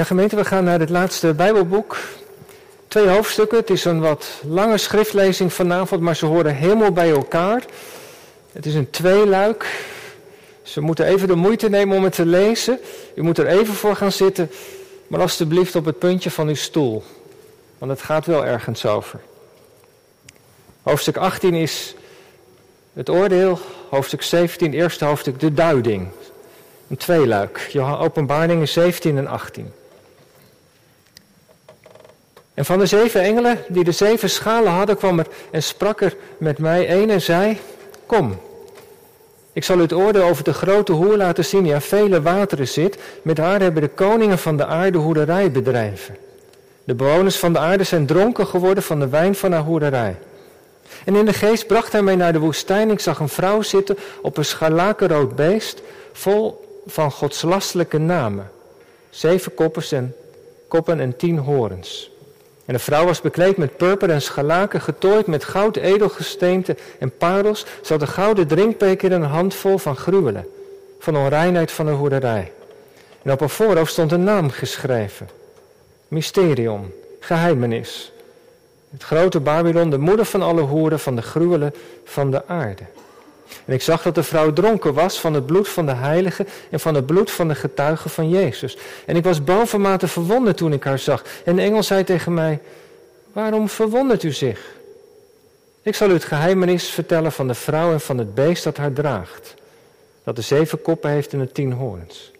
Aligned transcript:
Ja, 0.00 0.06
gemeente, 0.06 0.36
we 0.36 0.44
gaan 0.44 0.64
naar 0.64 0.80
het 0.80 0.90
laatste 0.90 1.34
Bijbelboek. 1.34 1.98
Twee 2.88 3.08
hoofdstukken. 3.08 3.58
Het 3.58 3.70
is 3.70 3.84
een 3.84 4.00
wat 4.00 4.28
lange 4.46 4.78
schriftlezing 4.78 5.52
vanavond, 5.52 6.00
maar 6.00 6.16
ze 6.16 6.26
horen 6.26 6.54
helemaal 6.54 6.92
bij 6.92 7.10
elkaar. 7.10 7.64
Het 8.52 8.66
is 8.66 8.74
een 8.74 8.90
tweeluik. 8.90 9.84
Ze 10.62 10.80
moeten 10.80 11.06
even 11.06 11.28
de 11.28 11.34
moeite 11.34 11.68
nemen 11.68 11.96
om 11.96 12.04
het 12.04 12.12
te 12.12 12.26
lezen. 12.26 12.78
U 13.14 13.22
moet 13.22 13.38
er 13.38 13.46
even 13.46 13.74
voor 13.74 13.96
gaan 13.96 14.12
zitten, 14.12 14.50
maar 15.06 15.20
alstublieft 15.20 15.74
op 15.74 15.84
het 15.84 15.98
puntje 15.98 16.30
van 16.30 16.48
uw 16.48 16.54
stoel. 16.54 17.02
Want 17.78 17.90
het 17.90 18.02
gaat 18.02 18.26
wel 18.26 18.46
ergens 18.46 18.86
over. 18.86 19.20
Hoofdstuk 20.82 21.16
18 21.16 21.54
is 21.54 21.94
het 22.92 23.10
oordeel. 23.10 23.58
Hoofdstuk 23.88 24.22
17, 24.22 24.72
eerste 24.72 25.04
hoofdstuk, 25.04 25.40
de 25.40 25.54
duiding. 25.54 26.08
Een 26.88 26.96
tweeluik. 26.96 27.70
Openbaringen 27.98 28.68
17 28.68 29.16
en 29.16 29.26
18. 29.26 29.78
En 32.60 32.66
van 32.66 32.78
de 32.78 32.86
zeven 32.86 33.20
engelen 33.20 33.58
die 33.68 33.84
de 33.84 33.92
zeven 33.92 34.30
schalen 34.30 34.72
hadden, 34.72 34.96
kwam 34.96 35.18
er 35.18 35.26
en 35.50 35.62
sprak 35.62 36.00
er 36.00 36.16
met 36.38 36.58
mij 36.58 36.90
een 36.90 37.10
en 37.10 37.20
zei: 37.20 37.58
Kom, 38.06 38.38
ik 39.52 39.64
zal 39.64 39.78
u 39.78 39.82
het 39.82 39.92
oordeel 39.92 40.22
over 40.22 40.44
de 40.44 40.52
grote 40.52 40.92
hoer 40.92 41.16
laten 41.16 41.44
zien 41.44 41.62
die 41.62 41.74
aan 41.74 41.82
vele 41.82 42.22
wateren 42.22 42.68
zit. 42.68 42.98
Met 43.22 43.38
haar 43.38 43.60
hebben 43.60 43.82
de 43.82 43.88
koningen 43.88 44.38
van 44.38 44.56
de 44.56 44.66
aarde 44.66 44.98
hoererij 44.98 45.50
bedrijven. 45.50 46.16
De 46.84 46.94
bewoners 46.94 47.36
van 47.36 47.52
de 47.52 47.58
aarde 47.58 47.84
zijn 47.84 48.06
dronken 48.06 48.46
geworden 48.46 48.82
van 48.82 49.00
de 49.00 49.08
wijn 49.08 49.34
van 49.34 49.52
haar 49.52 49.62
hoererij. 49.62 50.16
En 51.04 51.16
in 51.16 51.24
de 51.24 51.32
geest 51.32 51.66
bracht 51.66 51.92
hij 51.92 52.02
mij 52.02 52.16
naar 52.16 52.32
de 52.32 52.38
woestijn. 52.38 52.90
Ik 52.90 53.00
zag 53.00 53.18
een 53.18 53.28
vrouw 53.28 53.62
zitten 53.62 53.96
op 54.22 54.36
een 54.36 54.44
scharlakenrood 54.44 55.36
beest, 55.36 55.82
vol 56.12 56.64
van 56.86 57.10
godslastelijke 57.10 57.98
namen. 57.98 58.50
Zeven 59.10 59.54
koppen 60.68 61.00
en 61.00 61.16
tien 61.16 61.38
horens. 61.38 62.10
En 62.70 62.76
de 62.76 62.82
vrouw 62.82 63.04
was 63.04 63.20
bekleed 63.20 63.56
met 63.56 63.76
purper 63.76 64.10
en 64.10 64.22
scharlaken, 64.22 64.80
getooid 64.80 65.26
met 65.26 65.44
goud, 65.44 65.76
edelgesteente 65.76 66.76
en 66.98 67.16
parels. 67.16 67.66
Ze 67.82 67.92
had 67.92 68.02
een 68.02 68.08
gouden 68.08 68.46
drinkbeker 68.46 69.12
en 69.12 69.22
een 69.22 69.28
handvol 69.28 69.78
van 69.78 69.96
gruwelen, 69.96 70.46
van 70.98 71.16
onreinheid 71.16 71.72
van 71.72 71.86
de 71.86 71.92
hoerderij. 71.92 72.52
En 73.22 73.32
op 73.32 73.40
haar 73.40 73.48
voorhoofd 73.48 73.92
stond 73.92 74.12
een 74.12 74.24
naam 74.24 74.50
geschreven. 74.50 75.28
Mysterion, 76.08 76.92
geheimenis. 77.20 78.12
Het 78.90 79.02
grote 79.02 79.40
Babylon, 79.40 79.90
de 79.90 79.98
moeder 79.98 80.24
van 80.24 80.42
alle 80.42 80.62
hoeren, 80.62 81.00
van 81.00 81.16
de 81.16 81.22
gruwelen 81.22 81.74
van 82.04 82.30
de 82.30 82.46
aarde. 82.46 82.82
En 83.64 83.74
ik 83.74 83.82
zag 83.82 84.02
dat 84.02 84.14
de 84.14 84.22
vrouw 84.22 84.52
dronken 84.52 84.94
was 84.94 85.20
van 85.20 85.34
het 85.34 85.46
bloed 85.46 85.68
van 85.68 85.86
de 85.86 85.94
heiligen 85.94 86.46
en 86.70 86.80
van 86.80 86.94
het 86.94 87.06
bloed 87.06 87.30
van 87.30 87.48
de 87.48 87.54
getuigen 87.54 88.10
van 88.10 88.28
Jezus. 88.28 88.76
En 89.06 89.16
ik 89.16 89.24
was 89.24 89.44
bovenmate 89.44 90.08
verwonderd 90.08 90.56
toen 90.56 90.72
ik 90.72 90.84
haar 90.84 90.98
zag. 90.98 91.24
En 91.44 91.56
de 91.56 91.62
engel 91.62 91.82
zei 91.82 92.04
tegen 92.04 92.34
mij, 92.34 92.60
waarom 93.32 93.68
verwondert 93.68 94.22
u 94.22 94.32
zich? 94.32 94.78
Ik 95.82 95.94
zal 95.94 96.10
u 96.10 96.12
het 96.12 96.24
geheimenis 96.24 96.88
vertellen 96.88 97.32
van 97.32 97.46
de 97.46 97.54
vrouw 97.54 97.92
en 97.92 98.00
van 98.00 98.18
het 98.18 98.34
beest 98.34 98.64
dat 98.64 98.76
haar 98.76 98.92
draagt. 98.92 99.54
Dat 100.24 100.36
de 100.36 100.42
zeven 100.42 100.82
koppen 100.82 101.10
heeft 101.10 101.32
en 101.32 101.38
de 101.38 101.52
tien 101.52 101.72
hoorns. 101.72 102.30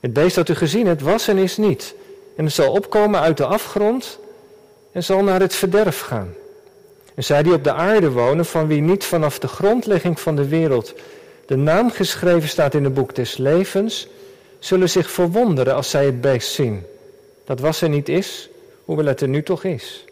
Het 0.00 0.12
beest 0.12 0.34
dat 0.34 0.48
u 0.48 0.54
gezien 0.54 0.86
hebt 0.86 1.02
was 1.02 1.28
en 1.28 1.38
is 1.38 1.56
niet. 1.56 1.94
En 2.36 2.44
het 2.44 2.54
zal 2.54 2.72
opkomen 2.72 3.20
uit 3.20 3.36
de 3.36 3.46
afgrond 3.46 4.18
en 4.92 5.04
zal 5.04 5.22
naar 5.22 5.40
het 5.40 5.54
verderf 5.54 6.00
gaan. 6.00 6.34
En 7.14 7.24
zij 7.24 7.42
die 7.42 7.52
op 7.52 7.64
de 7.64 7.72
aarde 7.72 8.10
wonen, 8.10 8.44
van 8.44 8.66
wie 8.66 8.80
niet 8.80 9.04
vanaf 9.04 9.38
de 9.38 9.48
grondlegging 9.48 10.20
van 10.20 10.36
de 10.36 10.48
wereld 10.48 10.94
de 11.46 11.56
naam 11.56 11.90
geschreven 11.90 12.48
staat 12.48 12.74
in 12.74 12.84
het 12.84 12.94
boek 12.94 13.14
des 13.14 13.36
levens, 13.36 14.08
zullen 14.58 14.90
zich 14.90 15.10
verwonderen 15.10 15.74
als 15.74 15.90
zij 15.90 16.04
het 16.04 16.20
beest 16.20 16.52
zien. 16.52 16.86
Dat 17.44 17.60
was 17.60 17.80
er 17.80 17.88
niet 17.88 18.08
is, 18.08 18.48
hoewel 18.84 19.06
het 19.06 19.20
er 19.20 19.28
nu 19.28 19.42
toch 19.42 19.64
is. 19.64 20.04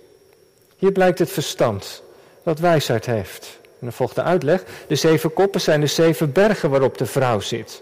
Hier 0.77 0.93
blijkt 0.93 1.19
het 1.19 1.31
verstand, 1.31 2.03
dat 2.45 2.59
wijsheid 2.59 3.07
heeft. 3.07 3.59
En 3.63 3.89
dan 3.89 3.93
volgt 3.93 4.15
de 4.15 4.23
uitleg. 4.23 4.65
De 4.87 4.95
zeven 4.95 5.33
koppen 5.33 5.61
zijn 5.61 5.81
de 5.81 5.87
zeven 5.87 6.33
bergen 6.33 6.71
waarop 6.71 6.99
de 6.99 7.07
vrouw 7.07 7.41
zit. 7.41 7.81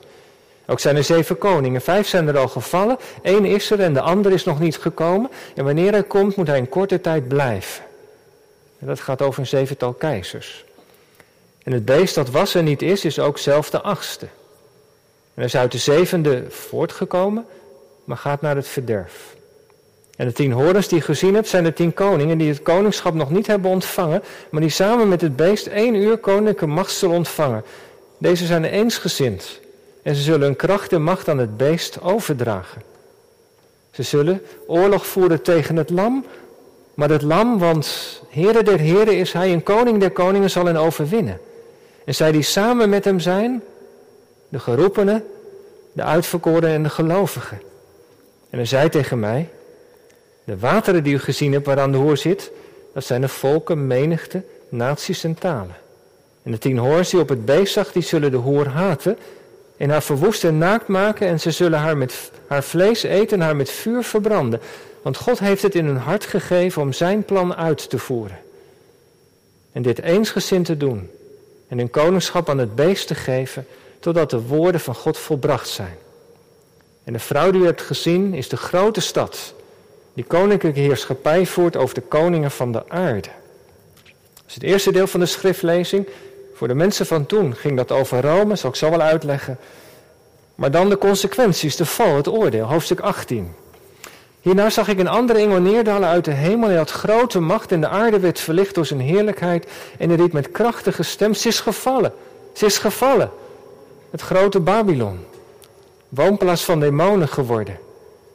Ook 0.67 0.81
zijn 0.81 0.97
er 0.97 1.05
zeven 1.05 1.39
koningen. 1.39 1.81
Vijf 1.81 2.07
zijn 2.07 2.29
er 2.29 2.39
al 2.39 2.49
gevallen. 2.49 2.97
Eén 3.23 3.45
is 3.45 3.71
er 3.71 3.81
en 3.81 3.93
de 3.93 4.01
ander 4.01 4.33
is 4.33 4.45
nog 4.45 4.61
niet 4.61 4.77
gekomen. 4.77 5.31
En 5.55 5.65
wanneer 5.65 5.93
hij 5.93 6.03
komt, 6.03 6.37
moet 6.37 6.47
hij 6.47 6.59
een 6.59 6.69
korte 6.69 7.01
tijd 7.01 7.29
blijven. 7.29 7.85
En 8.81 8.87
dat 8.87 9.01
gaat 9.01 9.23
over 9.23 9.41
een 9.41 9.47
zevental 9.47 9.93
keizers. 9.93 10.65
En 11.63 11.73
het 11.73 11.85
beest 11.85 12.15
dat 12.15 12.31
was 12.31 12.55
en 12.55 12.65
niet 12.65 12.83
is, 12.83 13.05
is 13.05 13.19
ook 13.19 13.39
zelf 13.39 13.71
de 13.71 13.81
achtste. 13.81 14.27
En 15.35 15.45
is 15.45 15.57
uit 15.57 15.73
de 15.73 15.79
zevende 15.79 16.45
voortgekomen, 16.49 17.47
maar 18.05 18.17
gaat 18.17 18.41
naar 18.41 18.57
het 18.57 18.69
verderf. 18.69 19.37
En 20.17 20.27
de 20.27 20.33
tien 20.33 20.53
horens 20.53 20.89
die 20.89 20.99
je 20.99 21.05
gezien 21.05 21.35
hebt, 21.35 21.49
zijn 21.49 21.65
de 21.65 21.73
tien 21.73 21.95
koningen 21.95 22.39
die 22.39 22.49
het 22.49 22.63
koningschap 22.63 23.15
nog 23.15 23.31
niet 23.31 23.47
hebben 23.47 23.71
ontvangen, 23.71 24.23
maar 24.51 24.61
die 24.61 24.71
samen 24.71 25.09
met 25.09 25.21
het 25.21 25.37
beest 25.37 25.67
één 25.67 25.95
uur 25.95 26.19
koninklijke 26.19 26.67
macht 26.67 26.93
zullen 26.93 27.17
ontvangen. 27.17 27.65
Deze 28.19 28.47
zijn 28.47 28.65
eensgezind 28.65 29.61
en 30.03 30.15
ze 30.15 30.23
zullen 30.23 30.41
hun 30.41 30.57
kracht 30.57 30.93
en 30.93 31.03
macht 31.03 31.29
aan 31.29 31.39
het 31.39 31.57
beest 31.57 32.01
overdragen. 32.01 32.83
Ze 33.91 34.03
zullen 34.03 34.43
oorlog 34.67 35.07
voeren 35.07 35.43
tegen 35.43 35.77
het 35.77 35.91
lam, 35.91 36.25
maar 37.01 37.11
het 37.11 37.23
lam, 37.23 37.59
want 37.59 38.21
Heere 38.29 38.63
der 38.63 38.79
Heren 38.79 39.19
is 39.19 39.33
hij, 39.33 39.53
een 39.53 39.63
koning 39.63 40.01
der 40.01 40.11
koningen 40.11 40.51
zal 40.51 40.65
hen 40.65 40.77
overwinnen. 40.77 41.41
En 42.05 42.15
zij 42.15 42.33
die 42.33 42.43
samen 42.43 42.89
met 42.89 43.05
hem 43.05 43.21
zijn, 43.21 43.63
de 44.49 44.59
geroepenen, 44.59 45.25
de 45.93 46.03
uitverkoren 46.03 46.71
en 46.71 46.83
de 46.83 46.89
gelovigen. 46.89 47.61
En 48.51 48.59
hij 48.59 48.67
zei 48.67 48.89
tegen 48.89 49.19
mij, 49.19 49.49
de 50.45 50.59
wateren 50.59 51.03
die 51.03 51.15
u 51.15 51.19
gezien 51.19 51.53
hebt 51.53 51.67
waaraan 51.67 51.93
de 51.93 51.99
hoor 51.99 52.17
zit, 52.17 52.51
dat 52.95 53.05
zijn 53.05 53.21
de 53.21 53.29
volken, 53.29 53.87
menigte, 53.87 54.43
naties 54.69 55.25
en 55.25 55.35
talen. 55.35 55.77
En 56.43 56.51
de 56.51 56.59
tien 56.59 56.79
hoorns 56.79 57.11
die 57.11 57.21
op 57.21 57.29
het 57.29 57.45
beest 57.45 57.73
zag, 57.73 57.93
die 57.93 58.03
zullen 58.03 58.31
de 58.31 58.37
hoer 58.37 58.69
haten 58.69 59.19
en 59.77 59.91
haar 59.91 60.03
verwoesten 60.03 60.49
en 60.49 60.59
naakt 60.59 60.87
maken 60.87 61.29
en 61.29 61.41
ze 61.41 61.51
zullen 61.51 61.79
haar, 61.79 61.97
met, 61.97 62.31
haar 62.47 62.63
vlees 62.63 63.03
eten 63.03 63.39
en 63.39 63.45
haar 63.45 63.57
met 63.57 63.71
vuur 63.71 64.03
verbranden. 64.03 64.61
Want 65.03 65.17
God 65.17 65.39
heeft 65.39 65.63
het 65.63 65.75
in 65.75 65.85
hun 65.85 65.97
hart 65.97 66.25
gegeven 66.25 66.83
om 66.83 66.93
zijn 66.93 67.25
plan 67.25 67.55
uit 67.55 67.91
te 67.91 67.99
voeren. 67.99 68.39
En 69.73 69.83
dit 69.83 70.01
eensgezind 70.01 70.65
te 70.65 70.77
doen 70.77 71.11
en 71.69 71.79
hun 71.79 71.91
koningschap 71.91 72.49
aan 72.49 72.59
het 72.59 72.75
beest 72.75 73.07
te 73.07 73.15
geven, 73.15 73.67
totdat 74.01 74.31
de 74.31 74.41
woorden 74.41 74.81
van 74.81 74.95
God 74.95 75.19
volbracht 75.19 75.69
zijn. 75.69 75.97
En 77.05 77.13
de 77.13 77.19
vrouw 77.19 77.51
die 77.51 77.61
u 77.61 77.65
hebt 77.65 77.83
gezien 77.83 78.35
is 78.35 78.49
de 78.49 78.57
grote 78.57 79.01
stad, 79.01 79.55
die 80.13 80.25
koninklijke 80.25 80.81
heerschappij 80.81 81.47
voert 81.47 81.77
over 81.77 81.95
de 81.95 82.01
koningen 82.01 82.51
van 82.51 82.73
de 82.73 82.89
aarde. 82.89 83.29
Is 84.47 84.55
het 84.55 84.63
eerste 84.63 84.93
deel 84.93 85.07
van 85.07 85.21
de 85.21 85.27
schriftlezing. 85.27 86.09
Voor 86.55 86.69
de 86.69 86.75
mensen 86.75 87.07
van 87.07 87.27
toen 87.27 87.57
ging 87.57 87.77
dat 87.77 87.93
over 87.93 88.21
Rome, 88.21 88.57
zal 88.57 88.71
ik 88.71 88.77
zo 88.77 88.91
wel 88.91 89.01
uitleggen. 89.01 89.59
Maar 90.55 90.71
dan 90.71 90.89
de 90.89 90.99
consequenties, 90.99 91.77
de 91.77 91.87
val, 91.87 92.17
het 92.17 92.29
oordeel, 92.29 92.67
hoofdstuk 92.67 93.01
18. 93.01 93.55
Hierna 94.41 94.71
zag 94.71 94.89
ik 94.89 94.99
een 94.99 95.09
andere 95.09 95.39
engel 95.39 95.61
neerdalen 95.61 96.09
uit 96.09 96.25
de 96.25 96.31
hemel. 96.31 96.69
Hij 96.69 96.79
had 96.79 96.91
grote 96.91 97.41
macht 97.41 97.73
en 97.73 97.81
de 97.81 97.89
aarde 97.89 98.21
werd 98.21 98.41
verlicht 98.41 98.75
door 98.75 98.87
zijn 98.87 99.01
heerlijkheid. 99.01 99.67
En 99.99 100.09
hij 100.09 100.19
riep 100.19 100.33
met 100.33 100.51
krachtige 100.51 101.03
stem, 101.03 101.35
ze 101.35 101.49
is 101.49 101.61
gevallen, 101.61 102.13
ze 102.53 102.67
is 102.67 102.79
gevallen. 102.79 103.31
Het 104.11 104.21
grote 104.21 104.61
Babylon, 104.61 105.25
woonplaats 106.09 106.65
van 106.65 106.81
demonen 106.81 107.29
geworden. 107.29 107.79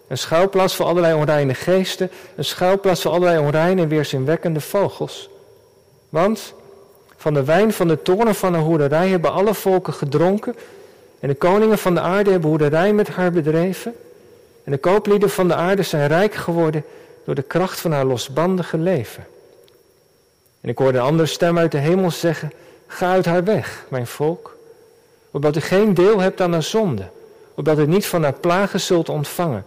Een 0.07 0.17
schuilplaats 0.17 0.75
voor 0.75 0.85
allerlei 0.85 1.13
onreine 1.13 1.53
geesten, 1.53 2.11
een 2.35 2.45
schuilplaats 2.45 3.01
voor 3.01 3.11
allerlei 3.11 3.39
onreine 3.39 3.81
en 3.81 3.87
weerzinwekkende 3.87 4.61
vogels. 4.61 5.29
Want 6.09 6.53
van 7.17 7.33
de 7.33 7.43
wijn 7.43 7.73
van 7.73 7.87
de 7.87 8.01
toren 8.01 8.35
van 8.35 8.53
haar 8.53 8.63
hoerderij 8.63 9.09
hebben 9.09 9.31
alle 9.31 9.53
volken 9.53 9.93
gedronken. 9.93 10.55
En 11.19 11.27
de 11.27 11.35
koningen 11.35 11.77
van 11.77 11.93
de 11.93 11.99
aarde 11.99 12.31
hebben 12.31 12.49
hoerderij 12.49 12.93
met 12.93 13.07
haar 13.07 13.31
bedreven. 13.31 13.95
En 14.65 14.71
de 14.71 14.77
kooplieden 14.77 15.29
van 15.29 15.47
de 15.47 15.55
aarde 15.55 15.83
zijn 15.83 16.07
rijk 16.07 16.33
geworden 16.33 16.83
door 17.25 17.35
de 17.35 17.41
kracht 17.41 17.79
van 17.79 17.91
haar 17.91 18.05
losbandige 18.05 18.77
leven. 18.77 19.25
En 20.61 20.69
ik 20.69 20.77
hoorde 20.77 20.97
een 20.97 21.03
andere 21.03 21.27
stem 21.27 21.57
uit 21.57 21.71
de 21.71 21.77
hemel 21.77 22.11
zeggen: 22.11 22.51
Ga 22.87 23.11
uit 23.11 23.25
haar 23.25 23.43
weg, 23.43 23.85
mijn 23.87 24.07
volk, 24.07 24.57
opdat 25.31 25.55
u 25.55 25.59
geen 25.59 25.93
deel 25.93 26.19
hebt 26.19 26.41
aan 26.41 26.51
haar 26.51 26.63
zonde, 26.63 27.09
opdat 27.55 27.79
u 27.79 27.87
niet 27.87 28.05
van 28.05 28.23
haar 28.23 28.33
plagen 28.33 28.79
zult 28.79 29.09
ontvangen. 29.09 29.65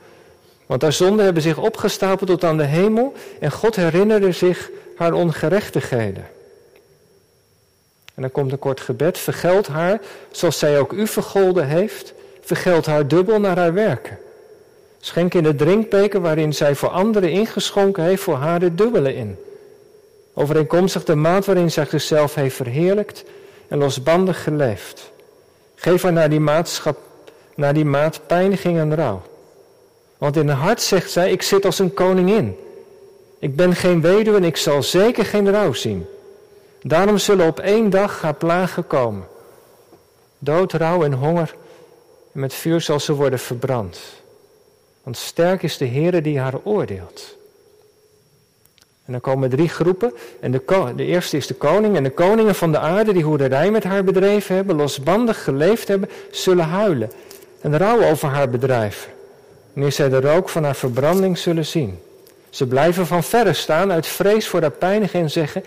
Want 0.67 0.83
haar 0.83 0.93
zonden 0.93 1.25
hebben 1.25 1.43
zich 1.43 1.59
opgestapeld 1.59 2.29
tot 2.29 2.45
aan 2.45 2.57
de 2.57 2.65
hemel 2.65 3.15
en 3.41 3.53
God 3.53 3.77
herinnerde 3.77 4.33
zich 4.33 4.71
haar 4.97 5.13
ongerechtigheden. 5.13 6.27
En 8.15 8.23
dan 8.23 8.31
komt 8.31 8.53
een 8.53 8.59
kort 8.59 8.81
gebed. 8.81 9.19
Vergeld 9.19 9.67
haar 9.67 10.01
zoals 10.31 10.59
zij 10.59 10.79
ook 10.79 10.93
u 10.93 11.07
vergolden 11.07 11.67
heeft. 11.67 12.15
Vergeld 12.41 12.87
haar 12.87 13.09
dubbel 13.09 13.41
naar 13.41 13.57
haar 13.57 13.75
werken. 13.75 14.19
Schenk 15.01 15.35
in 15.35 15.43
de 15.43 15.55
drinkbeker 15.55 16.21
waarin 16.21 16.55
zij 16.55 16.75
voor 16.75 16.89
anderen 16.89 17.31
ingeschonken 17.31 18.03
heeft, 18.03 18.23
voor 18.23 18.37
haar 18.37 18.61
de 18.61 18.75
dubbele 18.75 19.15
in. 19.15 19.37
Overeenkomstig 20.35 21.05
de 21.05 21.15
maat 21.15 21.47
waarin 21.47 21.71
zij 21.71 21.85
zichzelf 21.85 22.35
heeft 22.35 22.57
verheerlijkt 22.57 23.25
en 23.69 23.79
losbandig 23.79 24.43
geleefd. 24.43 25.13
Geef 25.75 26.03
haar 26.03 26.13
naar 26.13 26.31
die, 26.31 26.41
maatschap, 26.41 26.99
naar 27.55 27.75
die 27.75 27.85
maat 27.85 28.21
pijniging 28.27 28.79
en 28.79 28.95
rouw. 28.95 29.23
Want 30.19 30.37
in 30.37 30.49
haar 30.49 30.57
hart 30.57 30.83
zegt 30.83 31.11
zij, 31.11 31.31
ik 31.31 31.43
zit 31.43 31.65
als 31.65 31.79
een 31.79 31.95
koningin. 31.95 32.57
Ik 33.39 33.57
ben 33.57 33.75
geen 33.75 34.01
weduwe 34.01 34.37
en 34.37 34.45
ik 34.45 34.57
zal 34.57 34.83
zeker 34.83 35.25
geen 35.25 35.51
rouw 35.51 35.73
zien. 35.73 36.07
Daarom 36.83 37.19
zullen 37.19 37.47
op 37.47 37.61
één 37.61 37.91
dag 37.91 38.23
haar 38.23 38.35
plagen 38.35 38.87
komen. 38.87 39.27
Dood, 40.39 40.73
rouw 40.73 41.05
en 41.05 41.13
honger. 41.13 41.55
En 42.33 42.41
met 42.41 42.55
vuur 42.55 42.81
zal 42.81 43.01
ze 43.01 43.15
worden 43.15 43.39
verbrand. 43.39 44.01
Want 45.09 45.21
sterk 45.21 45.63
is 45.63 45.77
de 45.77 45.87
Heere 45.87 46.21
die 46.21 46.39
haar 46.39 46.55
oordeelt. 46.65 47.37
En 49.05 49.13
dan 49.13 49.21
komen 49.21 49.51
drie 49.51 49.69
groepen. 49.69 50.13
En 50.41 50.51
de, 50.51 50.93
de, 50.97 51.05
eerste 51.05 51.37
is 51.37 51.47
de 51.47 51.55
koning. 51.55 51.97
En 51.97 52.03
de 52.03 52.11
koningen 52.11 52.55
van 52.55 52.73
de 52.73 52.79
aarde 52.79 53.13
die 53.13 53.23
hoerderij 53.23 53.71
met 53.71 53.85
haar 53.85 54.05
bedreven 54.05 54.55
hebben, 54.55 54.77
losbandig 54.77 55.45
geleefd 55.45 55.89
hebben, 55.89 56.09
zullen 56.31 56.65
huilen. 56.65 57.11
En 57.61 57.79
rouwen 57.79 58.11
over 58.11 58.29
haar 58.29 58.51
bedrijf. 58.51 59.11
Wanneer 59.73 59.93
zij 59.93 60.09
de 60.09 60.21
rook 60.21 60.49
van 60.49 60.65
haar 60.65 60.77
verbranding 60.77 61.39
zullen 61.39 61.67
zien. 61.67 61.99
Ze 62.51 62.67
blijven 62.67 63.07
van 63.07 63.23
verre 63.23 63.53
staan 63.53 63.93
uit 63.93 64.07
vrees 64.07 64.49
voor 64.49 64.61
haar 64.61 64.71
pijniging 64.71 65.23
en 65.23 65.31
zeggen: 65.31 65.65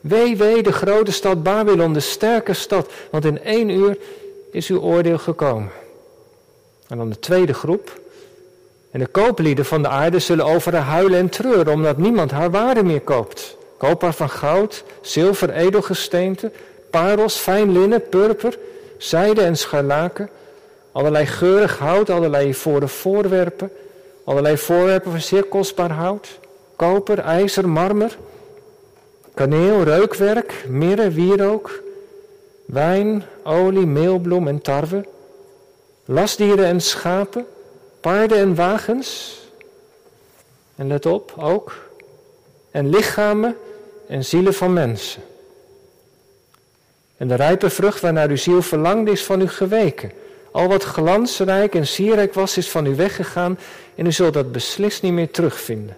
Wee, 0.00 0.36
wee, 0.36 0.62
de 0.62 0.72
grote 0.72 1.12
stad 1.12 1.42
Babylon, 1.42 1.92
de 1.92 2.00
sterke 2.00 2.52
stad, 2.52 2.90
want 3.10 3.24
in 3.24 3.42
één 3.42 3.68
uur 3.68 3.98
is 4.52 4.68
uw 4.68 4.80
oordeel 4.80 5.18
gekomen. 5.18 5.70
En 6.88 6.96
dan 6.96 7.08
de 7.08 7.18
tweede 7.18 7.54
groep. 7.54 7.99
En 8.90 9.00
de 9.00 9.06
kooplieden 9.06 9.64
van 9.64 9.82
de 9.82 9.88
aarde 9.88 10.18
zullen 10.18 10.44
over 10.44 10.74
haar 10.74 10.82
huilen 10.82 11.18
en 11.18 11.28
treuren, 11.28 11.72
omdat 11.72 11.96
niemand 11.96 12.30
haar 12.30 12.50
waarde 12.50 12.82
meer 12.82 13.00
koopt. 13.00 13.56
Koop 13.76 14.02
haar 14.02 14.14
van 14.14 14.30
goud, 14.30 14.84
zilver, 15.00 15.50
edelgesteente, 15.50 16.50
parels, 16.90 17.36
fijn 17.36 17.72
linnen, 17.72 18.08
purper, 18.08 18.58
zijde 18.98 19.42
en 19.42 19.56
scharlaken, 19.56 20.30
allerlei 20.92 21.26
geurig 21.26 21.78
hout, 21.78 22.10
allerlei 22.10 22.54
voor 22.54 22.88
voorwerpen, 22.88 23.70
allerlei 24.24 24.58
voorwerpen 24.58 25.10
van 25.10 25.20
zeer 25.20 25.44
kostbaar 25.44 25.90
hout, 25.90 26.38
koper, 26.76 27.18
ijzer, 27.18 27.68
marmer, 27.68 28.18
kaneel, 29.34 29.82
reukwerk, 29.82 30.64
mirre, 30.68 31.10
wierook, 31.10 31.82
wijn, 32.64 33.24
olie, 33.44 33.86
meelbloem 33.86 34.48
en 34.48 34.60
tarwe, 34.60 35.04
lasdieren 36.04 36.64
en 36.64 36.80
schapen, 36.80 37.46
paarden 38.00 38.38
en 38.38 38.54
wagens. 38.54 39.38
En 40.76 40.86
let 40.86 41.06
op, 41.06 41.34
ook. 41.36 41.88
En 42.70 42.88
lichamen 42.88 43.56
en 44.08 44.24
zielen 44.24 44.54
van 44.54 44.72
mensen. 44.72 45.22
En 47.16 47.28
de 47.28 47.34
rijpe 47.34 47.70
vrucht 47.70 48.00
waarnaar 48.00 48.28
uw 48.28 48.36
ziel 48.36 48.62
verlangde 48.62 49.10
is 49.10 49.24
van 49.24 49.40
u 49.40 49.48
geweken. 49.48 50.12
Al 50.50 50.68
wat 50.68 50.82
glansrijk 50.82 51.74
en 51.74 51.86
sierrijk 51.86 52.34
was, 52.34 52.56
is 52.56 52.70
van 52.70 52.86
u 52.86 52.94
weggegaan 52.94 53.58
en 53.94 54.06
u 54.06 54.12
zult 54.12 54.34
dat 54.34 54.52
beslist 54.52 55.02
niet 55.02 55.12
meer 55.12 55.30
terugvinden. 55.30 55.96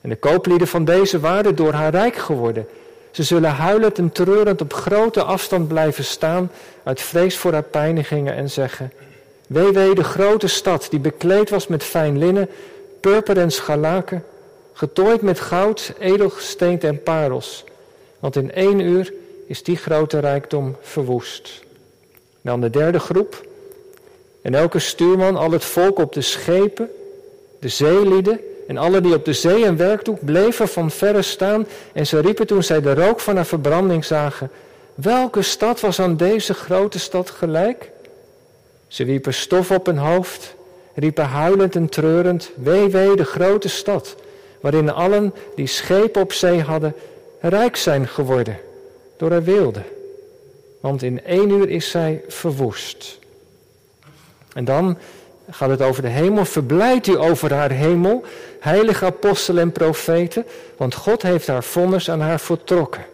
En 0.00 0.08
de 0.08 0.16
kooplieden 0.16 0.68
van 0.68 0.84
deze 0.84 1.20
waren 1.20 1.54
door 1.56 1.72
haar 1.72 1.90
rijk 1.90 2.16
geworden. 2.16 2.66
Ze 3.10 3.22
zullen 3.22 3.50
huilend 3.50 3.98
en 3.98 4.12
treurend 4.12 4.60
op 4.60 4.72
grote 4.72 5.22
afstand 5.22 5.68
blijven 5.68 6.04
staan 6.04 6.50
uit 6.82 7.00
vrees 7.00 7.36
voor 7.36 7.52
haar 7.52 7.62
pijnigingen 7.62 8.34
en 8.34 8.50
zeggen: 8.50 8.92
Wee 9.48 9.94
de 9.94 10.04
grote 10.04 10.46
stad 10.46 10.86
die 10.90 11.00
bekleed 11.00 11.50
was 11.50 11.66
met 11.66 11.84
fijn 11.84 12.18
linnen, 12.18 12.48
purper 13.00 13.38
en 13.38 13.50
scharlaken, 13.50 14.24
getooid 14.72 15.22
met 15.22 15.40
goud, 15.40 15.92
edelgesteente 15.98 16.86
en 16.86 17.02
parels. 17.02 17.64
Want 18.18 18.36
in 18.36 18.52
één 18.52 18.80
uur 18.80 19.12
is 19.46 19.62
die 19.62 19.76
grote 19.76 20.18
rijkdom 20.18 20.76
verwoest. 20.80 21.62
Dan 22.40 22.60
de 22.60 22.70
derde 22.70 22.98
groep. 22.98 23.46
En 24.42 24.54
elke 24.54 24.78
stuurman, 24.78 25.36
al 25.36 25.50
het 25.50 25.64
volk 25.64 25.98
op 25.98 26.12
de 26.12 26.20
schepen, 26.20 26.90
de 27.60 27.68
zeelieden 27.68 28.40
en 28.66 28.76
alle 28.76 29.00
die 29.00 29.14
op 29.14 29.24
de 29.24 29.32
zee 29.32 29.64
en 29.64 29.76
werktoek 29.76 30.24
bleven 30.24 30.68
van 30.68 30.90
verre 30.90 31.22
staan. 31.22 31.66
En 31.92 32.06
ze 32.06 32.20
riepen 32.20 32.46
toen 32.46 32.62
zij 32.62 32.80
de 32.80 32.94
rook 32.94 33.20
van 33.20 33.36
haar 33.36 33.46
verbranding 33.46 34.04
zagen. 34.04 34.50
Welke 34.94 35.42
stad 35.42 35.80
was 35.80 36.00
aan 36.00 36.16
deze 36.16 36.54
grote 36.54 36.98
stad 36.98 37.30
gelijk? 37.30 37.90
Ze 38.88 39.04
wierpen 39.04 39.34
stof 39.34 39.70
op 39.70 39.86
hun 39.86 39.98
hoofd, 39.98 40.54
riepen 40.94 41.24
huilend 41.24 41.76
en 41.76 41.88
treurend, 41.88 42.50
wee 42.54 42.88
wee 42.88 43.16
de 43.16 43.24
grote 43.24 43.68
stad, 43.68 44.16
waarin 44.60 44.92
allen 44.92 45.34
die 45.54 45.66
schepen 45.66 46.22
op 46.22 46.32
zee 46.32 46.62
hadden, 46.62 46.94
rijk 47.40 47.76
zijn 47.76 48.08
geworden 48.08 48.58
door 49.16 49.30
haar 49.30 49.44
wilde. 49.44 49.82
Want 50.80 51.02
in 51.02 51.24
één 51.24 51.50
uur 51.50 51.68
is 51.68 51.90
zij 51.90 52.22
verwoest. 52.28 53.18
En 54.52 54.64
dan 54.64 54.98
gaat 55.50 55.70
het 55.70 55.82
over 55.82 56.02
de 56.02 56.08
hemel. 56.08 56.44
Verblijd 56.44 57.06
u 57.06 57.18
over 57.18 57.54
haar 57.54 57.70
hemel, 57.70 58.24
heilige 58.60 59.04
apostelen 59.04 59.62
en 59.62 59.72
profeten, 59.72 60.46
want 60.76 60.94
God 60.94 61.22
heeft 61.22 61.46
haar 61.46 61.64
vonnis 61.64 62.10
aan 62.10 62.20
haar 62.20 62.40
voltrokken. 62.40 63.04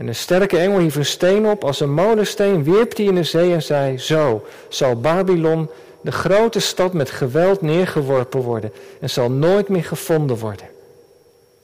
En 0.00 0.08
een 0.08 0.14
sterke 0.14 0.58
engel 0.58 0.78
hief 0.78 0.96
een 0.96 1.04
steen 1.04 1.46
op 1.46 1.64
als 1.64 1.80
een 1.80 1.92
molensteen, 1.92 2.64
wierp 2.64 2.96
die 2.96 3.08
in 3.08 3.14
de 3.14 3.22
zee 3.22 3.52
en 3.52 3.62
zei, 3.62 3.98
zo 3.98 4.44
zal 4.68 5.00
Babylon, 5.00 5.68
de 6.00 6.12
grote 6.12 6.60
stad, 6.60 6.92
met 6.92 7.10
geweld 7.10 7.60
neergeworpen 7.62 8.40
worden 8.40 8.72
en 9.00 9.10
zal 9.10 9.30
nooit 9.30 9.68
meer 9.68 9.84
gevonden 9.84 10.36
worden. 10.36 10.66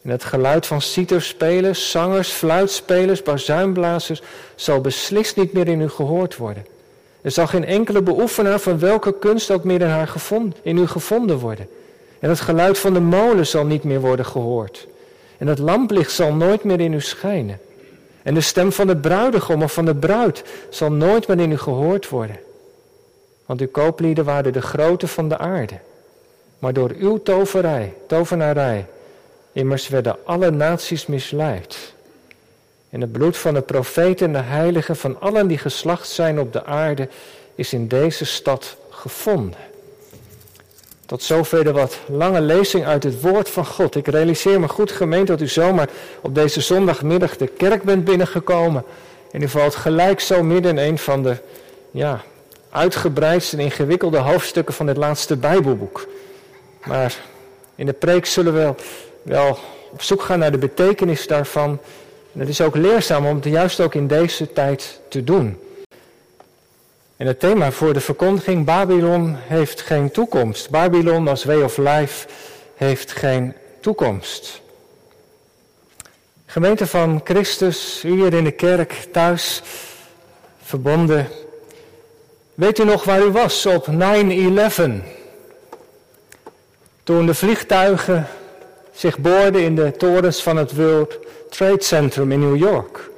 En 0.03 0.11
het 0.11 0.25
geluid 0.25 0.67
van 0.67 0.81
citerspelers, 0.81 1.91
zangers, 1.91 2.29
fluitspelers, 2.29 3.23
bazuinblazers 3.23 4.23
zal 4.55 4.81
beslist 4.81 5.37
niet 5.37 5.53
meer 5.53 5.69
in 5.69 5.81
u 5.81 5.89
gehoord 5.89 6.37
worden. 6.37 6.67
Er 7.23 7.31
zal 7.31 7.47
geen 7.47 7.65
enkele 7.65 8.03
beoefenaar 8.03 8.59
van 8.59 8.79
welke 8.79 9.19
kunst 9.19 9.51
ook 9.51 9.65
meer 9.65 9.81
in, 9.81 9.89
haar 9.89 10.09
gevonden, 10.09 10.59
in 10.63 10.79
u 10.79 10.87
gevonden 10.87 11.39
worden. 11.39 11.69
En 12.19 12.29
het 12.29 12.41
geluid 12.41 12.79
van 12.79 12.93
de 12.93 13.01
molen 13.01 13.47
zal 13.47 13.67
niet 13.67 13.85
meer 13.85 14.01
worden 14.01 14.27
gehoord. 14.27 14.87
En 15.39 15.47
het 15.47 15.59
lamplicht 15.59 16.13
zal 16.13 16.35
nooit 16.35 16.65
meer 16.65 16.81
in 16.81 16.93
u 16.93 17.01
schijnen. 17.01 17.61
En 18.27 18.35
de 18.35 18.41
stem 18.41 18.73
van 18.73 18.87
de 18.87 18.97
bruidegom 18.97 19.63
of 19.63 19.73
van 19.73 19.85
de 19.85 19.95
bruid 19.95 20.45
zal 20.71 20.93
nooit 20.93 21.29
meer 21.29 21.41
in 21.41 21.51
u 21.51 21.59
gehoord 21.59 22.09
worden. 22.09 22.39
Want 23.45 23.61
uw 23.61 23.69
kooplieden 23.69 24.25
waren 24.25 24.53
de 24.53 24.63
grote 24.63 25.09
van 25.09 25.29
de 25.29 25.39
aarde. 25.39 25.79
Maar 26.59 26.73
door 26.73 26.91
uw 26.99 27.23
toverij, 27.23 27.95
tovenarij, 28.07 28.87
immers 29.53 29.89
werden 29.89 30.17
alle 30.25 30.51
naties 30.51 31.07
misleid. 31.07 31.95
En 32.91 33.01
het 33.01 33.13
bloed 33.13 33.37
van 33.37 33.55
de 33.55 33.63
profeten 33.63 34.27
en 34.27 34.33
de 34.33 34.49
heiligen 34.49 34.97
van 34.97 35.21
allen 35.21 35.47
die 35.47 35.59
geslacht 35.59 36.09
zijn 36.09 36.41
op 36.41 36.53
de 36.53 36.65
aarde 36.65 37.09
is 37.55 37.73
in 37.73 37.89
deze 37.89 38.25
stad 38.25 38.77
gevonden. 38.91 39.61
Tot 41.07 41.23
zover 41.23 41.65
de 41.65 41.73
wat 41.73 41.99
lange 42.07 42.41
lezing 42.41 42.87
uit 42.87 43.03
het 43.03 43.21
woord 43.21 43.49
van 43.49 43.67
God. 43.67 43.97
Ik 43.97 44.07
realiseer 44.07 44.61
me 44.61 44.69
goed 44.69 44.93
gemeend 44.93 45.27
dat 45.27 45.41
u 45.41 45.49
zomaar 45.49 45.89
op 46.21 46.35
deze 46.35 46.61
zondagmiddag 46.61 47.37
de 47.37 47.47
kerk 47.47 47.83
bent 47.83 48.05
binnengekomen. 48.05 48.85
En 49.31 49.43
u 49.43 49.49
valt 49.49 49.75
gelijk 49.75 50.21
zo 50.21 50.43
midden 50.43 50.79
in 50.79 50.89
een 50.89 50.99
van 50.99 51.23
de 51.23 51.37
ja, 51.91 52.23
uitgebreidste 52.71 53.57
en 53.57 53.63
ingewikkelde 53.63 54.19
hoofdstukken 54.19 54.75
van 54.75 54.87
dit 54.87 54.97
laatste 54.97 55.37
Bijbelboek. 55.37 56.07
Maar 56.85 57.17
in 57.75 57.87
de 57.87 57.93
preek 57.93 58.27
zullen 58.27 58.55
we 58.55 58.75
wel 59.23 59.59
op 59.91 60.03
zoek 60.03 60.23
gaan 60.23 60.39
naar 60.39 60.53
de 60.53 60.59
betekenis 60.59 61.27
daarvan. 61.27 61.79
En 62.33 62.41
het 62.41 62.49
is 62.49 62.61
ook 62.61 62.77
leerzaam 62.77 63.27
om 63.27 63.35
het 63.35 63.45
juist 63.45 63.81
ook 63.81 63.95
in 63.95 64.07
deze 64.07 64.53
tijd 64.53 65.01
te 65.09 65.25
doen. 65.25 65.59
En 67.17 67.27
het 67.27 67.41
thema 67.41 67.71
voor 67.71 67.93
de 67.93 68.01
verkondiging, 68.01 68.65
Babylon 68.65 69.37
heeft 69.39 69.81
geen 69.81 70.11
toekomst. 70.11 70.71
Babylon 70.71 71.29
als 71.29 71.45
way 71.45 71.63
of 71.63 71.77
life 71.77 72.29
heeft 72.75 73.13
geen 73.13 73.55
toekomst. 73.81 74.61
Gemeente 76.47 76.87
van 76.87 77.21
Christus, 77.25 78.05
u 78.05 78.11
hier 78.11 78.35
in 78.35 78.45
de 78.45 78.51
kerk, 78.51 78.93
thuis, 79.13 79.63
verbonden. 80.63 81.29
Weet 82.55 82.79
u 82.79 82.85
nog 82.85 83.05
waar 83.05 83.23
u 83.23 83.31
was 83.31 83.67
op 83.67 83.87
9-11? 83.87 83.93
Toen 87.03 87.27
de 87.27 87.35
vliegtuigen 87.35 88.27
zich 88.93 89.19
boorden 89.19 89.63
in 89.63 89.75
de 89.75 89.93
torens 89.97 90.43
van 90.43 90.57
het 90.57 90.75
World 90.77 91.19
Trade 91.51 91.83
Center 91.83 92.31
in 92.31 92.41
New 92.41 92.57
York. 92.57 93.11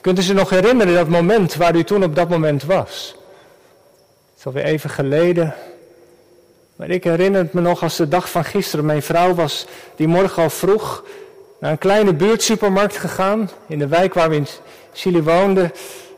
Kunt 0.00 0.18
u 0.18 0.22
zich 0.22 0.36
nog 0.36 0.50
herinneren 0.50 0.94
dat 0.94 1.08
moment 1.08 1.54
waar 1.54 1.76
u 1.76 1.84
toen 1.84 2.04
op 2.04 2.14
dat 2.14 2.28
moment 2.28 2.64
was? 2.64 3.18
Is 4.40 4.46
alweer 4.46 4.64
even 4.64 4.90
geleden. 4.90 5.54
Maar 6.76 6.90
ik 6.90 7.04
herinner 7.04 7.40
het 7.40 7.52
me 7.52 7.60
nog 7.60 7.82
als 7.82 7.96
de 7.96 8.08
dag 8.08 8.30
van 8.30 8.44
gisteren. 8.44 8.84
Mijn 8.84 9.02
vrouw 9.02 9.34
was 9.34 9.66
die 9.96 10.08
morgen 10.08 10.42
al 10.42 10.50
vroeg 10.50 11.04
naar 11.58 11.70
een 11.70 11.78
kleine 11.78 12.14
buurtsupermarkt 12.14 12.96
gegaan. 12.96 13.50
In 13.66 13.78
de 13.78 13.88
wijk 13.88 14.14
waar 14.14 14.28
we 14.28 14.36
in 14.36 14.46
Chili 14.92 15.22
woonden. 15.22 15.72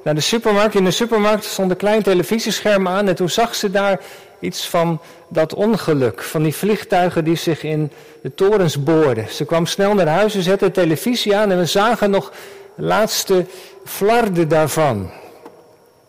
Naar 0.05 0.15
de 0.15 0.21
supermarkt. 0.21 0.75
In 0.75 0.85
de 0.85 0.91
supermarkt 0.91 1.45
stond 1.45 1.71
een 1.71 1.77
klein 1.77 2.03
televisiescherm 2.03 2.89
aan. 2.89 3.09
En 3.09 3.15
toen 3.15 3.29
zag 3.29 3.55
ze 3.55 3.71
daar 3.71 4.01
iets 4.41 4.69
van 4.69 5.01
dat 5.29 5.55
ongeluk. 5.55 6.23
Van 6.23 6.43
die 6.43 6.55
vliegtuigen 6.55 7.25
die 7.25 7.37
zich 7.37 7.63
in 7.63 7.91
de 8.23 8.35
torens 8.35 8.83
boorden. 8.83 9.29
Ze 9.31 9.45
kwam 9.45 9.67
snel 9.67 9.95
naar 9.95 10.09
huis. 10.09 10.33
Ze 10.33 10.43
zette 10.43 10.65
de 10.65 10.71
televisie 10.71 11.37
aan. 11.37 11.51
En 11.51 11.59
we 11.59 11.67
zagen 11.67 12.11
nog 12.11 12.33
de 12.77 12.83
laatste 12.83 13.47
flarden 13.85 14.49
daarvan. 14.49 15.11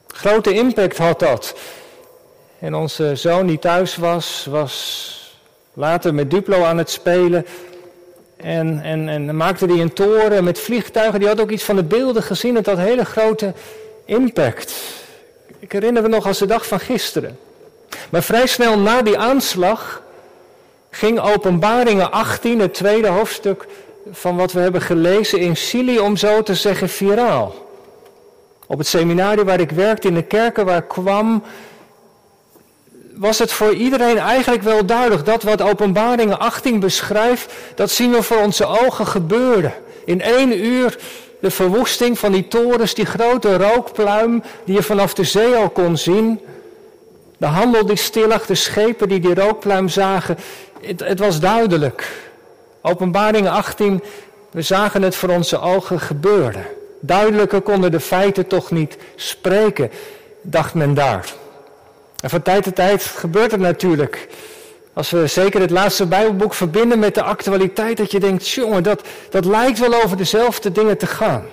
Grote 0.07 0.53
impact 0.53 0.97
had 0.97 1.19
dat. 1.19 1.55
En 2.63 2.75
onze 2.75 3.15
zoon 3.15 3.47
die 3.47 3.59
thuis 3.59 3.95
was, 3.95 4.47
was 4.49 5.33
later 5.73 6.13
met 6.13 6.31
Duplo 6.31 6.63
aan 6.63 6.77
het 6.77 6.89
spelen. 6.89 7.45
En, 8.37 8.81
en, 8.81 9.09
en 9.09 9.35
maakte 9.35 9.67
die 9.67 9.81
een 9.81 9.93
toren 9.93 10.43
met 10.43 10.59
vliegtuigen. 10.59 11.19
Die 11.19 11.27
had 11.27 11.41
ook 11.41 11.49
iets 11.49 11.63
van 11.63 11.75
de 11.75 11.83
beelden 11.83 12.23
gezien. 12.23 12.55
Het 12.55 12.65
had 12.65 12.77
hele 12.77 13.05
grote 13.05 13.53
impact. 14.05 14.73
Ik 15.59 15.71
herinner 15.71 16.01
me 16.01 16.07
nog 16.07 16.25
als 16.25 16.37
de 16.37 16.45
dag 16.45 16.67
van 16.67 16.79
gisteren. 16.79 17.39
Maar 18.09 18.23
vrij 18.23 18.47
snel 18.47 18.79
na 18.79 19.01
die 19.01 19.17
aanslag 19.17 20.01
ging 20.89 21.19
Openbaringen 21.19 22.11
18, 22.11 22.59
het 22.59 22.73
tweede 22.73 23.07
hoofdstuk 23.07 23.67
van 24.11 24.35
wat 24.35 24.51
we 24.51 24.59
hebben 24.59 24.81
gelezen 24.81 25.39
in 25.39 25.55
Chili, 25.55 25.99
om 25.99 26.17
zo 26.17 26.43
te 26.43 26.55
zeggen, 26.55 26.89
viraal. 26.89 27.55
Op 28.67 28.77
het 28.77 28.87
seminarie 28.87 29.43
waar 29.43 29.59
ik 29.59 29.71
werkte, 29.71 30.07
in 30.07 30.13
de 30.13 30.23
kerken 30.23 30.65
waar 30.65 30.77
ik 30.77 30.87
kwam, 30.87 31.43
was 33.15 33.39
het 33.39 33.51
voor 33.51 33.73
iedereen 33.73 34.17
eigenlijk 34.17 34.63
wel 34.63 34.85
duidelijk 34.85 35.25
dat 35.25 35.43
wat 35.43 35.61
Openbaringen 35.61 36.39
18 36.39 36.79
beschrijft, 36.79 37.53
dat 37.75 37.91
zien 37.91 38.11
we 38.11 38.23
voor 38.23 38.37
onze 38.37 38.65
ogen 38.65 39.07
gebeuren. 39.07 39.73
In 40.05 40.21
één 40.21 40.65
uur 40.65 40.97
de 41.39 41.51
verwoesting 41.51 42.19
van 42.19 42.31
die 42.31 42.47
torens, 42.47 42.93
die 42.93 43.05
grote 43.05 43.57
rookpluim 43.57 44.43
die 44.65 44.75
je 44.75 44.83
vanaf 44.83 45.13
de 45.13 45.23
zee 45.23 45.55
al 45.55 45.69
kon 45.69 45.97
zien. 45.97 46.39
De 47.37 47.45
handel 47.45 47.85
die 47.85 47.97
stil 47.97 48.27
lag, 48.27 48.45
de 48.45 48.55
schepen 48.55 49.09
die 49.09 49.19
die 49.19 49.35
rookpluim 49.35 49.89
zagen. 49.89 50.37
Het, 50.81 50.99
het 50.99 51.19
was 51.19 51.39
duidelijk. 51.39 52.11
Openbaring 52.81 53.47
18, 53.47 54.03
we 54.51 54.61
zagen 54.61 55.01
het 55.01 55.15
voor 55.15 55.29
onze 55.29 55.59
ogen 55.59 55.99
gebeuren. 55.99 56.65
Duidelijker 56.99 57.61
konden 57.61 57.91
de 57.91 57.99
feiten 57.99 58.47
toch 58.47 58.71
niet 58.71 58.97
spreken, 59.15 59.91
dacht 60.41 60.73
men 60.73 60.93
daar. 60.93 61.33
En 62.23 62.29
van 62.29 62.41
tijd 62.41 62.63
tot 62.63 62.75
tijd 62.75 63.03
gebeurt 63.03 63.51
het 63.51 63.59
natuurlijk. 63.59 64.27
Als 64.93 65.09
we 65.09 65.27
zeker 65.27 65.61
het 65.61 65.69
laatste 65.69 66.05
Bijbelboek 66.05 66.53
verbinden 66.53 66.99
met 66.99 67.15
de 67.15 67.23
actualiteit, 67.23 67.97
dat 67.97 68.11
je 68.11 68.19
denkt, 68.19 68.47
jongen, 68.47 68.83
dat, 68.83 69.01
dat 69.29 69.45
lijkt 69.45 69.79
wel 69.79 70.03
over 70.03 70.17
dezelfde 70.17 70.71
dingen 70.71 70.97
te 70.97 71.07
gaan. 71.07 71.43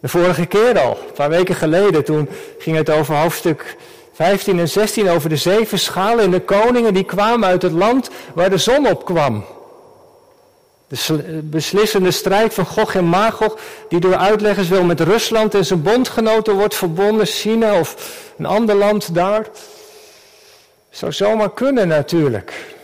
De 0.00 0.08
vorige 0.08 0.46
keer 0.46 0.78
al, 0.78 0.90
een 0.90 1.12
paar 1.14 1.28
weken 1.28 1.54
geleden, 1.54 2.04
toen 2.04 2.28
ging 2.58 2.76
het 2.76 2.90
over 2.90 3.14
hoofdstuk 3.14 3.76
15 4.12 4.58
en 4.58 4.68
16, 4.68 5.08
over 5.08 5.28
de 5.28 5.36
zeven 5.36 5.78
schalen 5.78 6.24
en 6.24 6.30
de 6.30 6.40
koningen 6.40 6.94
die 6.94 7.04
kwamen 7.04 7.48
uit 7.48 7.62
het 7.62 7.72
land 7.72 8.10
waar 8.34 8.50
de 8.50 8.58
zon 8.58 8.88
op 8.88 9.04
kwam. 9.04 9.44
De 10.90 11.40
beslissende 11.42 12.10
strijd 12.10 12.54
van 12.54 12.66
Gog 12.66 12.94
en 12.94 13.04
Magog, 13.04 13.58
die 13.88 14.00
door 14.00 14.16
uitleggers 14.16 14.68
wel 14.68 14.82
met 14.82 15.00
Rusland 15.00 15.54
en 15.54 15.64
zijn 15.64 15.82
bondgenoten 15.82 16.54
wordt 16.54 16.74
verbonden, 16.74 17.26
China 17.26 17.78
of 17.78 18.16
een 18.38 18.46
ander 18.46 18.74
land 18.74 19.14
daar. 19.14 19.46
Zou 20.90 21.12
zomaar 21.12 21.52
kunnen 21.52 21.88
natuurlijk. 21.88 22.74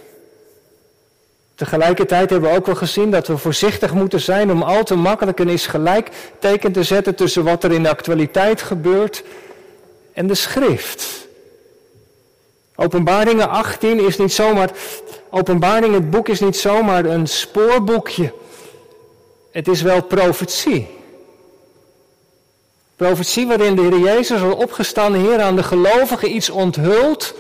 Tegelijkertijd 1.55 2.31
hebben 2.31 2.51
we 2.51 2.57
ook 2.57 2.67
wel 2.67 2.75
gezien 2.75 3.11
dat 3.11 3.27
we 3.27 3.37
voorzichtig 3.37 3.95
moeten 3.95 4.21
zijn 4.21 4.51
om 4.51 4.63
al 4.63 4.85
te 4.85 4.95
makkelijk 4.95 5.39
een 5.39 5.49
is 5.49 5.67
gelijk 5.67 6.11
teken 6.39 6.73
te 6.73 6.83
zetten 6.83 7.15
tussen 7.15 7.45
wat 7.45 7.65
er 7.65 7.73
in 7.73 7.83
de 7.83 7.89
actualiteit 7.89 8.63
gebeurt 8.63 9.25
en 10.13 10.27
de 10.27 10.35
schrift. 10.35 11.27
Openbaringen 12.77 13.49
18 13.49 14.07
is 14.07 14.19
niet 14.19 14.33
zomaar, 14.33 14.71
openbaring 15.31 15.95
het 15.95 16.11
boek 16.11 16.29
is 16.29 16.41
niet 16.41 16.57
zomaar 16.57 17.05
een 17.05 17.27
spoorboekje. 17.27 18.33
Het 19.51 19.69
is 19.69 19.83
wel 19.83 20.03
profetie. 20.03 20.87
Profetie 22.97 23.47
waarin 23.47 23.77
de 23.77 23.83
Heer 23.83 23.99
Jezus 23.99 24.41
al 24.41 24.53
opgestane 24.53 25.19
Heer 25.19 25.41
aan 25.41 25.57
de 25.57 25.63
gelovigen 25.63 26.35
iets 26.35 26.51
onthult 26.51 27.35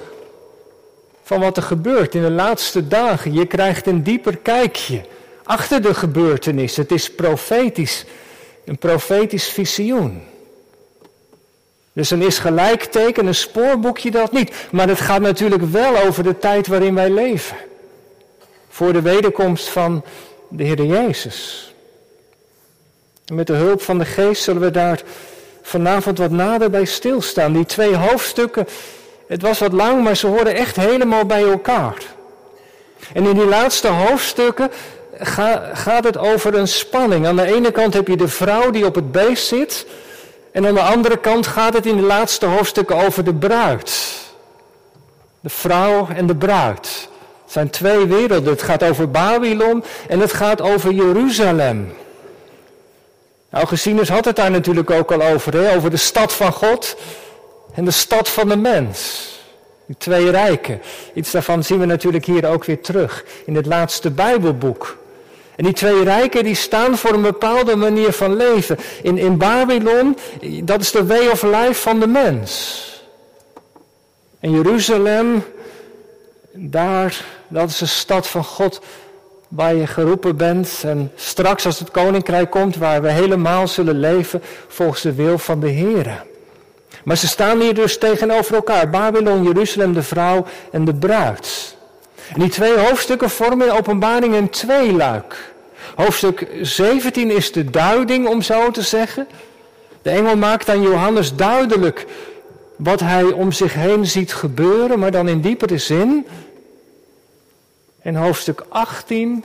van 1.22 1.40
wat 1.40 1.56
er 1.56 1.62
gebeurt 1.62 2.14
in 2.14 2.22
de 2.22 2.30
laatste 2.30 2.88
dagen. 2.88 3.32
Je 3.32 3.46
krijgt 3.46 3.86
een 3.86 4.02
dieper 4.02 4.36
kijkje 4.36 5.04
achter 5.44 5.82
de 5.82 5.94
gebeurtenis. 5.94 6.76
Het 6.76 6.92
is 6.92 7.10
profetisch, 7.10 8.04
een 8.64 8.78
profetisch 8.78 9.48
visioen. 9.48 10.22
Dus 11.92 12.10
een 12.10 12.22
is 12.22 12.38
gelijkteken, 12.38 13.26
een 13.26 13.34
spoorboekje 13.34 14.10
dat 14.10 14.32
niet. 14.32 14.52
Maar 14.70 14.88
het 14.88 15.00
gaat 15.00 15.20
natuurlijk 15.20 15.62
wel 15.62 15.96
over 15.96 16.22
de 16.22 16.38
tijd 16.38 16.66
waarin 16.66 16.94
wij 16.94 17.10
leven. 17.10 17.56
Voor 18.76 18.92
de 18.92 19.02
wederkomst 19.02 19.68
van 19.68 20.04
de 20.48 20.64
Heer 20.64 20.84
Jezus. 20.84 21.72
Met 23.32 23.46
de 23.46 23.52
hulp 23.52 23.82
van 23.82 23.98
de 23.98 24.04
geest 24.04 24.42
zullen 24.42 24.62
we 24.62 24.70
daar 24.70 25.02
vanavond 25.62 26.18
wat 26.18 26.30
nader 26.30 26.70
bij 26.70 26.84
stilstaan. 26.84 27.52
Die 27.52 27.64
twee 27.64 27.94
hoofdstukken, 27.94 28.66
het 29.28 29.42
was 29.42 29.58
wat 29.58 29.72
lang, 29.72 30.04
maar 30.04 30.16
ze 30.16 30.26
horen 30.26 30.54
echt 30.54 30.76
helemaal 30.76 31.24
bij 31.24 31.42
elkaar. 31.42 31.96
En 33.12 33.26
in 33.26 33.34
die 33.34 33.46
laatste 33.46 33.88
hoofdstukken 33.88 34.70
gaat 35.72 36.04
het 36.04 36.18
over 36.18 36.54
een 36.54 36.68
spanning. 36.68 37.26
Aan 37.26 37.36
de 37.36 37.54
ene 37.54 37.70
kant 37.70 37.94
heb 37.94 38.08
je 38.08 38.16
de 38.16 38.28
vrouw 38.28 38.70
die 38.70 38.86
op 38.86 38.94
het 38.94 39.12
beest 39.12 39.46
zit. 39.46 39.86
En 40.52 40.66
aan 40.66 40.74
de 40.74 40.80
andere 40.80 41.16
kant 41.16 41.46
gaat 41.46 41.74
het 41.74 41.86
in 41.86 41.96
de 41.96 42.02
laatste 42.02 42.46
hoofdstukken 42.46 42.96
over 42.96 43.24
de 43.24 43.34
bruid. 43.34 44.14
De 45.40 45.48
vrouw 45.48 46.08
en 46.08 46.26
de 46.26 46.36
bruid. 46.36 47.08
Zijn 47.56 47.70
twee 47.70 48.06
werelden. 48.06 48.52
Het 48.52 48.62
gaat 48.62 48.82
over 48.82 49.10
Babylon 49.10 49.84
en 50.08 50.20
het 50.20 50.32
gaat 50.32 50.60
over 50.60 50.92
Jeruzalem. 50.92 51.92
Augustinus 53.50 54.08
had 54.08 54.24
het 54.24 54.36
daar 54.36 54.50
natuurlijk 54.50 54.90
ook 54.90 55.12
al 55.12 55.22
over, 55.22 55.52
hè? 55.52 55.76
over 55.76 55.90
de 55.90 55.96
stad 55.96 56.32
van 56.32 56.52
God 56.52 56.96
en 57.74 57.84
de 57.84 57.90
stad 57.90 58.28
van 58.28 58.48
de 58.48 58.56
mens. 58.56 59.28
Die 59.86 59.96
twee 59.98 60.30
rijken. 60.30 60.80
Iets 61.14 61.30
daarvan 61.30 61.64
zien 61.64 61.78
we 61.78 61.84
natuurlijk 61.84 62.24
hier 62.24 62.48
ook 62.48 62.64
weer 62.64 62.80
terug 62.80 63.24
in 63.46 63.54
het 63.56 63.66
laatste 63.66 64.10
Bijbelboek. 64.10 64.96
En 65.56 65.64
die 65.64 65.74
twee 65.74 66.04
rijken 66.04 66.44
die 66.44 66.54
staan 66.54 66.98
voor 66.98 67.12
een 67.12 67.22
bepaalde 67.22 67.76
manier 67.76 68.12
van 68.12 68.36
leven. 68.36 68.78
In, 69.02 69.18
in 69.18 69.38
Babylon, 69.38 70.18
dat 70.62 70.80
is 70.80 70.90
de 70.90 71.06
way 71.06 71.26
of 71.26 71.42
life 71.42 71.74
van 71.74 72.00
de 72.00 72.06
mens. 72.06 72.82
En 74.40 74.50
Jeruzalem, 74.50 75.44
daar, 76.58 77.24
dat 77.48 77.68
is 77.68 77.78
de 77.78 77.86
stad 77.86 78.26
van 78.26 78.44
God 78.44 78.80
waar 79.48 79.74
je 79.74 79.86
geroepen 79.86 80.36
bent. 80.36 80.82
En 80.84 81.12
straks 81.14 81.66
als 81.66 81.78
het 81.78 81.90
koninkrijk 81.90 82.50
komt, 82.50 82.76
waar 82.76 83.02
we 83.02 83.10
helemaal 83.10 83.68
zullen 83.68 84.00
leven 84.00 84.42
volgens 84.68 85.02
de 85.02 85.14
wil 85.14 85.38
van 85.38 85.60
de 85.60 85.68
Heer. 85.68 86.24
Maar 87.04 87.16
ze 87.16 87.28
staan 87.28 87.60
hier 87.60 87.74
dus 87.74 87.98
tegenover 87.98 88.54
elkaar. 88.54 88.90
Babylon, 88.90 89.42
Jeruzalem, 89.42 89.92
de 89.92 90.02
vrouw 90.02 90.46
en 90.72 90.84
de 90.84 90.94
bruid. 90.94 91.76
En 92.34 92.40
die 92.40 92.50
twee 92.50 92.78
hoofdstukken 92.78 93.30
vormen 93.30 93.66
in 93.66 93.72
openbaring 93.72 94.34
een 94.34 94.50
tweeluik. 94.50 95.54
Hoofdstuk 95.94 96.48
17 96.62 97.30
is 97.30 97.52
de 97.52 97.70
duiding, 97.70 98.28
om 98.28 98.42
zo 98.42 98.70
te 98.70 98.82
zeggen. 98.82 99.28
De 100.02 100.10
engel 100.10 100.36
maakt 100.36 100.68
aan 100.68 100.82
Johannes 100.82 101.34
duidelijk 101.34 102.06
wat 102.76 103.00
hij 103.00 103.24
om 103.24 103.52
zich 103.52 103.74
heen 103.74 104.06
ziet 104.06 104.32
gebeuren, 104.32 104.98
maar 104.98 105.10
dan 105.10 105.28
in 105.28 105.40
diepere 105.40 105.78
zin. 105.78 106.26
En 108.06 108.14
hoofdstuk 108.14 108.64
18 108.68 109.44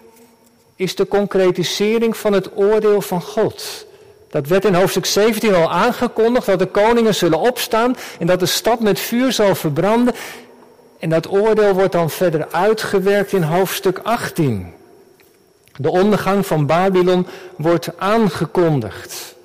is 0.76 0.96
de 0.96 1.08
concretisering 1.08 2.18
van 2.18 2.34
het 2.34 2.58
oordeel 2.58 3.02
van 3.02 3.22
God. 3.22 3.86
Dat 4.30 4.48
werd 4.48 4.66
in 4.66 4.74
hoofdstuk 4.74 5.06
17 5.06 5.54
al 5.54 5.72
aangekondigd, 5.72 6.46
dat 6.46 6.60
de 6.60 6.66
koningen 6.66 7.16
zullen 7.16 7.40
opstaan 7.40 7.96
en 8.20 8.28
dat 8.28 8.40
de 8.40 8.46
stad 8.46 8.80
met 8.80 9.00
vuur 9.00 9.32
zal 9.32 9.56
verbranden. 9.56 10.14
En 11.00 11.10
dat 11.10 11.30
oordeel 11.30 11.74
wordt 11.74 11.92
dan 11.92 12.10
verder 12.10 12.48
uitgewerkt 12.52 13.34
in 13.34 13.42
hoofdstuk 13.42 14.00
18. 14.04 14.74
De 15.76 15.90
ondergang 15.90 16.46
van 16.46 16.66
Babylon 16.66 17.28
wordt 17.56 17.98
aangekondigd. 17.98 19.36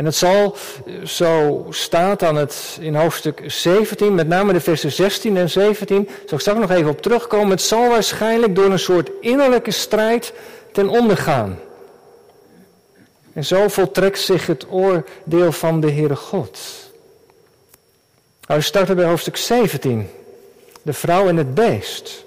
En 0.00 0.06
het 0.06 0.14
zal, 0.14 0.56
zo 1.04 1.66
staat 1.70 2.20
dan 2.20 2.36
het 2.36 2.78
in 2.80 2.94
hoofdstuk 2.94 3.42
17, 3.46 4.14
met 4.14 4.28
name 4.28 4.52
de 4.52 4.60
versen 4.60 4.92
16 4.92 5.36
en 5.36 5.50
17, 5.50 6.08
zal 6.26 6.34
ik 6.36 6.40
straks 6.40 6.58
nog 6.58 6.70
even 6.70 6.90
op 6.90 7.02
terugkomen. 7.02 7.50
Het 7.50 7.62
zal 7.62 7.88
waarschijnlijk 7.88 8.54
door 8.54 8.70
een 8.70 8.78
soort 8.78 9.10
innerlijke 9.20 9.70
strijd 9.70 10.32
ten 10.72 10.88
onder 10.88 11.16
gaan. 11.16 11.58
En 13.32 13.44
zo 13.44 13.68
voltrekt 13.68 14.20
zich 14.20 14.46
het 14.46 14.66
oordeel 14.70 15.52
van 15.52 15.80
de 15.80 15.90
Heere 15.90 16.16
God. 16.16 16.58
Nou, 18.46 18.60
we 18.60 18.66
starten 18.66 18.96
bij 18.96 19.06
hoofdstuk 19.06 19.36
17. 19.36 20.10
De 20.82 20.92
vrouw 20.92 21.28
en 21.28 21.36
het 21.36 21.54
beest. 21.54 22.24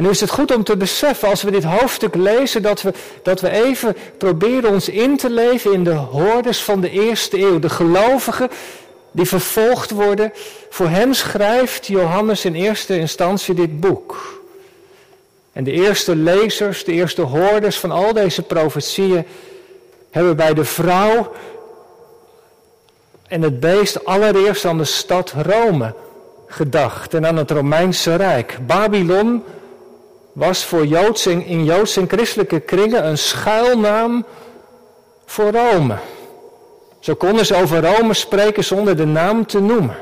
En 0.00 0.06
nu 0.06 0.12
is 0.12 0.20
het 0.20 0.30
goed 0.30 0.54
om 0.54 0.64
te 0.64 0.76
beseffen, 0.76 1.28
als 1.28 1.42
we 1.42 1.50
dit 1.50 1.64
hoofdstuk 1.64 2.14
lezen, 2.14 2.62
dat 2.62 2.82
we, 2.82 2.92
dat 3.22 3.40
we 3.40 3.50
even 3.50 3.96
proberen 4.18 4.70
ons 4.70 4.88
in 4.88 5.16
te 5.16 5.30
leven 5.30 5.72
in 5.72 5.84
de 5.84 5.94
hordes 5.94 6.62
van 6.62 6.80
de 6.80 6.90
eerste 6.90 7.38
eeuw. 7.38 7.58
De 7.58 7.68
gelovigen 7.68 8.50
die 9.10 9.26
vervolgd 9.26 9.90
worden. 9.90 10.32
Voor 10.70 10.88
hen 10.88 11.14
schrijft 11.14 11.86
Johannes 11.86 12.44
in 12.44 12.54
eerste 12.54 12.98
instantie 12.98 13.54
dit 13.54 13.80
boek. 13.80 14.40
En 15.52 15.64
de 15.64 15.72
eerste 15.72 16.16
lezers, 16.16 16.84
de 16.84 16.92
eerste 16.92 17.22
hoorders 17.22 17.78
van 17.78 17.90
al 17.90 18.12
deze 18.12 18.42
profetieën 18.42 19.26
hebben 20.10 20.36
bij 20.36 20.54
de 20.54 20.64
vrouw 20.64 21.32
en 23.28 23.42
het 23.42 23.60
beest 23.60 24.04
allereerst 24.04 24.64
aan 24.64 24.78
de 24.78 24.84
stad 24.84 25.32
Rome 25.46 25.94
gedacht 26.46 27.14
en 27.14 27.26
aan 27.26 27.36
het 27.36 27.50
Romeinse 27.50 28.16
Rijk. 28.16 28.58
Babylon 28.66 29.42
was 30.40 30.64
voor 30.64 30.86
Joods 30.86 31.26
en, 31.26 31.44
in 31.44 31.64
Joods 31.64 31.96
en 31.96 32.08
christelijke 32.08 32.60
kringen 32.60 33.06
een 33.06 33.18
schuilnaam 33.18 34.24
voor 35.26 35.50
Rome. 35.50 35.96
Zo 37.00 37.14
konden 37.14 37.46
ze 37.46 37.54
over 37.54 37.84
Rome 37.84 38.14
spreken 38.14 38.64
zonder 38.64 38.96
de 38.96 39.04
naam 39.04 39.46
te 39.46 39.60
noemen. 39.60 39.96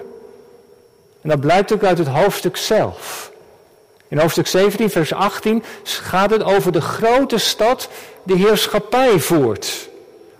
En 1.23 1.28
dat 1.28 1.40
blijkt 1.40 1.73
ook 1.73 1.85
uit 1.85 1.99
het 1.99 2.07
hoofdstuk 2.07 2.57
zelf. 2.57 3.33
In 4.09 4.18
hoofdstuk 4.18 4.47
17, 4.47 4.90
vers 4.90 5.12
18 5.12 5.62
gaat 5.83 6.30
het 6.30 6.42
over 6.42 6.73
de 6.73 6.80
grote 6.80 7.38
stad 7.38 7.88
die 8.23 8.37
heerschappij 8.37 9.21
voert. 9.21 9.88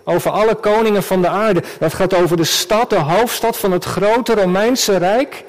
Over 0.03 0.31
alle 0.31 0.55
koningen 0.55 1.03
van 1.03 1.21
de 1.21 1.27
aarde. 1.27 1.63
Dat 1.79 1.93
gaat 1.93 2.13
over 2.13 2.37
de 2.37 2.43
stad, 2.43 2.89
de 2.89 2.99
hoofdstad 2.99 3.57
van 3.57 3.71
het 3.71 3.85
grote 3.85 4.33
Romeinse 4.33 4.97
Rijk, 4.97 5.43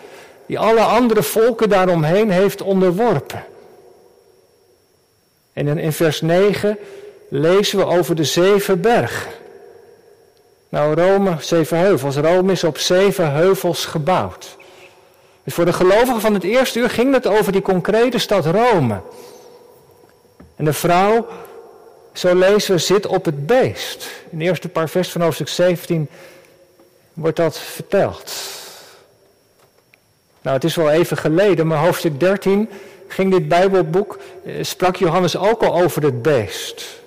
die 0.47 0.59
alle 0.59 0.80
andere 0.80 1.23
volken 1.23 1.69
daaromheen 1.69 2.30
heeft 2.30 2.62
onderworpen. 2.62 3.45
En 5.68 5.78
in 5.78 5.92
vers 5.92 6.20
9 6.20 6.78
lezen 7.28 7.78
we 7.78 7.84
over 7.84 8.14
de 8.14 8.24
zeven 8.24 8.80
bergen. 8.80 9.30
Nou, 10.68 10.94
Rome, 10.94 11.36
zeven 11.40 11.78
heuvels. 11.78 12.16
Rome 12.16 12.52
is 12.52 12.64
op 12.64 12.78
zeven 12.78 13.32
heuvels 13.32 13.84
gebouwd. 13.84 14.56
Dus 15.44 15.54
voor 15.54 15.64
de 15.64 15.72
gelovigen 15.72 16.20
van 16.20 16.34
het 16.34 16.44
eerste 16.44 16.78
uur 16.78 16.90
ging 16.90 17.14
het 17.14 17.26
over 17.26 17.52
die 17.52 17.62
concrete 17.62 18.18
stad 18.18 18.46
Rome. 18.46 19.00
En 20.56 20.64
de 20.64 20.72
vrouw, 20.72 21.26
zo 22.12 22.34
lezen 22.34 22.74
we, 22.74 22.80
zit 22.80 23.06
op 23.06 23.24
het 23.24 23.46
beest. 23.46 24.10
In 24.30 24.38
de 24.38 24.44
eerste 24.44 24.68
paar 24.68 24.88
vers 24.88 25.10
van 25.10 25.20
hoofdstuk 25.20 25.48
17 25.48 26.08
wordt 27.12 27.36
dat 27.36 27.58
verteld. 27.58 28.32
Nou, 30.42 30.56
het 30.56 30.64
is 30.64 30.74
wel 30.74 30.90
even 30.90 31.16
geleden, 31.16 31.66
maar 31.66 31.78
hoofdstuk 31.78 32.20
13 32.20 32.68
ging 33.12 33.30
dit 33.30 33.48
Bijbelboek, 33.48 34.18
eh, 34.44 34.54
sprak 34.60 34.96
Johannes 34.96 35.36
ook 35.36 35.62
al 35.62 35.82
over 35.82 36.02
het 36.02 36.22
beest. 36.22 36.98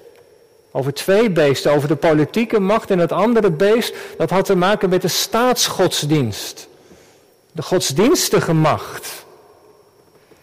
Over 0.72 0.94
twee 0.94 1.30
beesten, 1.30 1.72
over 1.72 1.88
de 1.88 1.96
politieke 1.96 2.60
macht 2.60 2.92
en 2.92 3.00
het 3.00 3.12
andere 3.12 3.52
beest, 3.52 3.96
dat 4.18 4.30
had 4.30 4.46
te 4.46 4.56
maken 4.56 4.90
met 4.90 5.02
de 5.02 5.08
staatsgodsdienst. 5.08 6.68
De 7.52 7.62
godsdienstige 7.62 8.54
macht. 8.54 9.26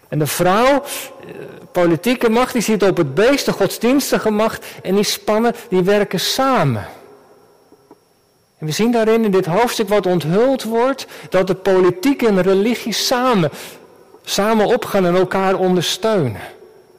En 0.09 0.18
de 0.18 0.27
vrouw, 0.27 0.66
eh, 0.73 1.35
politieke 1.73 2.31
macht, 2.31 2.53
die 2.53 2.62
zit 2.62 2.83
op 2.83 2.96
het 2.96 3.14
beest, 3.14 3.44
de 3.44 3.53
godsdienstige 3.53 4.31
macht, 4.31 4.64
en 4.83 4.94
die 4.94 5.05
spannen, 5.05 5.55
die 5.68 5.83
werken 5.83 6.20
samen. 6.20 6.88
En 8.59 8.66
we 8.66 8.73
zien 8.73 8.92
daarin 8.92 9.25
in 9.25 9.31
dit 9.31 9.46
hoofdstuk 9.46 9.88
wat 9.88 10.07
onthuld 10.07 10.62
wordt, 10.62 11.07
dat 11.29 11.46
de 11.46 11.55
politiek 11.55 12.23
en 12.23 12.42
religie 12.42 12.92
samen, 12.92 13.51
samen 14.31 14.66
opgaan 14.66 15.07
en 15.07 15.14
elkaar 15.14 15.55
ondersteunen. 15.55 16.40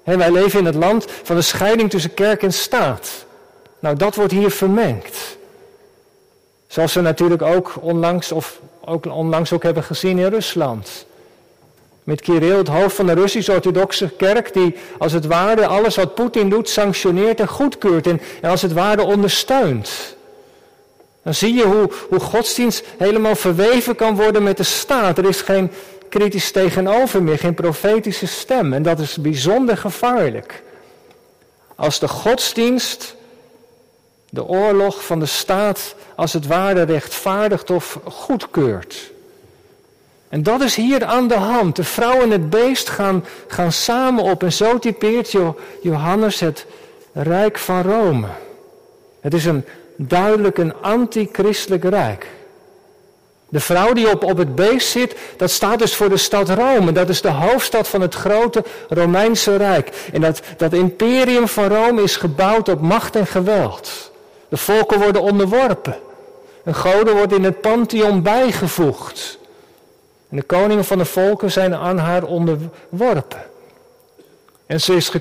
wij 0.04 0.32
leven 0.32 0.60
in 0.60 0.65
het 0.65 0.76
land 0.76 1.06
van 1.24 1.36
de 1.36 1.41
scheiding 1.41 1.89
tussen 1.89 2.13
kerk 2.13 2.44
en 2.44 2.54
staat. 2.54 3.26
Nou, 3.80 3.96
dat 3.96 4.15
wordt 4.15 4.32
hier 4.32 4.52
vermengd. 4.52 5.38
Zoals 6.67 6.94
we 6.94 7.02
natuurlijk 7.02 7.41
ook 7.41 7.74
onlangs, 7.80 8.32
of 8.32 8.60
ook 8.86 9.06
onlangs 9.06 9.54
ook 9.54 9.63
hebben 9.63 9.84
gezien 9.84 10.20
in 10.20 10.30
Rusland. 10.30 11.06
Met 12.04 12.22
Kirill, 12.22 12.58
het 12.58 12.67
hoofd 12.67 12.96
van 12.96 13.06
de 13.06 13.13
Russisch-Orthodoxe 13.13 14.10
kerk, 14.10 14.54
die 14.54 14.76
als 14.98 15.12
het 15.12 15.26
ware 15.26 15.65
alles 15.65 15.96
wat 15.96 16.15
Poetin 16.15 16.50
doet 16.50 16.70
sanctioneert 16.70 17.39
en 17.39 17.48
goedkeurt 17.48 18.08
en, 18.08 18.22
en 18.41 18.50
als 18.50 18.62
het 18.62 18.74
ware 18.74 19.02
ondersteunt. 19.02 20.15
Dan 21.24 21.34
zie 21.34 21.54
je 21.54 21.63
hoe, 21.63 21.91
hoe 22.10 22.20
godsdienst 22.20 22.86
helemaal 22.98 23.36
verweven 23.36 23.96
kan 23.96 24.15
worden 24.15 24.44
met 24.44 24.58
de 24.58 24.63
staat. 24.63 25.17
Er 25.17 25.28
is 25.28 25.41
geen 25.41 25.72
kritisch 26.12 26.52
tegenover 26.52 27.24
meer, 27.24 27.38
geen 27.38 27.54
profetische 27.54 28.28
stem. 28.28 28.74
En 28.74 28.84
dat 28.84 29.00
is 29.00 29.17
bijzonder 29.17 29.78
gevaarlijk. 29.78 30.63
Als 31.76 32.00
de 32.00 32.08
godsdienst 32.08 33.15
de 34.30 34.45
oorlog 34.45 35.06
van 35.06 35.19
de 35.19 35.26
staat 35.26 35.95
als 36.15 36.34
het 36.34 36.47
ware 36.47 36.82
rechtvaardigt 36.82 37.69
of 37.69 38.00
goedkeurt. 38.04 39.12
En 40.30 40.43
dat 40.43 40.62
is 40.62 40.76
hier 40.76 41.06
aan 41.06 41.28
de 41.28 41.38
hand. 41.38 41.76
De 41.76 41.84
vrouw 41.84 42.21
en 42.21 42.32
het 42.32 42.50
beest 42.50 42.89
gaan, 42.89 43.26
gaan 43.47 43.71
samen 43.71 44.24
op. 44.24 44.43
En 44.43 44.54
zo 44.54 44.80
typeert 44.80 45.36
Johannes 45.82 46.39
het 46.39 46.65
Rijk 47.13 47.58
van 47.58 47.82
Rome. 47.82 48.28
Het 49.19 49.34
is 49.34 49.45
een 49.45 49.65
duidelijk 49.95 50.58
een 50.58 50.76
antichristelijk 50.82 51.84
rijk. 51.84 52.28
De 53.52 53.60
vrouw 53.60 53.94
die 53.94 54.10
op, 54.10 54.24
op 54.24 54.38
het 54.38 54.56
beest 54.56 54.88
zit, 54.88 55.16
dat 55.38 55.52
staat 55.52 55.80
dus 55.80 55.96
voor 55.96 56.10
de 56.10 56.18
stad 56.18 56.50
Rome. 56.50 56.92
Dat 56.92 57.10
is 57.10 57.22
de 57.22 57.30
hoofdstad 57.30 57.88
van 57.88 58.02
het 58.02 58.16
grote 58.16 58.64
Romeinse 58.90 59.56
Rijk. 59.56 60.10
En 60.14 60.22
dat, 60.22 60.42
dat 60.58 60.74
imperium 60.74 61.48
van 61.48 61.68
Rome 61.68 62.02
is 62.02 62.16
gebouwd 62.16 62.70
op 62.70 62.82
macht 62.82 63.16
en 63.16 63.28
geweld. 63.28 64.12
De 64.50 64.58
volken 64.58 65.00
worden 65.00 65.22
onderworpen. 65.22 65.96
Een 66.64 66.76
goden 66.76 67.16
wordt 67.16 67.34
in 67.34 67.44
het 67.44 67.62
pantheon 67.62 68.22
bijgevoegd. 68.22 69.38
En 70.30 70.38
de 70.38 70.44
koningen 70.44 70.86
van 70.86 70.98
de 70.98 71.06
volken 71.06 71.52
zijn 71.52 71.76
aan 71.76 71.98
haar 71.98 72.24
onderworpen. 72.24 73.44
En 74.66 74.82
ze 74.82 74.96
is 74.96 75.12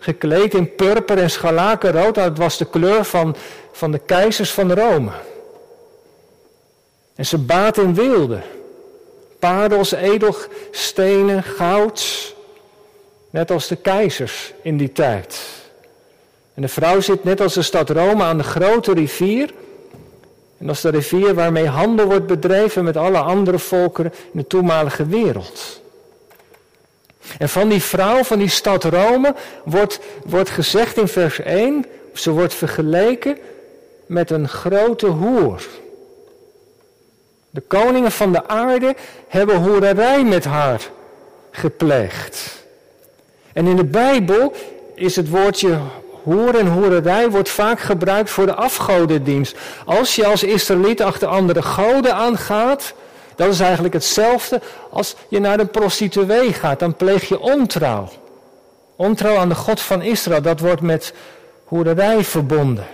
gekleed 0.00 0.54
in 0.54 0.74
purper 0.74 1.18
en 1.18 1.30
scharlakenrood. 1.30 2.14
Dat 2.14 2.38
was 2.38 2.58
de 2.58 2.66
kleur 2.66 3.04
van, 3.04 3.36
van 3.72 3.92
de 3.92 3.98
keizers 3.98 4.50
van 4.50 4.72
Rome. 4.72 5.10
En 7.20 7.26
ze 7.26 7.38
baat 7.38 7.78
in 7.78 7.94
wilde. 7.94 8.40
Parels, 9.38 9.92
edelstenen, 9.92 11.42
goud. 11.42 12.34
Net 13.30 13.50
als 13.50 13.68
de 13.68 13.76
keizers 13.76 14.52
in 14.62 14.76
die 14.76 14.92
tijd. 14.92 15.40
En 16.54 16.62
de 16.62 16.68
vrouw 16.68 17.00
zit 17.00 17.24
net 17.24 17.40
als 17.40 17.54
de 17.54 17.62
stad 17.62 17.90
Rome 17.90 18.22
aan 18.22 18.36
de 18.36 18.42
grote 18.42 18.92
rivier. 18.92 19.50
En 20.58 20.66
dat 20.66 20.74
is 20.74 20.80
de 20.80 20.88
rivier 20.88 21.34
waarmee 21.34 21.66
handel 21.66 22.06
wordt 22.06 22.26
bedreven 22.26 22.84
met 22.84 22.96
alle 22.96 23.18
andere 23.18 23.58
volkeren 23.58 24.12
in 24.32 24.40
de 24.40 24.46
toenmalige 24.46 25.06
wereld. 25.06 25.80
En 27.38 27.48
van 27.48 27.68
die 27.68 27.82
vrouw, 27.82 28.22
van 28.24 28.38
die 28.38 28.48
stad 28.48 28.84
Rome, 28.84 29.34
wordt, 29.64 30.00
wordt 30.24 30.50
gezegd 30.50 30.96
in 30.96 31.08
vers 31.08 31.40
1, 31.40 31.86
ze 32.14 32.30
wordt 32.30 32.54
vergeleken 32.54 33.38
met 34.06 34.30
een 34.30 34.48
grote 34.48 35.06
hoer. 35.06 35.62
De 37.50 37.60
koningen 37.60 38.12
van 38.12 38.32
de 38.32 38.48
aarde 38.48 38.94
hebben 39.28 39.56
hoererij 39.56 40.24
met 40.24 40.44
haar 40.44 40.80
gepleegd. 41.50 42.64
En 43.52 43.66
in 43.66 43.76
de 43.76 43.84
Bijbel 43.84 44.52
is 44.94 45.16
het 45.16 45.28
woordje 45.28 45.78
hoer 46.22 46.58
en 46.58 46.66
hoererij 46.66 47.30
wordt 47.30 47.48
vaak 47.48 47.80
gebruikt 47.80 48.30
voor 48.30 48.46
de 48.46 48.54
afgodendienst. 48.54 49.56
Als 49.84 50.14
je 50.14 50.26
als 50.26 50.42
Israëliet 50.42 51.02
achter 51.02 51.28
andere 51.28 51.62
goden 51.62 52.14
aangaat, 52.14 52.94
dat 53.36 53.48
is 53.48 53.60
eigenlijk 53.60 53.94
hetzelfde 53.94 54.60
als 54.90 55.16
je 55.28 55.40
naar 55.40 55.60
een 55.60 55.70
prostituee 55.70 56.52
gaat. 56.52 56.78
Dan 56.78 56.96
pleeg 56.96 57.28
je 57.28 57.40
ontrouw. 57.40 58.08
Ontrouw 58.96 59.36
aan 59.36 59.48
de 59.48 59.54
God 59.54 59.80
van 59.80 60.02
Israël, 60.02 60.42
dat 60.42 60.60
wordt 60.60 60.80
met 60.80 61.14
hoererij 61.64 62.24
verbonden. 62.24 62.86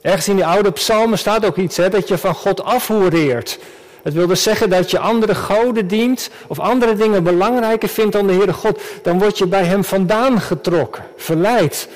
Ergens 0.00 0.28
in 0.28 0.36
die 0.36 0.46
oude 0.46 0.70
psalmen 0.70 1.18
staat 1.18 1.44
ook 1.44 1.56
iets, 1.56 1.76
hè, 1.76 1.88
dat 1.88 2.08
je 2.08 2.18
van 2.18 2.34
God 2.34 2.62
afhoereert. 2.62 3.58
Het 4.08 4.16
wil 4.16 4.26
dus 4.26 4.42
zeggen 4.42 4.70
dat 4.70 4.90
je 4.90 4.98
andere 4.98 5.34
goden 5.34 5.86
dient 5.88 6.30
of 6.46 6.58
andere 6.58 6.94
dingen 6.94 7.22
belangrijker 7.22 7.88
vindt 7.88 8.12
dan 8.12 8.26
de 8.26 8.32
Heere 8.32 8.52
God. 8.52 8.80
Dan 9.02 9.18
word 9.18 9.38
je 9.38 9.46
bij 9.46 9.64
Hem 9.64 9.84
vandaan 9.84 10.40
getrokken, 10.40 11.04
verleid 11.16 11.88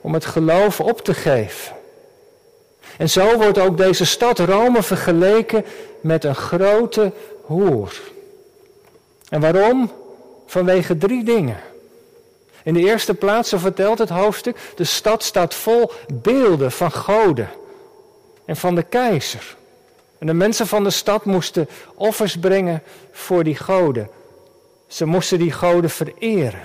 om 0.00 0.14
het 0.14 0.24
geloof 0.24 0.80
op 0.80 1.00
te 1.00 1.14
geven. 1.14 1.76
En 2.96 3.10
zo 3.10 3.36
wordt 3.36 3.58
ook 3.58 3.76
deze 3.76 4.04
stad 4.04 4.38
Rome 4.38 4.82
vergeleken 4.82 5.64
met 6.00 6.24
een 6.24 6.34
grote 6.34 7.12
hoer. 7.42 8.00
En 9.28 9.40
waarom? 9.40 9.92
Vanwege 10.46 10.98
drie 10.98 11.24
dingen. 11.24 11.60
In 12.62 12.74
de 12.74 12.80
eerste 12.80 13.14
plaats, 13.14 13.48
zo 13.48 13.58
vertelt 13.58 13.98
het 13.98 14.08
hoofdstuk, 14.08 14.56
de 14.76 14.84
stad 14.84 15.22
staat 15.22 15.54
vol 15.54 15.90
beelden 16.12 16.72
van 16.72 16.92
goden 16.92 17.48
en 18.44 18.56
van 18.56 18.74
de 18.74 18.82
keizer. 18.82 19.56
En 20.24 20.30
de 20.30 20.36
mensen 20.36 20.66
van 20.66 20.84
de 20.84 20.90
stad 20.90 21.24
moesten 21.24 21.68
offers 21.94 22.36
brengen 22.36 22.82
voor 23.12 23.44
die 23.44 23.56
goden. 23.56 24.08
Ze 24.86 25.04
moesten 25.04 25.38
die 25.38 25.52
goden 25.52 25.90
vereren. 25.90 26.60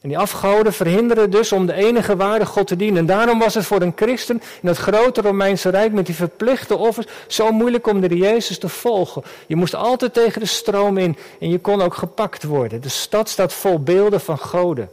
En 0.00 0.08
die 0.08 0.18
afgoden 0.18 0.72
verhinderen 0.72 1.30
dus 1.30 1.52
om 1.52 1.66
de 1.66 1.72
enige 1.72 2.16
ware 2.16 2.46
God 2.46 2.66
te 2.66 2.76
dienen. 2.76 2.98
En 2.98 3.06
daarom 3.06 3.38
was 3.38 3.54
het 3.54 3.66
voor 3.66 3.80
een 3.80 3.92
christen 3.96 4.42
in 4.62 4.68
het 4.68 4.76
grote 4.76 5.20
Romeinse 5.20 5.68
Rijk 5.68 5.92
met 5.92 6.06
die 6.06 6.14
verplichte 6.14 6.76
offers 6.76 7.06
zo 7.26 7.52
moeilijk 7.52 7.86
om 7.86 8.00
de 8.00 8.16
Jezus 8.16 8.58
te 8.58 8.68
volgen. 8.68 9.22
Je 9.46 9.56
moest 9.56 9.74
altijd 9.74 10.14
tegen 10.14 10.40
de 10.40 10.46
stroom 10.46 10.98
in 10.98 11.16
en 11.40 11.50
je 11.50 11.58
kon 11.58 11.82
ook 11.82 11.94
gepakt 11.94 12.42
worden. 12.42 12.80
De 12.80 12.88
stad 12.88 13.28
staat 13.28 13.52
vol 13.52 13.80
beelden 13.80 14.20
van 14.20 14.38
goden. 14.38 14.90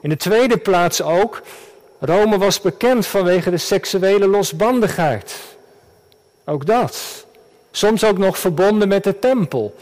In 0.00 0.08
de 0.08 0.16
tweede 0.16 0.56
plaats 0.56 1.02
ook, 1.02 1.42
Rome 2.00 2.38
was 2.38 2.60
bekend 2.60 3.06
vanwege 3.06 3.50
de 3.50 3.58
seksuele 3.58 4.26
losbandigheid. 4.26 5.54
Ook 6.46 6.66
dat. 6.66 7.26
Soms 7.70 8.04
ook 8.04 8.18
nog 8.18 8.38
verbonden 8.38 8.88
met 8.88 9.04
de 9.04 9.18
tempel. 9.18 9.74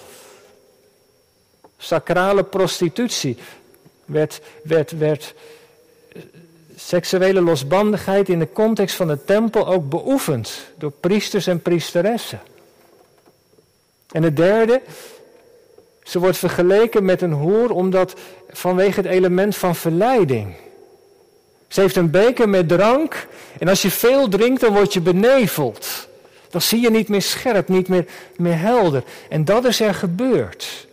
Sacrale 1.76 2.44
prostitutie 2.44 3.38
werd, 4.04 4.40
werd, 4.62 4.98
werd 4.98 5.34
seksuele 6.76 7.40
losbandigheid 7.40 8.28
in 8.28 8.38
de 8.38 8.52
context 8.52 8.96
van 8.96 9.08
de 9.08 9.24
tempel 9.24 9.66
ook 9.66 9.88
beoefend 9.88 10.52
door 10.78 10.90
priesters 10.90 11.46
en 11.46 11.62
priesteressen. 11.62 12.40
En 14.10 14.22
het 14.22 14.36
derde, 14.36 14.80
ze 16.02 16.18
wordt 16.18 16.36
vergeleken 16.36 17.04
met 17.04 17.22
een 17.22 17.32
hoer 17.32 17.70
omdat 17.70 18.14
vanwege 18.50 19.00
het 19.00 19.10
element 19.10 19.56
van 19.56 19.74
verleiding. 19.74 20.54
Ze 21.68 21.80
heeft 21.80 21.96
een 21.96 22.10
beker 22.10 22.48
met 22.48 22.68
drank 22.68 23.26
en 23.58 23.68
als 23.68 23.82
je 23.82 23.90
veel 23.90 24.28
drinkt 24.28 24.60
dan 24.60 24.72
word 24.72 24.92
je 24.92 25.00
beneveld. 25.00 26.08
Dan 26.54 26.62
zie 26.62 26.80
je 26.80 26.90
niet 26.90 27.08
meer 27.08 27.22
scherp, 27.22 27.68
niet 27.68 27.88
meer, 27.88 28.04
meer 28.36 28.58
helder. 28.58 29.02
En 29.28 29.44
dat 29.44 29.64
is 29.64 29.80
er 29.80 29.94
gebeurd. 29.94 30.86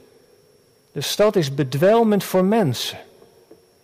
De 0.91 1.02
stad 1.02 1.36
is 1.36 1.54
bedwelmend 1.54 2.24
voor 2.24 2.45
mensen. 2.45 2.97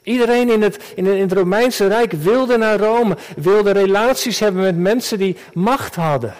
Iedereen 0.04 0.50
in 0.50 0.62
het, 0.62 0.84
in 0.96 1.06
het 1.06 1.32
Romeinse 1.32 1.88
Rijk 1.88 2.12
wilde 2.12 2.58
naar 2.58 2.80
Rome, 2.80 3.18
wilde 3.36 3.72
relaties 3.72 4.40
hebben 4.40 4.62
met 4.62 4.78
mensen 4.78 5.18
die 5.18 5.38
macht 5.54 5.96
hadden. 5.96 6.36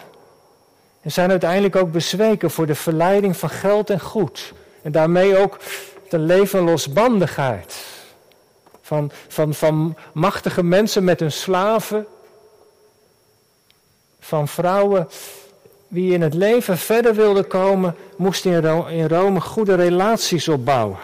En 1.00 1.12
zijn 1.12 1.30
uiteindelijk 1.30 1.76
ook 1.76 1.92
bezweken 1.92 2.50
voor 2.50 2.66
de 2.66 2.74
verleiding 2.74 3.36
van 3.36 3.50
geld 3.50 3.90
en 3.90 4.00
goed. 4.00 4.52
En 4.82 4.92
daarmee 4.92 5.36
ook 5.36 5.58
de 6.08 6.18
leven 6.18 6.60
losbandigheid. 6.62 7.76
Van, 8.82 9.10
van, 9.28 9.54
van 9.54 9.96
machtige 10.12 10.62
mensen 10.62 11.04
met 11.04 11.20
hun 11.20 11.32
slaven. 11.32 12.06
Van 14.28 14.48
vrouwen 14.48 15.08
wie 15.86 16.12
in 16.12 16.22
het 16.22 16.34
leven 16.34 16.78
verder 16.78 17.14
wilden 17.14 17.46
komen, 17.46 17.96
moesten 18.16 18.64
in 18.90 19.08
Rome 19.08 19.40
goede 19.40 19.74
relaties 19.74 20.48
opbouwen 20.48 20.98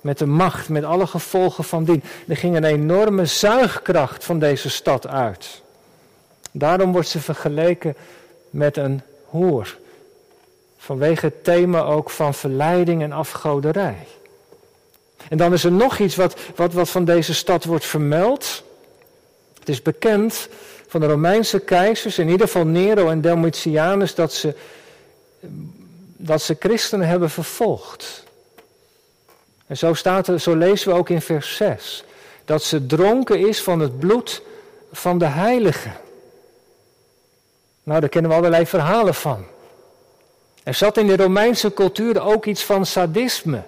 met 0.00 0.18
de 0.18 0.26
macht, 0.26 0.68
met 0.68 0.84
alle 0.84 1.06
gevolgen 1.06 1.64
van 1.64 1.84
dien. 1.84 2.02
Er 2.28 2.36
ging 2.36 2.56
een 2.56 2.64
enorme 2.64 3.26
zuigkracht 3.26 4.24
van 4.24 4.38
deze 4.38 4.70
stad 4.70 5.06
uit. 5.06 5.62
Daarom 6.52 6.92
wordt 6.92 7.08
ze 7.08 7.20
vergeleken 7.20 7.96
met 8.50 8.76
een 8.76 9.02
hoer. 9.24 9.76
Vanwege 10.76 11.26
het 11.26 11.44
thema 11.44 11.82
ook 11.82 12.10
van 12.10 12.34
verleiding 12.34 13.02
en 13.02 13.12
afgoderij. 13.12 14.06
En 15.28 15.36
dan 15.36 15.52
is 15.52 15.64
er 15.64 15.72
nog 15.72 15.98
iets 15.98 16.16
wat, 16.16 16.36
wat, 16.56 16.72
wat 16.72 16.88
van 16.88 17.04
deze 17.04 17.34
stad 17.34 17.64
wordt 17.64 17.86
vermeld. 17.86 18.64
Het 19.58 19.68
is 19.68 19.82
bekend 19.82 20.48
van 20.86 21.00
de 21.00 21.06
Romeinse 21.06 21.58
keizers, 21.58 22.18
in 22.18 22.28
ieder 22.28 22.46
geval 22.46 22.66
Nero 22.66 23.08
en 23.08 23.20
Domitianus, 23.20 24.14
dat 24.14 24.32
ze, 24.32 24.54
dat 26.16 26.42
ze 26.42 26.56
christenen 26.58 27.08
hebben 27.08 27.30
vervolgd. 27.30 28.24
En 29.66 29.76
zo, 29.76 29.94
staat 29.94 30.28
er, 30.28 30.40
zo 30.40 30.56
lezen 30.56 30.88
we 30.88 30.98
ook 30.98 31.08
in 31.08 31.22
vers 31.22 31.56
6. 31.56 32.04
Dat 32.44 32.62
ze 32.62 32.86
dronken 32.86 33.48
is 33.48 33.62
van 33.62 33.80
het 33.80 33.98
bloed 33.98 34.42
van 34.92 35.18
de 35.18 35.26
heiligen. 35.26 35.92
Nou, 37.82 38.00
daar 38.00 38.08
kennen 38.08 38.30
we 38.30 38.36
allerlei 38.36 38.66
verhalen 38.66 39.14
van. 39.14 39.46
Er 40.62 40.74
zat 40.74 40.96
in 40.96 41.06
de 41.06 41.16
Romeinse 41.16 41.72
cultuur 41.72 42.22
ook 42.22 42.46
iets 42.46 42.64
van 42.64 42.86
sadisme. 42.86 43.62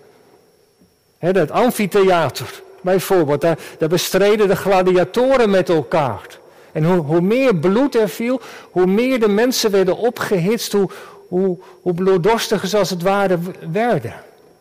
He, 1.18 1.32
dat 1.32 1.50
amfitheater, 1.50 2.62
bijvoorbeeld. 2.80 3.40
Daar, 3.40 3.58
daar, 3.78 3.88
bestreden 3.88 4.48
de 4.48 4.56
gladiatoren 4.56 5.50
met 5.50 5.68
elkaar. 5.68 6.38
En 6.72 6.84
hoe, 6.84 6.96
hoe, 6.96 7.20
meer 7.20 7.56
bloed 7.56 7.94
er 7.94 8.08
viel, 8.08 8.40
hoe 8.70 8.86
meer 8.86 9.20
de 9.20 9.28
mensen 9.28 9.70
werden 9.70 9.96
opgehitst, 9.96 10.72
hoe, 10.72 10.88
hoe, 11.28 11.94
bloeddorstiger 11.94 12.68
ze 12.68 12.78
als 12.78 12.90
het 12.90 13.02
ware 13.02 13.38
werden 13.70 14.14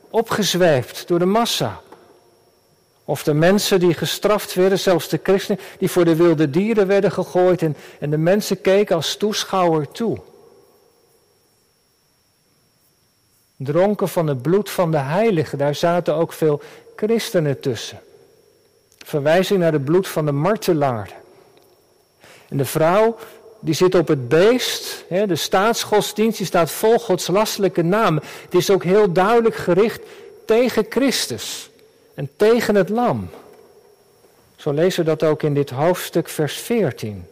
opgezweefd 0.10 1.08
door 1.08 1.20
de 1.20 1.26
massa. 1.26 1.82
Of 3.06 3.24
de 3.24 3.34
mensen 3.34 3.80
die 3.80 3.94
gestraft 3.94 4.54
werden, 4.54 4.80
zelfs 4.80 5.10
de 5.10 5.20
christenen, 5.24 5.62
die 5.80 5.90
voor 5.90 6.06
de 6.06 6.16
wilde 6.16 6.50
dieren 6.50 6.88
werden 6.88 7.12
gegooid 7.12 7.62
en, 7.62 7.76
en 8.00 8.10
de 8.10 8.18
mensen 8.18 8.62
keken 8.62 8.96
als 8.96 9.18
toeschouwer 9.18 9.92
toe. 9.92 10.18
Dronken 13.56 14.10
van 14.10 14.28
het 14.28 14.42
bloed 14.42 14.70
van 14.70 14.92
de 14.92 14.98
heiligen, 14.98 15.58
daar 15.58 15.76
zaten 15.76 16.16
ook 16.16 16.34
veel 16.34 16.62
christenen 16.96 17.60
tussen. 17.60 18.00
Verwijzing 19.06 19.60
naar 19.60 19.74
het 19.74 19.86
bloed 19.86 20.08
van 20.08 20.26
de 20.26 20.32
martelaar. 20.32 21.14
En 22.50 22.58
de 22.58 22.66
vrouw, 22.66 23.18
die 23.60 23.74
zit 23.74 23.96
op 23.96 24.08
het 24.08 24.28
beest. 24.28 25.06
de 25.10 25.36
staatsgodsdienst 25.36 26.38
die 26.38 26.48
staat 26.48 26.72
vol 26.72 27.00
godslastelijke 27.00 27.82
naam. 27.82 28.16
Het 28.44 28.54
is 28.54 28.70
ook 28.70 28.84
heel 28.84 29.12
duidelijk 29.12 29.56
gericht 29.56 30.02
tegen 30.46 30.86
Christus 30.90 31.70
en 32.14 32.30
tegen 32.36 32.76
het 32.76 32.90
lam. 32.90 33.30
Zo 34.56 34.72
lezen 34.72 35.04
we 35.04 35.10
dat 35.10 35.24
ook 35.30 35.44
in 35.44 35.54
dit 35.54 35.70
hoofdstuk, 35.70 36.30
vers 36.30 36.58
14. 36.58 37.26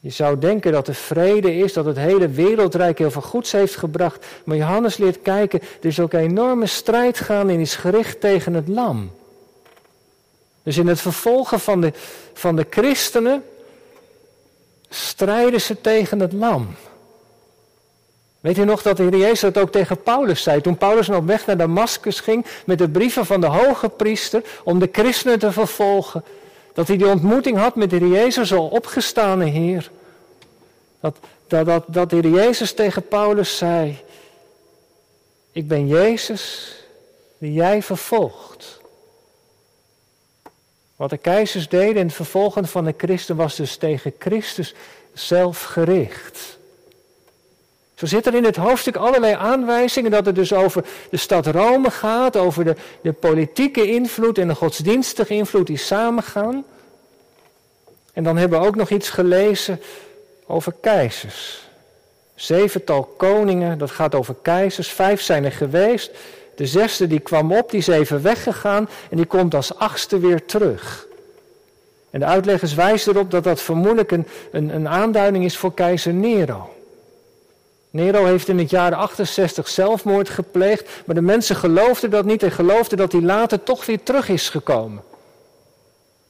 Je 0.00 0.10
zou 0.10 0.38
denken 0.38 0.72
dat 0.72 0.88
er 0.88 0.94
vrede 0.94 1.54
is, 1.54 1.72
dat 1.72 1.84
het 1.84 1.96
hele 1.96 2.28
wereldrijk 2.28 2.98
heel 2.98 3.10
veel 3.10 3.22
goeds 3.22 3.52
heeft 3.52 3.76
gebracht. 3.76 4.26
Maar 4.44 4.56
Johannes 4.56 4.96
leert 4.96 5.22
kijken, 5.22 5.60
er 5.60 5.86
is 5.86 6.00
ook 6.00 6.12
een 6.12 6.20
enorme 6.20 6.66
strijd 6.66 7.18
gaan 7.18 7.48
en 7.48 7.60
is 7.60 7.74
gericht 7.74 8.20
tegen 8.20 8.54
het 8.54 8.68
lam. 8.68 9.10
Dus 10.62 10.76
in 10.76 10.86
het 10.86 11.00
vervolgen 11.00 11.60
van 11.60 11.80
de, 11.80 11.92
van 12.34 12.56
de 12.56 12.66
christenen 12.70 13.44
strijden 14.88 15.60
ze 15.60 15.80
tegen 15.80 16.20
het 16.20 16.32
lam. 16.32 16.74
Weet 18.40 18.58
u 18.58 18.64
nog 18.64 18.82
dat 18.82 18.96
de 18.96 19.02
Heer 19.02 19.16
Jezus 19.16 19.40
dat 19.40 19.58
ook 19.58 19.72
tegen 19.72 20.02
Paulus 20.02 20.42
zei? 20.42 20.60
Toen 20.60 20.76
Paulus 20.76 21.08
op 21.08 21.26
weg 21.26 21.46
naar 21.46 21.56
Damascus 21.56 22.20
ging 22.20 22.46
met 22.66 22.78
de 22.78 22.88
brieven 22.88 23.26
van 23.26 23.40
de 23.40 23.46
hoge 23.46 23.88
priester 23.88 24.42
om 24.64 24.78
de 24.78 24.88
christenen 24.92 25.38
te 25.38 25.52
vervolgen. 25.52 26.24
Dat 26.72 26.88
hij 26.88 26.96
die 26.96 27.08
ontmoeting 27.08 27.58
had 27.58 27.74
met 27.74 27.90
de 27.90 27.96
Heer 27.96 28.08
Jezus, 28.08 28.52
al 28.52 28.68
opgestane 28.68 29.44
Heer. 29.44 29.90
Dat, 31.00 31.16
dat, 31.46 31.66
dat, 31.66 31.84
dat 31.86 32.10
de 32.10 32.16
Heer 32.16 32.30
Jezus 32.30 32.72
tegen 32.72 33.08
Paulus 33.08 33.56
zei, 33.56 33.98
ik 35.52 35.68
ben 35.68 35.86
Jezus 35.86 36.74
die 37.38 37.52
jij 37.52 37.82
vervolgt. 37.82 38.80
Wat 41.02 41.10
de 41.10 41.16
keizers 41.16 41.68
deden 41.68 41.96
in 41.96 42.06
het 42.06 42.14
vervolgen 42.14 42.68
van 42.68 42.84
de 42.84 42.94
christen 42.96 43.36
was 43.36 43.56
dus 43.56 43.76
tegen 43.76 44.14
Christus 44.18 44.74
zelf 45.12 45.62
gericht. 45.62 46.58
Zo 47.94 48.06
zit 48.06 48.26
er 48.26 48.34
in 48.34 48.44
het 48.44 48.56
hoofdstuk 48.56 48.96
allerlei 48.96 49.34
aanwijzingen 49.34 50.10
dat 50.10 50.26
het 50.26 50.34
dus 50.34 50.52
over 50.52 50.84
de 51.10 51.16
stad 51.16 51.46
Rome 51.46 51.90
gaat, 51.90 52.36
over 52.36 52.64
de, 52.64 52.76
de 53.00 53.12
politieke 53.12 53.86
invloed 53.86 54.38
en 54.38 54.48
de 54.48 54.54
godsdienstige 54.54 55.34
invloed 55.34 55.66
die 55.66 55.76
samengaan. 55.76 56.64
En 58.12 58.24
dan 58.24 58.36
hebben 58.36 58.60
we 58.60 58.66
ook 58.66 58.76
nog 58.76 58.90
iets 58.90 59.10
gelezen 59.10 59.80
over 60.46 60.74
keizers. 60.80 61.68
Zevental 62.34 63.04
koningen, 63.04 63.78
dat 63.78 63.90
gaat 63.90 64.14
over 64.14 64.34
keizers. 64.42 64.88
Vijf 64.88 65.20
zijn 65.20 65.44
er 65.44 65.52
geweest. 65.52 66.10
De 66.54 66.66
zesde 66.66 67.06
die 67.06 67.20
kwam 67.20 67.52
op, 67.52 67.70
die 67.70 67.80
is 67.80 67.86
even 67.86 68.22
weggegaan 68.22 68.88
en 69.10 69.16
die 69.16 69.26
komt 69.26 69.54
als 69.54 69.78
achtste 69.78 70.18
weer 70.18 70.44
terug. 70.44 71.06
En 72.10 72.20
de 72.20 72.26
uitleggers 72.26 72.74
wijzen 72.74 73.12
erop 73.12 73.30
dat 73.30 73.44
dat 73.44 73.60
vermoedelijk 73.60 74.10
een, 74.10 74.26
een, 74.50 74.74
een 74.74 74.88
aanduiding 74.88 75.44
is 75.44 75.56
voor 75.56 75.74
keizer 75.74 76.12
Nero. 76.12 76.74
Nero 77.90 78.24
heeft 78.24 78.48
in 78.48 78.58
het 78.58 78.70
jaar 78.70 78.94
68 78.94 79.68
zelfmoord 79.68 80.28
gepleegd, 80.28 80.88
maar 81.04 81.14
de 81.14 81.22
mensen 81.22 81.56
geloofden 81.56 82.10
dat 82.10 82.24
niet 82.24 82.42
en 82.42 82.52
geloofden 82.52 82.98
dat 82.98 83.12
hij 83.12 83.20
later 83.20 83.62
toch 83.62 83.86
weer 83.86 84.02
terug 84.02 84.28
is 84.28 84.48
gekomen. 84.48 85.02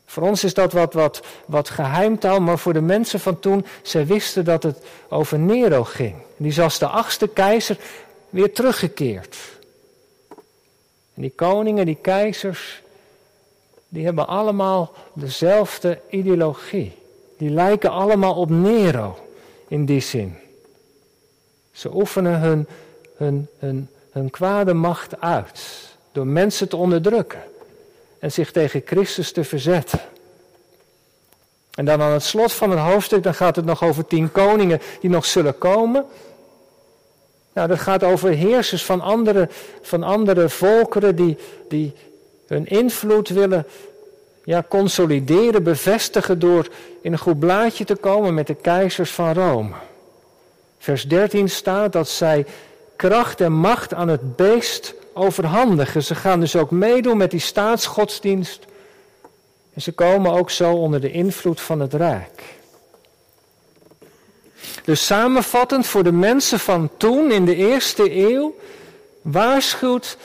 Voor 0.07 0.23
ons 0.23 0.45
is 0.45 0.55
dat 0.55 0.73
wat, 0.73 0.93
wat, 0.93 1.23
wat 1.47 1.69
geheimtaal, 1.71 2.41
maar 2.41 2.59
voor 2.59 2.73
de 2.73 2.81
mensen 2.81 3.21
van 3.21 3.41
toen, 3.41 3.67
zij 3.83 4.07
wisten 4.07 4.45
dat 4.45 4.63
het 4.63 4.79
over 5.09 5.39
Nero 5.39 5.85
ging. 5.85 6.15
Die 6.37 6.51
is 6.51 6.61
als 6.61 6.79
de 6.79 6.87
achtste 6.87 7.29
keizer 7.29 7.77
weer 8.31 8.53
teruggekeerd. 8.53 9.37
En 11.15 11.23
die 11.23 11.33
koningen, 11.37 11.87
die 11.87 11.99
keizers, 12.01 12.83
die 13.89 14.05
hebben 14.05 14.27
allemaal 14.27 14.93
dezelfde 15.13 16.01
ideologie. 16.11 16.93
Die 17.37 17.51
lijken 17.51 17.91
allemaal 17.91 18.35
op 18.35 18.51
Nero 18.51 19.19
in 19.69 19.85
die 19.85 20.01
zin. 20.01 20.37
Ze 21.73 21.95
oefenen 21.95 22.41
hun, 22.41 22.67
hun, 23.17 23.49
hun, 23.59 23.89
hun 24.11 24.31
kwade 24.31 24.75
macht 24.75 25.21
uit 25.21 25.61
door 26.13 26.27
mensen 26.27 26.69
te 26.69 26.77
onderdrukken 26.77 27.43
en 28.19 28.33
zich 28.33 28.53
tegen 28.53 28.83
Christus 28.85 29.33
te 29.33 29.45
verzetten. 29.45 30.01
En 31.75 31.85
dan 31.85 32.01
aan 32.01 32.13
het 32.13 32.23
slot 32.23 32.53
van 32.53 32.71
het 32.71 32.79
hoofdstuk, 32.79 33.23
dan 33.23 33.35
gaat 33.35 33.57
het 33.57 33.65
nog 33.65 33.83
over 33.83 34.07
tien 34.07 34.33
koningen 34.33 34.81
die 35.01 35.11
nog 35.11 35.25
zullen 35.25 35.59
komen. 35.59 36.05
Nou, 37.53 37.69
dat 37.69 37.79
gaat 37.79 38.05
over 38.05 38.31
heersers 38.31 38.85
van 38.85 39.01
andere, 39.01 39.49
van 39.83 40.03
andere 40.03 40.49
volkeren 40.49 41.17
die, 41.17 41.37
die 41.69 41.93
hun 42.47 42.67
invloed 42.67 43.29
willen 43.29 43.67
ja, 44.45 44.65
consolideren, 44.69 45.63
bevestigen 45.63 46.39
door 46.39 46.69
in 47.01 47.13
een 47.13 47.19
goed 47.19 47.39
blaadje 47.39 47.85
te 47.85 47.95
komen 47.95 48.35
met 48.35 48.47
de 48.47 48.55
keizers 48.55 49.11
van 49.11 49.33
Rome. 49.33 49.73
Vers 50.79 51.09
13 51.09 51.49
staat 51.51 51.93
dat 51.93 52.09
zij 52.09 52.47
kracht 52.97 53.41
en 53.41 53.53
macht 53.53 53.95
aan 53.95 54.09
het 54.09 54.37
beest 54.37 54.95
overhandigen. 55.13 56.03
Ze 56.03 56.15
gaan 56.15 56.41
dus 56.41 56.57
ook 56.57 56.71
meedoen 56.71 57.17
met 57.17 57.31
die 57.31 57.41
staatsgodsdienst. 57.41 58.65
En 59.75 59.83
ze 59.83 59.93
komen 59.93 60.33
ook 60.33 60.51
zo 60.51 60.73
onder 60.73 61.01
de 61.01 61.11
invloed 61.11 61.61
van 61.61 61.81
het 61.81 61.95
Rijk. 61.95 62.43
Dus 64.85 65.07
samenvattend 65.07 65.87
voor 65.87 66.05
de 66.05 66.13
mensen 66.13 66.59
van 66.59 66.91
toen 66.97 67.31
in 67.31 67.45
de 67.45 67.55
eerste 67.55 68.17
eeuw 68.17 68.55
waarschuwt 69.23 70.17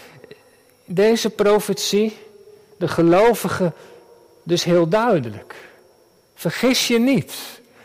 deze 0.86 1.30
profetie 1.30 2.18
de 2.78 2.88
gelovigen 2.88 3.74
dus 4.44 4.64
heel 4.64 4.88
duidelijk. 4.88 5.56
Vergis 6.36 6.88
je 6.88 7.00
niet. 7.00 7.34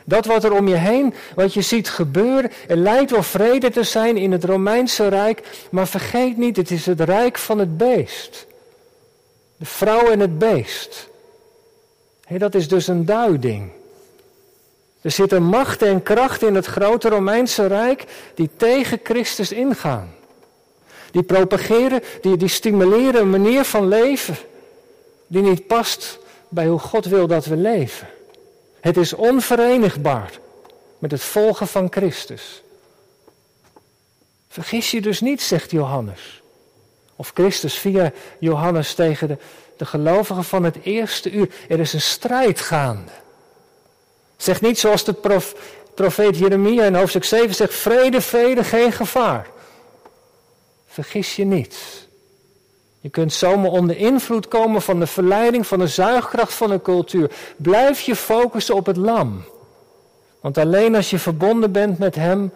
Dat 0.05 0.27
wat 0.27 0.45
er 0.45 0.53
om 0.53 0.69
je 0.69 0.75
heen, 0.75 1.15
wat 1.35 1.55
je 1.55 1.63
ziet 1.63 1.89
gebeuren, 1.89 2.51
er 2.69 2.77
lijkt 2.77 3.11
wel 3.11 3.23
vrede 3.23 3.71
te 3.71 3.83
zijn 3.83 4.17
in 4.17 4.33
het 4.33 4.45
Romeinse 4.45 5.09
Rijk, 5.09 5.67
maar 5.71 5.89
vergeet 5.89 6.37
niet, 6.37 6.57
het 6.57 6.71
is 6.71 6.87
het 6.87 7.01
rijk 7.01 7.39
van 7.39 7.59
het 7.59 7.77
beest. 7.77 8.47
De 9.57 9.65
vrouw 9.65 10.11
en 10.11 10.21
het 10.21 10.39
beest. 10.39 11.09
dat 12.29 12.55
is 12.55 12.69
dus 12.69 12.87
een 12.87 13.05
duiding. 13.05 13.71
Er 15.03 15.11
zitten 15.11 15.43
machten 15.43 15.89
en 15.89 16.03
krachten 16.03 16.49
in 16.49 16.55
het 16.55 16.67
grote 16.67 17.09
Romeinse 17.09 17.67
Rijk 17.67 18.05
die 18.35 18.51
tegen 18.57 19.01
Christus 19.03 19.53
ingaan. 19.53 20.15
Die 21.11 21.23
propageren, 21.23 22.03
die, 22.21 22.37
die 22.37 22.49
stimuleren 22.49 23.21
een 23.21 23.31
manier 23.31 23.65
van 23.65 23.89
leven 23.89 24.37
die 25.27 25.43
niet 25.43 25.67
past 25.67 26.19
bij 26.49 26.67
hoe 26.67 26.79
God 26.79 27.05
wil 27.05 27.27
dat 27.27 27.45
we 27.45 27.57
leven. 27.57 28.09
Het 28.81 28.97
is 28.97 29.13
onverenigbaar 29.13 30.33
met 30.99 31.11
het 31.11 31.23
volgen 31.23 31.67
van 31.67 31.87
Christus. 31.91 32.63
Vergis 34.49 34.91
je 34.91 35.01
dus 35.01 35.21
niet, 35.21 35.43
zegt 35.43 35.71
Johannes. 35.71 36.43
Of 37.17 37.31
Christus 37.35 37.75
via 37.79 38.13
Johannes 38.39 38.95
tegen 38.95 39.29
de, 39.29 39.39
de 39.77 39.85
gelovigen 39.85 40.45
van 40.45 40.65
het 40.65 40.77
eerste 40.83 41.31
uur. 41.31 41.49
Er 41.69 41.81
is 41.81 41.93
een 41.93 42.01
strijd 42.01 42.61
gaande. 42.61 43.13
Zeg 44.43 44.61
niet 44.61 44.79
zoals 44.79 45.05
de 45.05 45.13
prof, 45.13 45.55
profeet 45.95 46.39
Jeremia 46.39 46.85
in 46.85 46.95
hoofdstuk 46.95 47.25
7 47.25 47.55
zegt: 47.55 47.75
vrede, 47.75 48.21
vrede, 48.21 48.65
geen 48.65 48.93
gevaar. 48.93 49.51
Vergis 50.87 51.37
je 51.37 51.45
niet. 51.45 51.77
Je 53.01 53.09
kunt 53.09 53.33
zomaar 53.33 53.71
onder 53.71 53.97
invloed 53.97 54.49
komen 54.49 54.83
van 54.83 54.99
de 54.99 55.07
verleiding, 55.07 55.67
van 55.67 55.79
de 55.79 55.87
zuigkracht 55.87 56.53
van 56.53 56.71
een 56.71 56.83
cultuur. 56.83 57.31
Blijf 57.57 58.01
je 58.01 58.17
focussen 58.17 58.75
op 58.75 58.87
het 58.87 58.97
lam. 58.97 59.45
Want 60.41 60.59
alleen 60.59 60.95
als 60.95 61.11
je 61.11 61.19
verbonden 61.19 61.73
bent 61.73 61.99
met 61.99 62.15
Hem, 62.15 62.53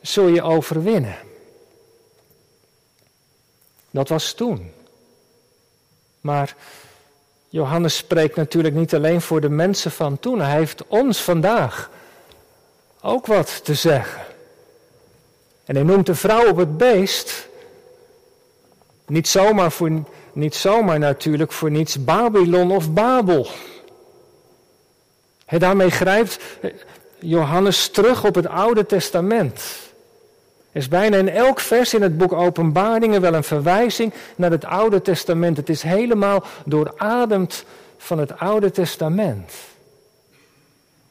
zul 0.00 0.26
je 0.26 0.42
overwinnen. 0.42 1.16
Dat 3.90 4.08
was 4.08 4.32
toen. 4.32 4.72
Maar 6.20 6.56
Johannes 7.52 7.96
spreekt 7.96 8.36
natuurlijk 8.36 8.74
niet 8.74 8.94
alleen 8.94 9.20
voor 9.20 9.40
de 9.40 9.48
mensen 9.48 9.90
van 9.90 10.18
toen. 10.18 10.40
Hij 10.40 10.56
heeft 10.56 10.86
ons 10.86 11.22
vandaag 11.22 11.90
ook 13.00 13.26
wat 13.26 13.64
te 13.64 13.74
zeggen. 13.74 14.22
En 15.64 15.74
hij 15.74 15.84
noemt 15.84 16.06
de 16.06 16.14
vrouw 16.14 16.48
op 16.48 16.56
het 16.56 16.76
beest 16.76 17.48
niet 19.06 19.28
zomaar, 19.28 19.72
voor, 19.72 19.90
niet 20.32 20.54
zomaar 20.54 20.98
natuurlijk 20.98 21.52
voor 21.52 21.70
niets 21.70 22.04
Babylon 22.04 22.70
of 22.70 22.92
Babel. 22.92 23.46
He, 25.44 25.58
daarmee 25.58 25.90
grijpt 25.90 26.38
Johannes 27.18 27.88
terug 27.88 28.24
op 28.24 28.34
het 28.34 28.46
Oude 28.46 28.86
Testament. 28.86 29.81
Er 30.72 30.80
is 30.80 30.88
bijna 30.88 31.16
in 31.16 31.28
elk 31.28 31.60
vers 31.60 31.94
in 31.94 32.02
het 32.02 32.18
boek 32.18 32.32
Openbaringen 32.32 33.20
wel 33.20 33.34
een 33.34 33.44
verwijzing 33.44 34.12
naar 34.36 34.50
het 34.50 34.64
Oude 34.64 35.02
Testament. 35.02 35.56
Het 35.56 35.68
is 35.68 35.82
helemaal 35.82 36.44
doorademd 36.64 37.64
van 37.98 38.18
het 38.18 38.38
Oude 38.38 38.70
Testament. 38.70 39.52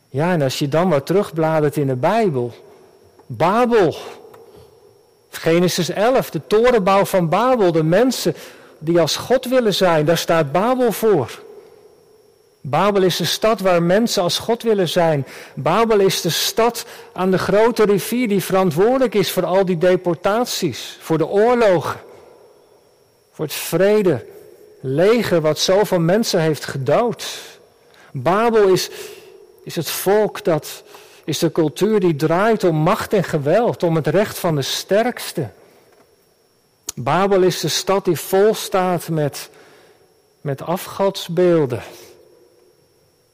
Ja, 0.10 0.32
en 0.32 0.42
als 0.42 0.60
je 0.60 0.68
dan 0.68 0.90
wat 0.90 1.06
terugbladert 1.06 1.78
in 1.78 1.88
de 1.88 1.96
Bijbel. 1.96 2.54
Babel, 3.26 3.96
Genesis 5.30 5.90
11, 5.90 6.30
de 6.30 6.42
torenbouw 6.48 7.06
van 7.06 7.30
Babel, 7.30 7.72
de 7.72 7.84
mensen 7.84 8.36
die 8.80 9.00
als 9.00 9.16
God 9.16 9.46
willen 9.46 9.74
zijn, 9.74 10.06
daar 10.06 10.18
staat 10.18 10.52
Babel 10.52 10.92
voor. 10.92 11.42
Babel 12.62 13.02
is 13.02 13.18
de 13.18 13.26
stad 13.26 13.60
waar 13.60 13.84
mensen 13.84 14.24
als 14.24 14.38
God 14.38 14.64
willen 14.64 14.90
zijn. 14.90 15.28
Babel 15.56 16.00
is 16.00 16.22
de 16.22 16.30
stad 16.30 16.86
aan 17.14 17.32
de 17.32 17.38
grote 17.38 17.86
rivier 17.86 18.28
die 18.28 18.44
verantwoordelijk 18.44 19.14
is 19.14 19.32
voor 19.32 19.46
al 19.46 19.66
die 19.66 19.78
deportaties, 19.78 20.98
voor 21.02 21.18
de 21.18 21.28
oorlogen, 21.28 22.00
voor 23.32 23.46
het 23.46 23.54
vrede, 23.54 24.26
leger 24.80 25.42
wat 25.42 25.60
zoveel 25.60 26.00
mensen 26.00 26.42
heeft 26.42 26.66
gedood. 26.66 27.40
Babel 28.12 28.68
is, 28.68 28.90
is 29.64 29.76
het 29.76 29.90
volk 29.90 30.44
dat 30.44 30.84
is 31.24 31.40
de 31.40 31.52
cultuur 31.52 32.00
die 32.00 32.16
draait 32.16 32.64
om 32.64 32.76
macht 32.76 33.14
en 33.14 33.24
geweld, 33.24 33.84
om 33.84 33.96
het 33.96 34.08
recht 34.08 34.40
van 34.40 34.56
de 34.56 34.62
sterkste. 34.62 35.50
Babel 36.96 37.42
is 37.42 37.60
de 37.60 37.68
stad 37.68 38.06
die 38.06 38.20
vol 38.20 38.54
staat 38.54 39.10
met, 39.10 39.50
met 40.42 40.62
afgodsbeelden. 40.62 41.84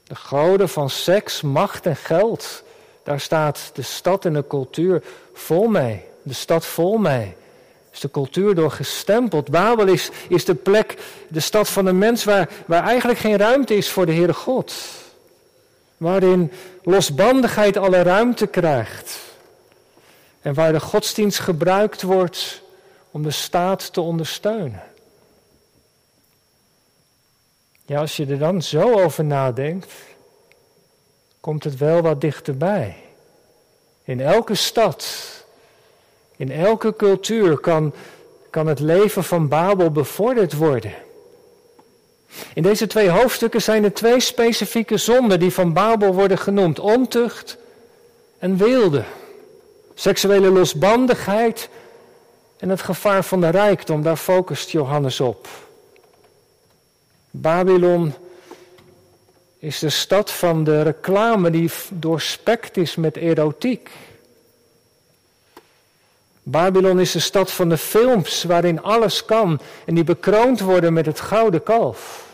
De 0.08 0.14
goden 0.14 0.68
van 0.68 0.90
seks, 0.90 1.40
macht 1.40 1.86
en 1.86 1.96
geld. 1.96 2.62
Daar 3.02 3.20
staat 3.20 3.70
de 3.74 3.82
stad 3.82 4.24
en 4.24 4.32
de 4.32 4.44
cultuur 4.48 5.02
vol 5.32 5.68
mee. 5.68 6.04
De 6.22 6.34
stad 6.34 6.66
vol 6.66 6.96
mee. 6.96 7.34
Is 7.92 8.00
de 8.00 8.10
cultuur 8.10 8.54
door 8.54 8.70
gestempeld. 8.70 9.50
Babel 9.50 9.86
is, 9.86 10.10
is 10.28 10.44
de 10.44 10.54
plek, 10.54 10.98
de 11.28 11.40
stad 11.40 11.68
van 11.68 11.84
de 11.84 11.92
mens 11.92 12.24
waar, 12.24 12.48
waar 12.66 12.84
eigenlijk 12.84 13.18
geen 13.18 13.36
ruimte 13.36 13.76
is 13.76 13.88
voor 13.88 14.06
de 14.06 14.12
Heere 14.12 14.34
God 14.34 14.74
waarin 15.98 16.52
losbandigheid 16.82 17.76
alle 17.76 18.02
ruimte 18.02 18.46
krijgt 18.46 19.18
en 20.40 20.54
waar 20.54 20.72
de 20.72 20.80
godsdienst 20.80 21.38
gebruikt 21.38 22.02
wordt 22.02 22.62
om 23.10 23.22
de 23.22 23.30
staat 23.30 23.92
te 23.92 24.00
ondersteunen. 24.00 24.82
Ja, 27.88 28.00
als 28.00 28.16
je 28.16 28.26
er 28.26 28.38
dan 28.38 28.62
zo 28.62 29.02
over 29.02 29.24
nadenkt, 29.24 29.92
komt 31.40 31.64
het 31.64 31.76
wel 31.76 32.00
wat 32.00 32.20
dichterbij. 32.20 32.96
In 34.04 34.20
elke 34.20 34.54
stad, 34.54 35.06
in 36.36 36.52
elke 36.52 36.96
cultuur 36.96 37.58
kan, 37.58 37.92
kan 38.50 38.66
het 38.66 38.80
leven 38.80 39.24
van 39.24 39.48
Babel 39.48 39.90
bevorderd 39.90 40.52
worden. 40.52 40.94
In 42.54 42.62
deze 42.62 42.86
twee 42.86 43.08
hoofdstukken 43.08 43.62
zijn 43.62 43.84
er 43.84 43.94
twee 43.94 44.20
specifieke 44.20 44.96
zonden 44.96 45.40
die 45.40 45.52
van 45.52 45.72
Babel 45.72 46.14
worden 46.14 46.38
genoemd: 46.38 46.78
ontucht 46.78 47.56
en 48.38 48.56
wilde. 48.56 49.04
Seksuele 49.94 50.50
losbandigheid 50.50 51.68
en 52.58 52.68
het 52.68 52.82
gevaar 52.82 53.24
van 53.24 53.40
de 53.40 53.48
rijkdom, 53.48 54.02
daar 54.02 54.16
focust 54.16 54.70
Johannes 54.70 55.20
op. 55.20 55.48
Babylon 57.30 58.14
is 59.58 59.78
de 59.78 59.90
stad 59.90 60.30
van 60.30 60.64
de 60.64 60.82
reclame 60.82 61.50
die 61.50 61.70
doorspekt 61.90 62.76
is 62.76 62.96
met 62.96 63.16
erotiek. 63.16 63.90
Babylon 66.42 67.00
is 67.00 67.12
de 67.12 67.18
stad 67.18 67.50
van 67.50 67.68
de 67.68 67.76
films 67.76 68.44
waarin 68.44 68.82
alles 68.82 69.24
kan 69.24 69.60
en 69.84 69.94
die 69.94 70.04
bekroond 70.04 70.60
worden 70.60 70.92
met 70.92 71.06
het 71.06 71.20
gouden 71.20 71.62
kalf. 71.62 72.26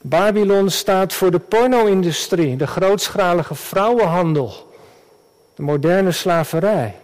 Babylon 0.00 0.70
staat 0.70 1.12
voor 1.12 1.30
de 1.30 1.38
porno-industrie, 1.38 2.56
de 2.56 2.66
grootschalige 2.66 3.54
vrouwenhandel, 3.54 4.74
de 5.54 5.62
moderne 5.62 6.12
slaverij. 6.12 6.96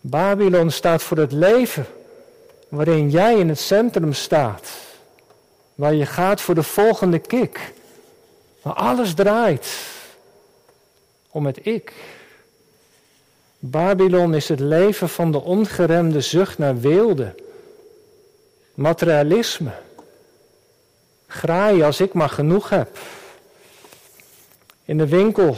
Babylon 0.00 0.70
staat 0.70 1.02
voor 1.02 1.16
het 1.16 1.32
leven 1.32 1.86
waarin 2.70 3.10
jij 3.10 3.38
in 3.38 3.48
het 3.48 3.58
centrum 3.58 4.12
staat, 4.12 4.70
waar 5.74 5.94
je 5.94 6.06
gaat 6.06 6.40
voor 6.40 6.54
de 6.54 6.62
volgende 6.62 7.18
kick, 7.18 7.72
waar 8.62 8.74
alles 8.74 9.14
draait 9.14 9.68
om 11.30 11.46
het 11.46 11.66
ik. 11.66 11.92
Babylon 13.58 14.34
is 14.34 14.48
het 14.48 14.60
leven 14.60 15.08
van 15.08 15.32
de 15.32 15.40
ongeremde 15.40 16.20
zucht 16.20 16.58
naar 16.58 16.80
weelde, 16.80 17.34
materialisme. 18.74 19.72
Graaien 21.26 21.86
als 21.86 22.00
ik 22.00 22.12
maar 22.12 22.28
genoeg 22.28 22.68
heb. 22.68 22.98
In 24.84 24.98
de 24.98 25.08
winkel 25.08 25.56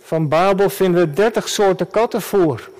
van 0.00 0.28
Babel 0.28 0.70
vinden 0.70 1.00
we 1.00 1.14
dertig 1.14 1.48
soorten 1.48 1.90
kattenvoer. 1.90 2.70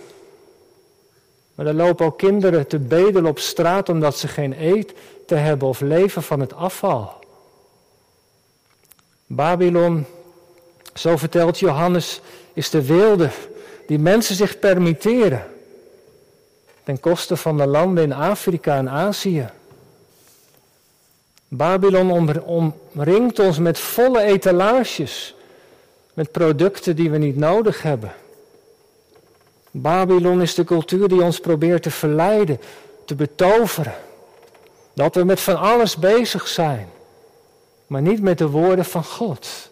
Maar 1.61 1.69
er 1.69 1.75
lopen 1.75 2.07
ook 2.07 2.19
kinderen 2.19 2.67
te 2.67 2.79
bedelen 2.79 3.27
op 3.27 3.39
straat 3.39 3.89
omdat 3.89 4.19
ze 4.19 4.29
geen 4.29 4.53
eten 4.53 5.43
hebben 5.43 5.69
of 5.69 5.81
leven 5.81 6.23
van 6.23 6.41
het 6.41 6.55
afval. 6.55 7.13
Babylon, 9.27 10.07
zo 10.95 11.17
vertelt 11.17 11.59
Johannes, 11.59 12.21
is 12.53 12.71
de 12.71 12.87
wilde 12.87 13.31
die 13.87 13.99
mensen 13.99 14.35
zich 14.35 14.59
permitteren. 14.59 15.45
Ten 16.83 17.01
koste 17.01 17.37
van 17.37 17.57
de 17.57 17.67
landen 17.67 18.05
in 18.05 18.13
Afrika 18.13 18.77
en 18.77 18.89
Azië. 18.89 19.49
Babylon 21.49 22.11
omringt 22.45 23.39
ons 23.39 23.59
met 23.59 23.79
volle 23.79 24.23
etalages, 24.23 25.35
met 26.15 26.33
producten 26.33 26.97
die 26.97 27.11
we 27.11 27.19
niet 27.19 27.37
nodig 27.37 27.83
hebben. 27.83 28.13
Babylon 29.71 30.43
is 30.43 30.55
de 30.55 30.65
cultuur 30.65 31.09
die 31.09 31.23
ons 31.23 31.41
probeert 31.41 31.83
te 31.83 31.91
verleiden, 31.91 32.61
te 33.05 33.15
betoveren. 33.15 33.95
Dat 34.93 35.15
we 35.15 35.25
met 35.25 35.41
van 35.41 35.57
alles 35.57 35.97
bezig 35.97 36.49
zijn, 36.49 36.89
maar 37.87 38.03
niet 38.03 38.23
met 38.23 38.39
de 38.39 38.49
woorden 38.49 38.85
van 38.85 39.05
God. 39.05 39.71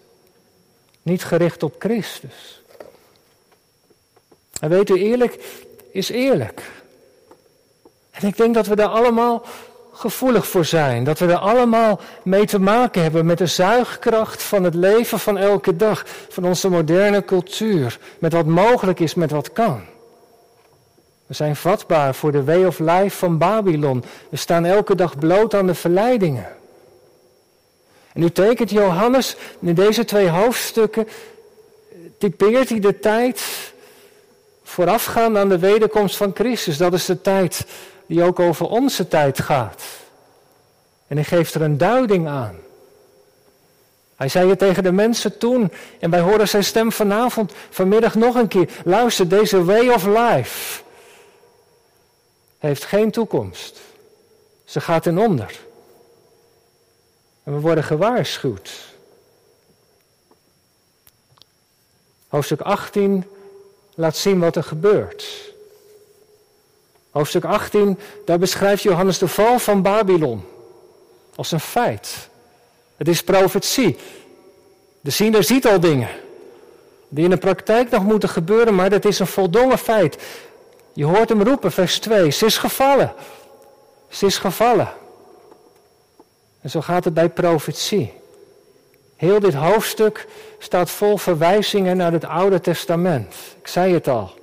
Niet 1.03 1.25
gericht 1.25 1.63
op 1.63 1.75
Christus. 1.79 2.63
En 4.61 4.69
weet 4.69 4.91
u, 4.91 4.95
eerlijk 4.95 5.39
is 5.91 6.09
eerlijk. 6.09 6.63
En 8.11 8.27
ik 8.27 8.37
denk 8.37 8.55
dat 8.55 8.67
we 8.67 8.77
daar 8.77 8.89
allemaal 8.89 9.45
gevoelig 9.99 10.47
voor 10.47 10.65
zijn. 10.65 11.05
Dat 11.05 11.19
we 11.19 11.27
er 11.27 11.39
allemaal 11.39 12.01
mee 12.23 12.47
te 12.47 12.61
maken 12.61 13.03
hebben 13.03 13.27
met 13.27 13.39
de 13.39 13.47
zuigkracht 13.47 14.43
van 14.43 14.65
het 14.65 14.75
leven 14.75 15.19
van 15.19 15.39
elke 15.39 15.77
dag. 15.77 16.05
Van 16.29 16.45
onze 16.45 16.69
moderne 16.69 17.25
cultuur. 17.25 17.99
Met 18.19 18.33
wat 18.33 18.47
mogelijk 18.47 19.01
is, 19.01 19.15
met 19.15 19.31
wat 19.31 19.53
kan. 19.53 19.81
We 21.27 21.35
zijn 21.35 21.57
vatbaar 21.57 22.15
voor 22.15 22.33
de 22.33 22.45
way 22.45 22.65
of 22.65 22.79
life 22.79 23.17
van 23.17 23.39
Babylon. 23.39 24.05
We 24.29 24.37
staan 24.37 24.65
elke 24.65 24.95
dag 24.95 25.19
bloot 25.19 25.55
aan 25.55 25.67
de 25.67 25.75
verleidingen. 25.75 26.47
En 28.13 28.21
nu 28.21 28.31
tekent 28.31 28.71
Johannes 28.71 29.37
in 29.61 29.75
deze 29.75 30.05
twee 30.05 30.29
hoofdstukken, 30.29 31.09
typeert 32.19 32.69
hij 32.69 32.81
de 32.81 32.99
tijd 32.99 33.43
voorafgaand 34.63 35.37
aan 35.37 35.49
de 35.49 35.59
wederkomst 35.59 36.17
van 36.17 36.31
Christus. 36.35 36.77
Dat 36.77 36.93
is 36.93 37.05
de 37.05 37.21
tijd 37.21 37.67
die 38.09 38.23
ook 38.23 38.41
over 38.41 38.67
onze 38.67 39.09
tijd 39.09 39.41
gaat. 39.41 39.83
En 41.07 41.17
hij 41.17 41.25
geeft 41.25 41.55
er 41.55 41.63
een 41.63 41.79
duiding 41.79 42.29
aan. 42.29 42.57
Hij 44.17 44.29
zei 44.29 44.49
het 44.49 44.59
tegen 44.59 44.83
de 44.83 44.93
mensen 44.93 45.39
toen 45.39 45.73
en 46.01 46.11
wij 46.11 46.21
horen 46.21 46.49
zijn 46.49 46.65
stem 46.65 46.93
vanavond, 46.93 47.53
vanmiddag 47.71 48.15
nog 48.15 48.35
een 48.35 48.49
keer. 48.49 48.71
Luister, 48.85 49.29
deze 49.29 49.65
way 49.65 49.89
of 49.89 50.07
life 50.07 50.83
heeft 52.59 52.85
geen 52.85 53.11
toekomst. 53.11 53.81
Ze 54.65 54.81
gaat 54.81 55.07
in 55.07 55.19
onder. 55.19 55.61
En 57.43 57.55
we 57.55 57.61
worden 57.61 57.85
gewaarschuwd. 57.85 58.95
Hoofdstuk 62.29 62.61
18 62.61 63.25
laat 63.95 64.17
zien 64.17 64.39
wat 64.39 64.57
er 64.57 64.65
gebeurt. 64.65 65.48
Hoofdstuk 67.19 67.45
18, 67.45 67.99
daar 68.25 68.39
beschrijft 68.39 68.83
Johannes 68.83 69.19
de 69.19 69.29
val 69.29 69.59
van 69.59 69.83
Babylon 69.83 70.45
als 71.35 71.53
een 71.53 71.61
feit. 71.61 72.29
Het 72.97 73.09
is 73.09 73.23
profetie. 73.23 73.97
De 75.01 75.11
ziener 75.11 75.45
ziet 75.45 75.67
al 75.67 75.81
dingen 75.81 76.09
die 77.09 77.25
in 77.25 77.31
de 77.31 77.37
praktijk 77.37 77.91
nog 77.91 78.03
moeten 78.03 78.29
gebeuren, 78.29 78.75
maar 78.75 78.91
dat 78.91 79.05
is 79.05 79.19
een 79.19 79.27
voldongen 79.27 79.79
feit. 79.79 80.17
Je 80.93 81.05
hoort 81.05 81.29
hem 81.29 81.43
roepen, 81.43 81.73
vers 81.73 81.99
2. 81.99 82.31
Ze 82.31 82.47
is 82.47 82.59
gevallen. 82.59 83.13
Ze 84.09 84.27
is 84.27 84.39
gevallen. 84.39 84.89
En 86.61 86.71
zo 86.71 86.81
gaat 86.81 87.05
het 87.05 87.15
bij 87.15 87.29
profetie. 87.29 88.13
Heel 89.17 89.41
dit 89.41 89.55
hoofdstuk 89.55 90.27
staat 90.59 90.91
vol 90.91 91.17
verwijzingen 91.17 91.97
naar 91.97 92.13
het 92.13 92.25
Oude 92.25 92.61
Testament. 92.61 93.35
Ik 93.61 93.69
zei 93.69 93.95
het 93.95 94.09
al. 94.09 94.38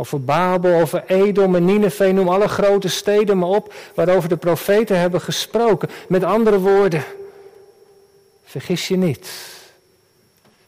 Over 0.00 0.24
Babel, 0.24 0.80
over 0.80 1.04
Edom 1.06 1.54
en 1.54 1.64
Nineveh, 1.64 2.12
noem 2.12 2.28
alle 2.28 2.48
grote 2.48 2.88
steden 2.88 3.38
maar 3.38 3.48
op 3.48 3.74
waarover 3.94 4.28
de 4.28 4.36
profeten 4.36 4.98
hebben 4.98 5.20
gesproken. 5.20 5.88
Met 6.08 6.24
andere 6.24 6.58
woorden, 6.58 7.04
vergis 8.44 8.88
je 8.88 8.96
niet. 8.96 9.30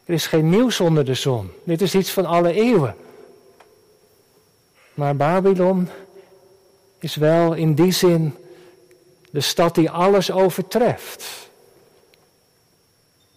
Er 0.05 0.15
is 0.15 0.27
geen 0.27 0.49
nieuws 0.49 0.81
onder 0.81 1.05
de 1.05 1.15
zon. 1.15 1.51
Dit 1.65 1.81
is 1.83 1.95
iets 1.95 2.11
van 2.11 2.27
alle 2.27 2.53
eeuwen. 2.53 2.97
Maar 4.95 5.17
Babylon 5.17 5.89
is 6.99 7.15
wel 7.15 7.53
in 7.53 7.75
die 7.75 7.93
zin 7.93 8.35
de 9.31 9.41
stad 9.41 9.75
die 9.75 9.91
alles 9.91 10.33
overtreft. 10.33 11.25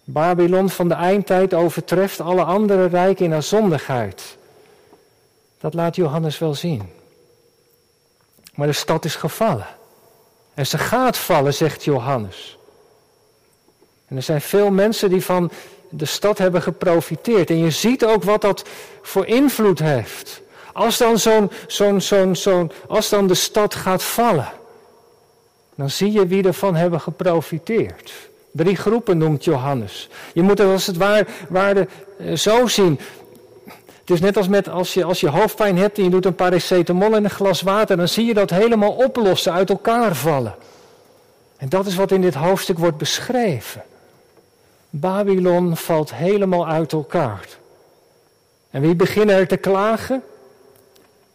Babylon 0.03 0.69
van 0.69 0.87
de 0.87 0.93
eindtijd 0.93 1.53
overtreft 1.53 2.19
alle 2.19 2.43
andere 2.43 2.85
rijken 2.85 3.25
in 3.25 3.31
haar 3.31 3.43
zondigheid. 3.43 4.37
Dat 5.63 5.73
laat 5.73 5.95
Johannes 5.95 6.39
wel 6.39 6.53
zien. 6.53 6.89
Maar 8.55 8.67
de 8.67 8.73
stad 8.73 9.05
is 9.05 9.15
gevallen. 9.15 9.67
En 10.53 10.67
ze 10.67 10.77
gaat 10.77 11.17
vallen, 11.17 11.53
zegt 11.53 11.83
Johannes. 11.83 12.57
En 14.07 14.15
er 14.15 14.21
zijn 14.21 14.41
veel 14.41 14.71
mensen 14.71 15.09
die 15.09 15.23
van 15.23 15.51
de 15.89 16.05
stad 16.05 16.37
hebben 16.37 16.61
geprofiteerd. 16.61 17.49
En 17.49 17.57
je 17.57 17.71
ziet 17.71 18.05
ook 18.05 18.23
wat 18.23 18.41
dat 18.41 18.65
voor 19.01 19.25
invloed 19.25 19.79
heeft. 19.79 20.41
Als 20.73 20.97
dan, 20.97 21.19
zo'n, 21.19 21.51
zo'n, 21.67 22.01
zo'n, 22.01 22.35
zo'n, 22.35 22.71
als 22.87 23.09
dan 23.09 23.27
de 23.27 23.33
stad 23.33 23.75
gaat 23.75 24.03
vallen, 24.03 24.51
dan 25.75 25.89
zie 25.89 26.11
je 26.11 26.27
wie 26.27 26.43
ervan 26.43 26.75
hebben 26.75 27.01
geprofiteerd. 27.01 28.13
Drie 28.51 28.75
groepen 28.75 29.17
noemt 29.17 29.43
Johannes. 29.43 30.09
Je 30.33 30.41
moet 30.41 30.57
het 30.57 30.67
als 30.67 30.87
het 30.87 30.97
ware, 30.97 31.25
ware 31.49 31.87
eh, 32.17 32.35
zo 32.35 32.67
zien. 32.67 32.99
Het 34.03 34.13
is 34.13 34.19
net 34.19 34.37
als 34.37 34.47
met 34.47 34.69
als 34.69 34.93
je, 34.93 35.03
als 35.03 35.19
je 35.19 35.29
hoofdpijn 35.29 35.77
hebt 35.77 35.97
en 35.97 36.03
je 36.03 36.09
doet 36.09 36.25
een 36.25 36.35
paracetamol 36.35 37.15
in 37.15 37.23
een 37.23 37.29
glas 37.29 37.61
water, 37.61 37.97
dan 37.97 38.07
zie 38.07 38.25
je 38.25 38.33
dat 38.33 38.49
helemaal 38.49 38.91
oplossen, 38.91 39.53
uit 39.53 39.69
elkaar 39.69 40.15
vallen. 40.15 40.55
En 41.57 41.69
dat 41.69 41.85
is 41.85 41.95
wat 41.95 42.11
in 42.11 42.21
dit 42.21 42.33
hoofdstuk 42.33 42.77
wordt 42.77 42.97
beschreven. 42.97 43.83
Babylon 44.89 45.77
valt 45.77 46.13
helemaal 46.13 46.67
uit 46.67 46.91
elkaar. 46.91 47.47
En 48.69 48.81
wie 48.81 48.95
beginnen 48.95 49.35
er 49.35 49.47
te 49.47 49.57
klagen? 49.57 50.23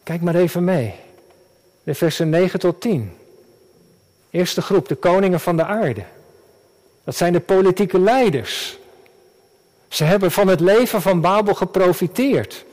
Kijk 0.03 0.21
maar 0.21 0.35
even 0.35 0.65
mee. 0.65 0.95
De 1.83 1.95
versen 1.95 2.29
9 2.29 2.59
tot 2.59 2.81
10. 2.81 3.13
Eerste 4.31 4.63
groep, 4.63 4.89
de 4.89 4.95
koningen 4.95 5.41
van 5.41 5.57
de 5.57 5.65
aarde. 5.65 6.05
Dat 7.05 7.17
zijn 7.17 7.33
de 7.33 7.41
politieke 7.41 8.01
leiders. 8.01 8.79
Ze 9.89 10.05
hebben 10.05 10.31
van 10.31 10.49
het 10.49 10.61
leven 10.61 11.03
van 11.03 11.21
Babel 11.21 11.55
geprofiteerd. 11.55 12.65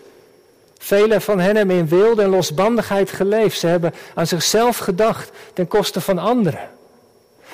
Velen 0.78 1.22
van 1.22 1.39
hen 1.39 1.55
hebben 1.55 1.76
in 1.76 1.88
wilde 1.88 2.22
en 2.22 2.30
losbandigheid 2.30 3.11
geleefd. 3.11 3.59
Ze 3.59 3.68
hebben 3.68 3.93
aan 4.13 4.28
zichzelf 4.28 4.78
gedacht 4.78 5.32
ten 5.53 5.68
koste 5.68 6.01
van 6.01 6.18
anderen. 6.18 6.70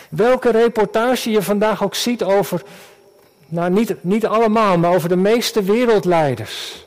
Welke 0.09 0.51
reportage 0.51 1.31
je 1.31 1.41
vandaag 1.41 1.83
ook 1.83 1.95
ziet 1.95 2.23
over, 2.23 2.61
nou 3.47 3.69
niet, 3.71 4.03
niet 4.03 4.25
allemaal, 4.25 4.77
maar 4.77 4.93
over 4.93 5.09
de 5.09 5.15
meeste 5.15 5.63
wereldleiders. 5.63 6.85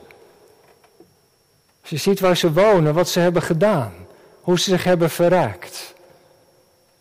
Als 1.81 1.91
je 1.91 1.97
ziet 1.97 2.21
waar 2.21 2.37
ze 2.37 2.53
wonen, 2.53 2.95
wat 2.95 3.09
ze 3.09 3.21
hebben 3.21 3.43
gedaan, 3.43 3.93
hoe 4.41 4.59
ze 4.59 4.71
zich 4.71 4.85
hebben 4.85 5.11
verraakt. 5.11 5.95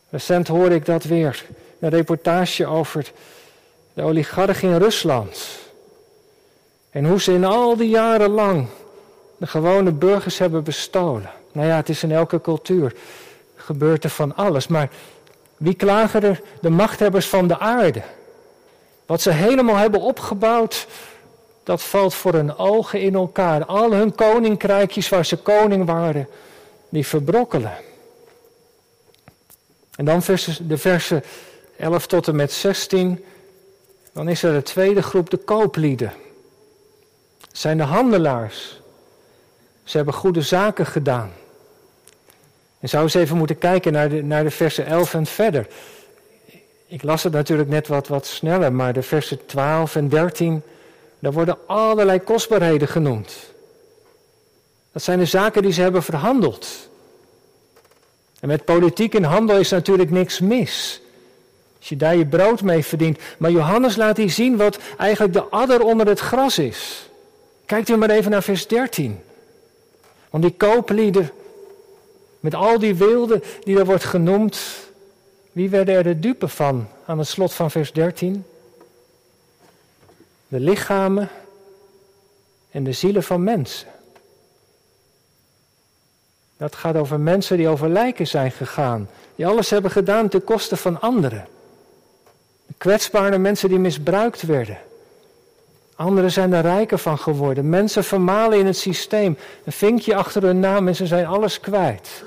Recent 0.09 0.47
hoorde 0.47 0.75
ik 0.75 0.85
dat 0.85 1.03
weer, 1.03 1.45
een 1.79 1.89
reportage 1.89 2.65
over 2.65 3.11
de 3.93 4.01
oligarchen 4.01 4.69
in 4.69 4.77
Rusland. 4.77 5.62
En 6.93 7.05
hoe 7.05 7.21
ze 7.21 7.33
in 7.33 7.43
al 7.43 7.77
die 7.77 7.89
jaren 7.89 8.29
lang 8.29 8.67
de 9.37 9.47
gewone 9.47 9.91
burgers 9.91 10.37
hebben 10.37 10.63
bestolen. 10.63 11.29
Nou 11.51 11.67
ja, 11.67 11.75
het 11.75 11.89
is 11.89 12.03
in 12.03 12.11
elke 12.11 12.41
cultuur. 12.41 12.95
Gebeurt 13.55 14.03
er 14.03 14.09
van 14.09 14.35
alles. 14.35 14.67
Maar 14.67 14.89
wie 15.57 15.73
klagen 15.73 16.23
er? 16.23 16.41
De 16.61 16.69
machthebbers 16.69 17.27
van 17.27 17.47
de 17.47 17.59
aarde. 17.59 18.01
Wat 19.05 19.21
ze 19.21 19.31
helemaal 19.31 19.75
hebben 19.75 20.01
opgebouwd 20.01 20.87
dat 21.63 21.83
valt 21.83 22.13
voor 22.13 22.33
hun 22.33 22.57
ogen 22.57 23.01
in 23.01 23.15
elkaar. 23.15 23.65
Al 23.65 23.91
hun 23.91 24.15
koninkrijkjes 24.15 25.09
waar 25.09 25.25
ze 25.25 25.37
koning 25.37 25.85
waren, 25.85 26.27
die 26.89 27.07
verbrokkelen. 27.07 27.73
En 29.95 30.05
dan 30.05 30.21
de 30.61 30.77
versen 30.77 31.23
11 31.77 32.07
tot 32.07 32.27
en 32.27 32.35
met 32.35 32.51
16. 32.51 33.25
Dan 34.11 34.29
is 34.29 34.43
er 34.43 34.53
de 34.53 34.61
tweede 34.61 35.01
groep, 35.01 35.29
de 35.29 35.37
kooplieden. 35.37 36.13
Zijn 37.53 37.77
de 37.77 37.83
handelaars. 37.83 38.81
Ze 39.83 39.97
hebben 39.97 40.13
goede 40.13 40.41
zaken 40.41 40.85
gedaan. 40.85 41.31
En 42.79 42.89
zou 42.89 43.03
eens 43.03 43.13
even 43.13 43.37
moeten 43.37 43.57
kijken 43.57 43.93
naar 43.93 44.09
de, 44.09 44.23
naar 44.23 44.43
de 44.43 44.51
versen 44.51 44.85
11 44.85 45.13
en 45.13 45.25
verder. 45.25 45.67
Ik 46.87 47.03
las 47.03 47.23
het 47.23 47.33
natuurlijk 47.33 47.69
net 47.69 47.87
wat, 47.87 48.07
wat 48.07 48.25
sneller, 48.25 48.73
maar 48.73 48.93
de 48.93 49.01
versen 49.01 49.45
12 49.45 49.95
en 49.95 50.09
13 50.09 50.61
daar 51.19 51.31
worden 51.31 51.57
allerlei 51.65 52.19
kostbaarheden 52.19 52.87
genoemd. 52.87 53.35
Dat 54.91 55.03
zijn 55.03 55.19
de 55.19 55.25
zaken 55.25 55.61
die 55.61 55.71
ze 55.71 55.81
hebben 55.81 56.03
verhandeld. 56.03 56.89
En 58.39 58.47
met 58.47 58.65
politiek 58.65 59.13
en 59.13 59.23
handel 59.23 59.57
is 59.57 59.69
natuurlijk 59.69 60.09
niks 60.09 60.39
mis. 60.39 61.01
Als 61.79 61.89
je 61.89 61.95
daar 61.95 62.15
je 62.15 62.25
brood 62.25 62.61
mee 62.61 62.85
verdient. 62.85 63.19
Maar 63.37 63.51
Johannes 63.51 63.95
laat 63.95 64.17
hier 64.17 64.29
zien 64.29 64.57
wat 64.57 64.79
eigenlijk 64.97 65.33
de 65.33 65.43
adder 65.43 65.81
onder 65.81 66.07
het 66.07 66.19
gras 66.19 66.59
is. 66.59 67.09
Kijkt 67.73 67.89
u 67.89 67.95
maar 67.95 68.09
even 68.09 68.31
naar 68.31 68.43
vers 68.43 68.67
13. 68.67 69.19
Want 70.29 70.43
die 70.43 70.53
kooplieden, 70.53 71.31
met 72.39 72.53
al 72.55 72.79
die 72.79 72.95
wilden 72.95 73.43
die 73.63 73.77
er 73.77 73.85
wordt 73.85 74.03
genoemd, 74.03 74.59
wie 75.51 75.69
werden 75.69 75.95
er 75.95 76.03
de 76.03 76.19
dupe 76.19 76.47
van 76.47 76.87
aan 77.05 77.17
het 77.17 77.27
slot 77.27 77.53
van 77.53 77.71
vers 77.71 77.91
13? 77.91 78.45
De 80.47 80.59
lichamen 80.59 81.29
en 82.71 82.83
de 82.83 82.91
zielen 82.91 83.23
van 83.23 83.43
mensen. 83.43 83.87
Dat 86.57 86.75
gaat 86.75 86.95
over 86.95 87.19
mensen 87.19 87.57
die 87.57 87.67
over 87.67 87.89
lijken 87.89 88.27
zijn 88.27 88.51
gegaan, 88.51 89.09
die 89.35 89.47
alles 89.47 89.69
hebben 89.69 89.91
gedaan 89.91 90.29
ten 90.29 90.43
koste 90.43 90.77
van 90.77 91.01
anderen. 91.01 91.47
Kwetsbare 92.77 93.37
mensen 93.37 93.69
die 93.69 93.79
misbruikt 93.79 94.41
werden. 94.41 94.77
Anderen 95.95 96.31
zijn 96.31 96.53
er 96.53 96.61
rijker 96.61 96.97
van 96.97 97.17
geworden. 97.17 97.69
Mensen 97.69 98.03
vermalen 98.03 98.59
in 98.59 98.65
het 98.65 98.77
systeem. 98.77 99.37
Een 99.63 99.71
vinkje 99.71 100.15
achter 100.15 100.43
hun 100.43 100.59
naam 100.59 100.87
en 100.87 100.95
ze 100.95 101.07
zijn 101.07 101.25
alles 101.25 101.59
kwijt. 101.59 102.23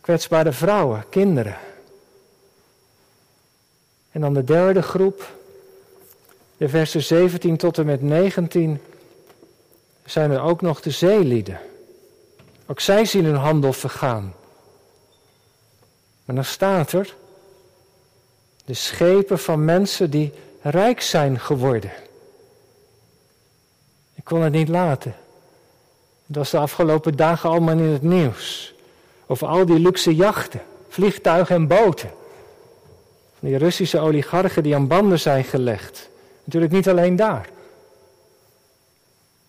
Kwetsbare 0.00 0.52
vrouwen, 0.52 1.04
kinderen. 1.10 1.56
En 4.10 4.20
dan 4.20 4.34
de 4.34 4.44
derde 4.44 4.82
groep, 4.82 5.32
de 6.56 6.68
versen 6.68 7.02
17 7.02 7.56
tot 7.56 7.78
en 7.78 7.86
met 7.86 8.02
19, 8.02 8.80
zijn 10.04 10.30
er 10.30 10.40
ook 10.40 10.60
nog 10.60 10.80
de 10.80 10.90
zeelieden. 10.90 11.60
Ook 12.66 12.80
zij 12.80 13.04
zien 13.04 13.24
hun 13.24 13.34
handel 13.34 13.72
vergaan. 13.72 14.34
Maar 16.24 16.36
dan 16.36 16.44
staat 16.44 16.92
er, 16.92 17.14
de 18.64 18.74
schepen 18.74 19.38
van 19.38 19.64
mensen 19.64 20.10
die 20.10 20.32
rijk 20.60 21.00
zijn 21.00 21.40
geworden. 21.40 21.90
Ik 24.14 24.24
kon 24.24 24.42
het 24.42 24.52
niet 24.52 24.68
laten. 24.68 25.14
Het 26.26 26.36
was 26.36 26.50
de 26.50 26.58
afgelopen 26.58 27.16
dagen 27.16 27.50
allemaal 27.50 27.78
in 27.78 27.92
het 27.92 28.02
nieuws. 28.02 28.74
Over 29.26 29.46
al 29.46 29.66
die 29.66 29.78
luxe 29.78 30.14
jachten, 30.14 30.62
vliegtuigen 30.88 31.54
en 31.54 31.66
boten. 31.66 32.10
Die 33.40 33.56
Russische 33.56 33.98
oligarchen 33.98 34.62
die 34.62 34.74
aan 34.74 34.86
banden 34.86 35.20
zijn 35.20 35.44
gelegd. 35.44 36.08
Natuurlijk 36.44 36.72
niet 36.72 36.88
alleen 36.88 37.16
daar. 37.16 37.48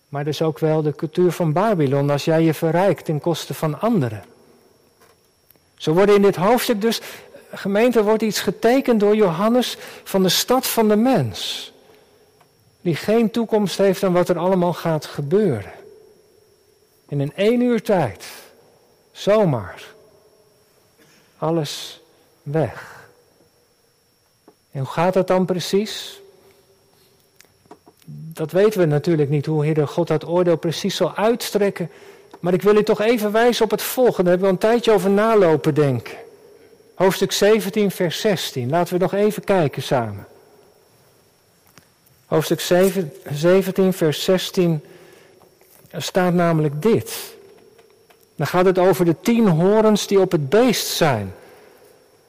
Maar 0.10 0.24
dus 0.24 0.42
ook 0.42 0.60
wel 0.60 0.82
de 0.82 0.96
cultuur 0.96 1.32
van 1.32 1.54
Babylon 1.54 2.10
als 2.10 2.26
jij 2.26 2.44
je 2.44 2.54
verrijkt 2.54 3.06
ten 3.06 3.20
koste 3.20 3.54
van 3.54 3.82
anderen. 3.82 4.24
Zo 5.76 5.94
worden 5.94 6.16
in 6.16 6.22
dit 6.22 6.36
hoofdstuk 6.36 6.82
dus 6.82 7.02
gemeente 7.52 8.04
wordt 8.04 8.24
iets 8.24 8.40
getekend 8.40 9.00
door 9.00 9.16
Johannes 9.16 9.78
van 10.04 10.24
de 10.24 10.30
stad 10.30 10.68
van 10.68 10.88
de 10.88 10.96
mens. 10.96 11.72
Die 12.82 12.96
geen 12.96 13.32
toekomst 13.32 13.78
heeft 13.78 14.04
aan 14.04 14.14
wat 14.14 14.30
er 14.30 14.38
allemaal 14.38 14.74
gaat 14.74 15.06
gebeuren. 15.06 15.72
In 17.08 17.20
een 17.20 17.36
één 17.36 17.62
uur 17.62 17.82
tijd. 17.82 18.26
Zomaar. 19.12 19.84
Alles 21.38 22.02
weg. 22.44 23.08
En 24.72 24.80
hoe 24.80 24.90
gaat 24.90 25.14
dat 25.14 25.28
dan 25.28 25.46
precies? 25.46 26.22
Dat 28.12 28.52
weten 28.52 28.80
we 28.80 28.86
natuurlijk 28.86 29.30
niet, 29.30 29.46
hoe 29.46 29.66
Heer 29.66 29.88
God 29.88 30.08
dat 30.08 30.28
oordeel 30.28 30.58
precies 30.58 30.96
zal 30.96 31.16
uitstrekken. 31.16 31.92
Maar 32.40 32.54
ik 32.54 32.62
wil 32.62 32.76
u 32.76 32.84
toch 32.84 33.02
even 33.02 33.32
wijzen 33.32 33.66
op 33.66 33.72
het 33.72 33.82
volgende. 33.82 34.24
Daar 34.24 34.32
hebben 34.32 34.48
we 34.48 34.54
een 34.54 34.72
tijdje 34.72 34.92
over 34.92 35.10
nalopen 35.10 35.74
denken. 35.74 36.18
Hoofdstuk 37.00 37.32
17, 37.32 37.92
vers 37.92 38.20
16. 38.20 38.70
Laten 38.70 38.94
we 38.94 39.00
nog 39.00 39.14
even 39.14 39.44
kijken 39.44 39.84
samen. 39.84 40.28
Hoofdstuk 42.26 42.60
17, 43.34 43.94
vers 43.94 44.24
16 44.24 44.84
er 45.90 46.02
staat 46.02 46.34
namelijk 46.34 46.82
dit. 46.82 47.36
Dan 48.36 48.48
gaat 48.48 48.66
het 48.66 48.78
over 48.78 49.06
de 49.06 49.16
tien 49.22 49.48
horens 49.48 50.08
die 50.08 50.20
op 50.20 50.32
het 50.32 50.50
beest 50.50 50.88
zijn. 50.88 51.34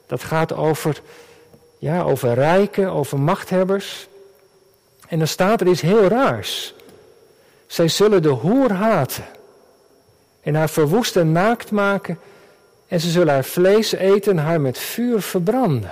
Dat 0.07 0.23
gaat 0.23 0.53
over, 0.53 1.01
ja, 1.77 2.01
over 2.01 2.33
rijken, 2.33 2.91
over 2.91 3.19
machthebbers. 3.19 4.07
En 5.07 5.17
dan 5.17 5.27
staat 5.27 5.61
er 5.61 5.67
iets 5.67 5.81
heel 5.81 6.07
raars. 6.07 6.73
Zij 7.67 7.87
zullen 7.87 8.21
de 8.21 8.29
hoer 8.29 8.71
haten 8.71 9.25
en 10.41 10.55
haar 10.55 10.69
verwoesten 10.69 11.31
naakt 11.31 11.71
maken 11.71 12.19
en 12.91 12.99
ze 12.99 13.09
zullen 13.09 13.33
haar 13.33 13.43
vlees 13.43 13.91
eten 13.91 14.31
en 14.31 14.43
haar 14.43 14.61
met 14.61 14.77
vuur 14.77 15.21
verbranden. 15.21 15.91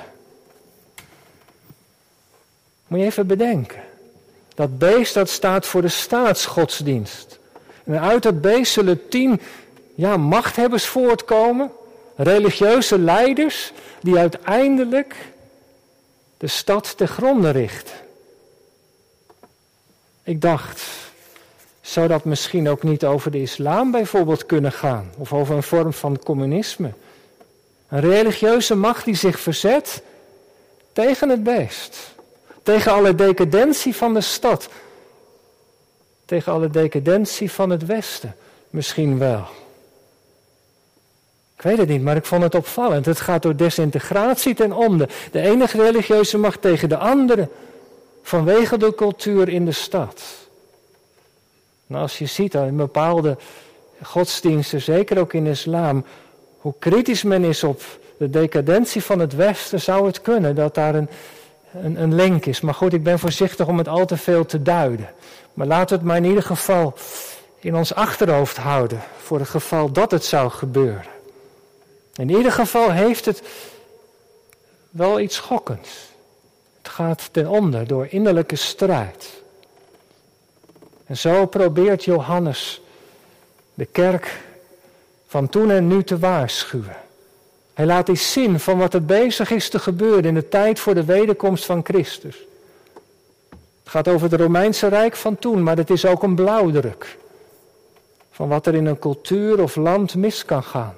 Moet 2.87 2.99
je 2.99 3.05
even 3.05 3.27
bedenken. 3.27 3.81
Dat 4.55 4.77
beest 4.77 5.13
dat 5.13 5.29
staat 5.29 5.65
voor 5.65 5.81
de 5.81 5.87
staatsgodsdienst. 5.87 7.39
En 7.83 7.99
uit 7.99 8.23
dat 8.23 8.41
beest 8.41 8.73
zullen 8.73 9.07
tien 9.09 9.41
ja, 9.95 10.17
machthebbers 10.17 10.85
voortkomen. 10.85 11.71
Religieuze 12.15 12.99
leiders 12.99 13.71
die 14.01 14.17
uiteindelijk 14.17 15.15
de 16.37 16.47
stad 16.47 16.97
te 16.97 17.07
gronden 17.07 17.51
richten. 17.51 17.95
Ik 20.23 20.41
dacht, 20.41 20.81
zou 21.89 22.07
dat 22.07 22.23
misschien 22.23 22.69
ook 22.69 22.83
niet 22.83 23.05
over 23.05 23.31
de 23.31 23.41
islam 23.41 23.91
bijvoorbeeld 23.91 24.45
kunnen 24.45 24.71
gaan? 24.71 25.11
Of 25.17 25.33
over 25.33 25.55
een 25.55 25.63
vorm 25.63 25.93
van 25.93 26.19
communisme? 26.19 26.91
Een 27.87 27.99
religieuze 27.99 28.75
macht 28.75 29.05
die 29.05 29.15
zich 29.15 29.39
verzet 29.39 30.01
tegen 30.93 31.29
het 31.29 31.43
beest. 31.43 32.15
Tegen 32.63 32.91
alle 32.91 33.15
decadentie 33.15 33.95
van 33.95 34.13
de 34.13 34.21
stad. 34.21 34.69
Tegen 36.25 36.51
alle 36.51 36.69
decadentie 36.69 37.51
van 37.51 37.69
het 37.69 37.85
Westen. 37.85 38.35
Misschien 38.69 39.17
wel. 39.17 39.47
Ik 41.55 41.61
weet 41.61 41.77
het 41.77 41.87
niet, 41.87 42.01
maar 42.01 42.15
ik 42.15 42.25
vond 42.25 42.43
het 42.43 42.55
opvallend. 42.55 43.05
Het 43.05 43.19
gaat 43.19 43.41
door 43.41 43.55
desintegratie 43.55 44.53
ten 44.53 44.71
onder. 44.71 45.09
De 45.31 45.39
ene 45.39 45.65
religieuze 45.65 46.37
macht 46.37 46.61
tegen 46.61 46.89
de 46.89 46.97
andere. 46.97 47.49
Vanwege 48.23 48.77
de 48.77 48.95
cultuur 48.95 49.49
in 49.49 49.65
de 49.65 49.71
stad. 49.71 50.38
Nou, 51.89 52.01
als 52.01 52.17
je 52.17 52.25
ziet 52.25 52.53
in 52.53 52.75
bepaalde 52.75 53.37
godsdiensten, 54.03 54.81
zeker 54.81 55.19
ook 55.19 55.33
in 55.33 55.45
islam, 55.45 56.05
hoe 56.57 56.73
kritisch 56.79 57.23
men 57.23 57.43
is 57.43 57.63
op 57.63 57.81
de 58.17 58.29
decadentie 58.29 59.03
van 59.03 59.19
het 59.19 59.35
Westen, 59.35 59.81
zou 59.81 60.05
het 60.05 60.21
kunnen 60.21 60.55
dat 60.55 60.75
daar 60.75 60.95
een, 60.95 61.09
een, 61.73 62.01
een 62.01 62.15
link 62.15 62.45
is. 62.45 62.61
Maar 62.61 62.73
goed, 62.73 62.93
ik 62.93 63.03
ben 63.03 63.19
voorzichtig 63.19 63.67
om 63.67 63.77
het 63.77 63.87
al 63.87 64.05
te 64.05 64.17
veel 64.17 64.45
te 64.45 64.61
duiden. 64.61 65.09
Maar 65.53 65.67
laten 65.67 65.87
we 65.87 65.95
het 65.95 66.03
maar 66.03 66.17
in 66.17 66.25
ieder 66.25 66.43
geval 66.43 66.93
in 67.59 67.75
ons 67.75 67.93
achterhoofd 67.93 68.57
houden, 68.57 68.99
voor 69.17 69.39
het 69.39 69.49
geval 69.49 69.91
dat 69.91 70.11
het 70.11 70.25
zou 70.25 70.49
gebeuren. 70.49 71.11
In 72.15 72.29
ieder 72.29 72.51
geval 72.51 72.91
heeft 72.91 73.25
het 73.25 73.41
wel 74.89 75.19
iets 75.19 75.35
schokkends. 75.35 76.09
Het 76.77 76.89
gaat 76.91 77.29
ten 77.31 77.47
onder 77.47 77.87
door 77.87 78.07
innerlijke 78.09 78.55
strijd. 78.55 79.38
En 81.09 81.17
zo 81.17 81.45
probeert 81.45 82.03
Johannes 82.03 82.81
de 83.73 83.85
kerk 83.85 84.41
van 85.27 85.49
toen 85.49 85.71
en 85.71 85.87
nu 85.87 86.03
te 86.03 86.19
waarschuwen. 86.19 86.95
Hij 87.73 87.85
laat 87.85 88.07
iets 88.09 88.31
zien 88.31 88.59
van 88.59 88.77
wat 88.77 88.93
er 88.93 89.05
bezig 89.05 89.51
is 89.51 89.69
te 89.69 89.79
gebeuren 89.79 90.25
in 90.25 90.33
de 90.33 90.47
tijd 90.47 90.79
voor 90.79 90.93
de 90.93 91.05
wederkomst 91.05 91.65
van 91.65 91.83
Christus. 91.83 92.37
Het 93.49 93.89
gaat 93.89 94.07
over 94.07 94.31
het 94.31 94.41
Romeinse 94.41 94.87
Rijk 94.87 95.15
van 95.15 95.39
toen, 95.39 95.63
maar 95.63 95.77
het 95.77 95.89
is 95.89 96.05
ook 96.05 96.23
een 96.23 96.35
blauwdruk 96.35 97.17
van 98.31 98.47
wat 98.47 98.67
er 98.67 98.75
in 98.75 98.85
een 98.85 98.99
cultuur 98.99 99.61
of 99.61 99.75
land 99.75 100.15
mis 100.15 100.45
kan 100.45 100.63
gaan. 100.63 100.95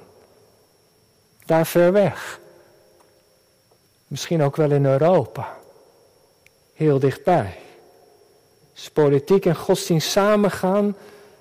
Daar 1.45 1.66
ver 1.66 1.91
weg. 1.91 2.39
Misschien 4.07 4.43
ook 4.43 4.55
wel 4.55 4.72
in 4.72 4.86
Europa. 4.86 5.57
Heel 6.74 6.99
dichtbij. 6.99 7.59
Als 8.82 8.89
politiek 8.89 9.45
en 9.45 9.55
godsdienst 9.55 10.09
samengaan, 10.09 10.95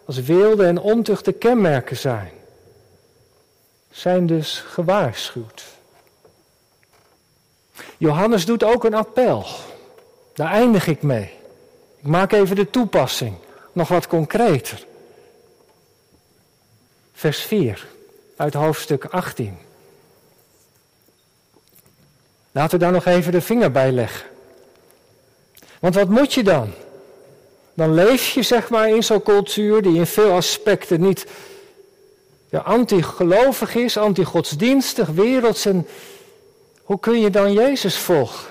als 0.04 0.20
wilde 0.20 0.66
en 0.66 0.78
ontuchte 0.78 1.32
kenmerken 1.32 1.96
zijn, 1.96 2.30
zijn 3.90 4.26
dus 4.26 4.64
gewaarschuwd. 4.66 5.64
Johannes 7.96 8.44
doet 8.44 8.64
ook 8.64 8.84
een 8.84 8.94
appel. 8.94 9.46
Daar 10.34 10.50
eindig 10.50 10.86
ik 10.86 11.02
mee. 11.02 11.32
Ik 11.96 12.06
maak 12.06 12.32
even 12.32 12.56
de 12.56 12.70
toepassing, 12.70 13.36
nog 13.72 13.88
wat 13.88 14.06
concreter. 14.06 14.86
Vers 17.12 17.42
4 17.42 17.86
uit 18.36 18.54
hoofdstuk 18.54 19.04
18. 19.04 19.58
Laten 22.50 22.78
we 22.78 22.84
daar 22.84 22.92
nog 22.92 23.04
even 23.04 23.32
de 23.32 23.40
vinger 23.40 23.70
bij 23.70 23.92
leggen. 23.92 24.26
Want 25.78 25.94
wat 25.94 26.08
moet 26.08 26.34
je 26.34 26.42
dan? 26.42 26.72
Dan 27.80 27.94
leef 27.94 28.28
je 28.28 28.42
zeg 28.42 28.70
maar 28.70 28.88
in 28.88 29.02
zo'n 29.02 29.22
cultuur 29.22 29.82
die 29.82 29.96
in 29.96 30.06
veel 30.06 30.32
aspecten 30.32 31.00
niet 31.00 31.26
ja, 32.48 32.58
anti-gelovig 32.58 33.74
is, 33.74 33.96
anti-godsdienstig, 33.96 35.08
werelds. 35.08 35.66
En 35.66 35.86
hoe 36.82 37.00
kun 37.00 37.20
je 37.20 37.30
dan 37.30 37.52
Jezus 37.52 37.98
volgen? 37.98 38.50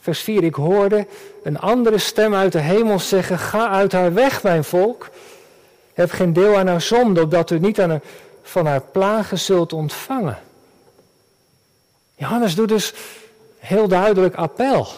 Vers 0.00 0.20
4, 0.20 0.44
ik 0.44 0.54
hoorde 0.54 1.06
een 1.42 1.58
andere 1.58 1.98
stem 1.98 2.34
uit 2.34 2.52
de 2.52 2.60
hemel 2.60 2.98
zeggen, 2.98 3.38
ga 3.38 3.68
uit 3.68 3.92
haar 3.92 4.14
weg, 4.14 4.42
mijn 4.42 4.64
volk. 4.64 5.10
Heb 5.94 6.10
geen 6.10 6.32
deel 6.32 6.56
aan 6.56 6.66
haar 6.66 6.80
zonde, 6.80 7.20
opdat 7.20 7.50
u 7.50 7.58
niet 7.58 7.80
aan 7.80 7.90
haar, 7.90 8.02
van 8.42 8.66
haar 8.66 8.82
plagen 8.82 9.38
zult 9.38 9.72
ontvangen. 9.72 10.38
Johannes 12.14 12.54
doet 12.54 12.68
dus 12.68 12.94
heel 13.58 13.88
duidelijk 13.88 14.34
appel. 14.34 14.88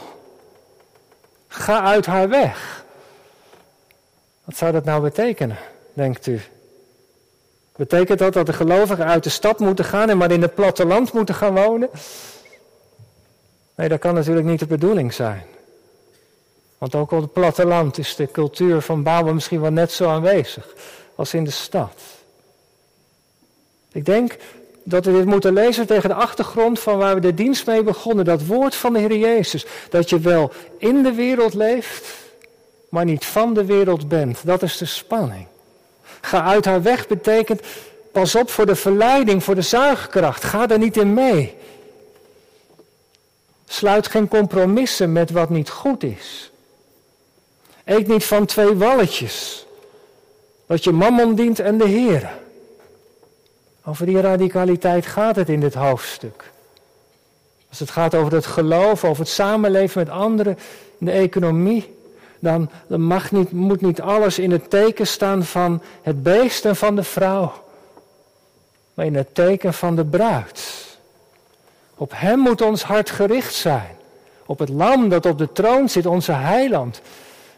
Ga 1.55 1.83
uit 1.83 2.07
haar 2.07 2.29
weg. 2.29 2.85
Wat 4.45 4.57
zou 4.57 4.73
dat 4.73 4.85
nou 4.85 5.03
betekenen, 5.03 5.57
denkt 5.93 6.27
u? 6.27 6.41
Betekent 7.77 8.19
dat 8.19 8.33
dat 8.33 8.47
de 8.47 8.53
gelovigen 8.53 9.05
uit 9.05 9.25
de 9.25 9.31
stad 9.31 9.59
moeten 9.59 9.85
gaan 9.85 10.11
en 10.11 10.17
maar 10.17 10.31
in 10.31 10.43
het 10.43 10.55
platteland 10.55 11.13
moeten 11.13 11.35
gaan 11.35 11.55
wonen? 11.55 11.91
Nee, 13.75 13.89
dat 13.89 13.99
kan 13.99 14.15
natuurlijk 14.15 14.47
niet 14.47 14.59
de 14.59 14.67
bedoeling 14.67 15.13
zijn. 15.13 15.43
Want 16.79 16.95
ook 16.95 17.11
op 17.11 17.21
het 17.21 17.33
platteland 17.33 17.99
is 17.99 18.17
de 18.17 18.31
cultuur 18.31 18.81
van 18.81 19.03
Babel 19.03 19.35
misschien 19.35 19.61
wel 19.61 19.73
net 19.73 19.93
zo 19.93 20.09
aanwezig 20.09 20.75
als 21.15 21.35
in 21.35 21.45
de 21.45 21.51
stad. 21.51 22.01
Ik 23.93 24.05
denk 24.05 24.37
dat 24.85 25.05
we 25.05 25.13
dit 25.13 25.25
moeten 25.25 25.53
lezen 25.53 25.87
tegen 25.87 26.09
de 26.09 26.15
achtergrond 26.15 26.81
van 26.81 26.99
waar 26.99 27.15
we 27.15 27.21
de 27.21 27.35
dienst 27.35 27.67
mee 27.67 27.83
begonnen. 27.83 28.25
Dat 28.25 28.47
woord 28.47 28.75
van 28.75 28.93
de 28.93 28.99
Heer 28.99 29.17
Jezus. 29.17 29.67
Dat 29.91 30.11
je 30.11 30.19
wel 30.19 30.53
in 30.79 31.03
de 31.03 31.13
wereld 31.13 31.55
leeft, 31.55 32.07
maar 32.89 33.05
niet 33.05 33.25
van 33.25 33.55
de 33.55 33.65
wereld 33.65 34.09
bent. 34.09 34.47
Dat 34.47 34.63
is 34.63 34.77
de 34.77 34.85
spanning. 34.85 35.47
Ga 36.21 36.45
uit 36.45 36.65
haar 36.65 36.83
weg 36.83 37.07
betekent, 37.07 37.61
pas 38.13 38.35
op 38.35 38.51
voor 38.51 38.67
de 38.67 38.77
verleiding, 38.77 39.45
voor 39.45 39.55
de 39.55 39.63
zuigkracht. 39.63 40.45
Ga 40.45 40.69
er 40.69 40.79
niet 40.79 40.97
in 40.97 41.15
mee. 41.15 41.55
Sluit 43.67 44.07
geen 44.07 44.29
compromissen 44.29 45.13
met 45.13 45.31
wat 45.31 45.51
niet 45.51 45.71
goed 45.71 46.03
is. 46.03 46.51
Eet 47.85 48.07
niet 48.07 48.25
van 48.25 48.47
twee 48.47 48.75
walletjes. 48.75 49.67
Dat 50.67 50.85
je 50.85 50.93
mammon 50.93 51.35
dient 51.35 51.59
en 51.59 51.79
de 51.79 51.89
Heer. 51.89 52.43
Over 53.87 54.07
die 54.07 54.21
radicaliteit 54.21 55.07
gaat 55.07 55.37
het 55.37 55.49
in 55.49 55.61
dit 55.61 55.75
hoofdstuk. 55.75 56.53
Als 57.69 57.79
het 57.79 57.91
gaat 57.91 58.15
over 58.15 58.33
het 58.33 58.47
geloof, 58.47 59.05
over 59.05 59.23
het 59.23 59.33
samenleven 59.33 59.99
met 59.99 60.09
anderen, 60.09 60.59
de 60.99 61.11
economie, 61.11 61.95
dan, 62.39 62.71
mag 62.87 63.33
niet, 63.33 63.53
moet 63.53 63.81
niet 63.81 64.01
alles 64.01 64.39
in 64.39 64.51
het 64.51 64.71
teken 64.71 65.07
staan 65.07 65.45
van 65.45 65.83
het 66.03 66.23
beest 66.23 66.65
en 66.65 66.77
van 66.77 66.97
de 66.97 67.03
vrouw, 67.03 67.53
maar 68.95 69.07
in 69.07 69.15
het 69.15 69.35
teken 69.35 69.75
van 69.75 69.97
de 69.97 70.05
bruid. 70.05 70.87
Op 71.95 72.13
Hem 72.15 72.39
moet 72.39 72.61
ons 72.61 72.83
hart 72.83 73.11
gericht 73.11 73.55
zijn. 73.55 73.97
Op 74.47 74.59
het 74.59 74.69
lam 74.69 75.09
dat 75.09 75.27
op 75.27 75.39
de 75.39 75.53
troon 75.53 75.89
zit, 75.89 76.07
onze 76.07 76.33
heiland, 76.33 77.01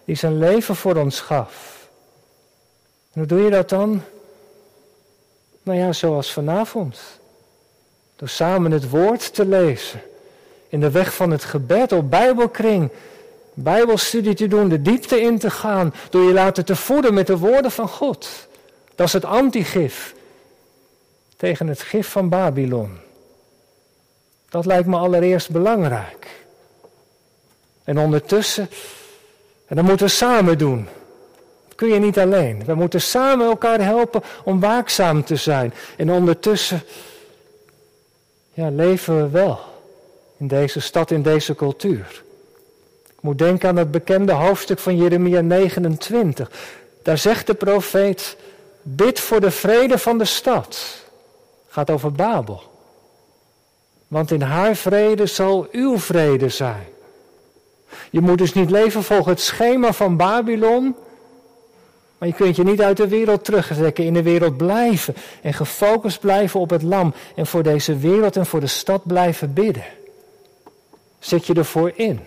die 0.04 0.16
zijn 0.16 0.38
leven 0.38 0.76
voor 0.76 0.96
ons 0.96 1.20
gaf. 1.20 1.88
Hoe 3.12 3.26
doe 3.26 3.40
je 3.40 3.50
dat 3.50 3.68
dan? 3.68 4.02
Nou 5.66 5.78
ja, 5.78 5.92
zoals 5.92 6.32
vanavond. 6.32 6.98
Door 8.16 8.28
samen 8.28 8.70
het 8.70 8.90
woord 8.90 9.34
te 9.34 9.46
lezen. 9.46 10.02
In 10.68 10.80
de 10.80 10.90
weg 10.90 11.14
van 11.14 11.30
het 11.30 11.44
gebed, 11.44 11.92
op 11.92 12.10
Bijbelkring. 12.10 12.90
Bijbelstudie 13.54 14.34
te 14.34 14.46
doen, 14.46 14.68
de 14.68 14.82
diepte 14.82 15.20
in 15.20 15.38
te 15.38 15.50
gaan. 15.50 15.94
Door 16.10 16.22
je 16.22 16.32
laten 16.32 16.64
te 16.64 16.76
voeden 16.76 17.14
met 17.14 17.26
de 17.26 17.38
woorden 17.38 17.70
van 17.70 17.88
God. 17.88 18.28
Dat 18.94 19.06
is 19.06 19.12
het 19.12 19.24
antigif. 19.24 20.14
Tegen 21.36 21.66
het 21.66 21.82
gif 21.82 22.08
van 22.08 22.28
Babylon. 22.28 22.98
Dat 24.48 24.66
lijkt 24.66 24.86
me 24.86 24.96
allereerst 24.96 25.50
belangrijk. 25.50 26.26
En 27.84 27.98
ondertussen, 27.98 28.70
en 29.66 29.76
dat 29.76 29.84
moeten 29.84 30.06
we 30.06 30.12
samen 30.12 30.58
doen. 30.58 30.88
Kun 31.76 31.88
je 31.88 31.98
niet 31.98 32.18
alleen. 32.18 32.64
We 32.64 32.74
moeten 32.74 33.00
samen 33.00 33.46
elkaar 33.46 33.80
helpen 33.80 34.22
om 34.44 34.60
waakzaam 34.60 35.24
te 35.24 35.36
zijn. 35.36 35.74
En 35.96 36.10
ondertussen, 36.10 36.82
ja, 38.52 38.68
leven 38.70 39.16
we 39.16 39.28
wel 39.28 39.60
in 40.36 40.48
deze 40.48 40.80
stad, 40.80 41.10
in 41.10 41.22
deze 41.22 41.54
cultuur. 41.54 42.22
Ik 43.06 43.22
moet 43.22 43.38
denken 43.38 43.68
aan 43.68 43.76
het 43.76 43.90
bekende 43.90 44.32
hoofdstuk 44.32 44.78
van 44.78 44.96
Jeremia 44.96 45.40
29. 45.40 46.50
Daar 47.02 47.18
zegt 47.18 47.46
de 47.46 47.54
profeet, 47.54 48.36
bid 48.82 49.20
voor 49.20 49.40
de 49.40 49.50
vrede 49.50 49.98
van 49.98 50.18
de 50.18 50.24
stad. 50.24 51.04
Gaat 51.68 51.90
over 51.90 52.12
Babel. 52.12 52.62
Want 54.08 54.30
in 54.30 54.42
haar 54.42 54.76
vrede 54.76 55.26
zal 55.26 55.68
uw 55.70 55.98
vrede 55.98 56.48
zijn. 56.48 56.86
Je 58.10 58.20
moet 58.20 58.38
dus 58.38 58.52
niet 58.52 58.70
leven 58.70 59.02
volgens 59.02 59.28
het 59.28 59.40
schema 59.40 59.92
van 59.92 60.16
Babylon. 60.16 60.96
Maar 62.18 62.28
je 62.28 62.34
kunt 62.34 62.56
je 62.56 62.64
niet 62.64 62.80
uit 62.80 62.96
de 62.96 63.08
wereld 63.08 63.44
terugtrekken, 63.44 64.04
in 64.04 64.14
de 64.14 64.22
wereld 64.22 64.56
blijven. 64.56 65.14
En 65.42 65.54
gefocust 65.54 66.20
blijven 66.20 66.60
op 66.60 66.70
het 66.70 66.82
lam. 66.82 67.14
En 67.34 67.46
voor 67.46 67.62
deze 67.62 67.98
wereld 67.98 68.36
en 68.36 68.46
voor 68.46 68.60
de 68.60 68.66
stad 68.66 69.06
blijven 69.06 69.52
bidden. 69.52 69.84
Zet 71.18 71.46
je 71.46 71.54
ervoor 71.54 71.92
in. 71.94 72.20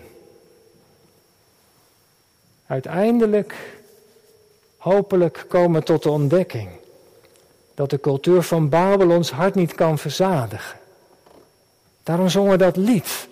Uiteindelijk, 2.66 3.54
hopelijk 4.76 5.44
komen 5.48 5.84
tot 5.84 6.02
de 6.02 6.10
ontdekking 6.10 6.68
dat 7.74 7.90
de 7.90 8.00
cultuur 8.00 8.42
van 8.42 8.68
Babel 8.68 9.10
ons 9.10 9.30
hart 9.30 9.54
niet 9.54 9.74
kan 9.74 9.98
verzadigen. 9.98 10.78
Daarom 12.02 12.28
zongen 12.28 12.50
we 12.50 12.56
dat 12.56 12.76
lied 12.76 13.28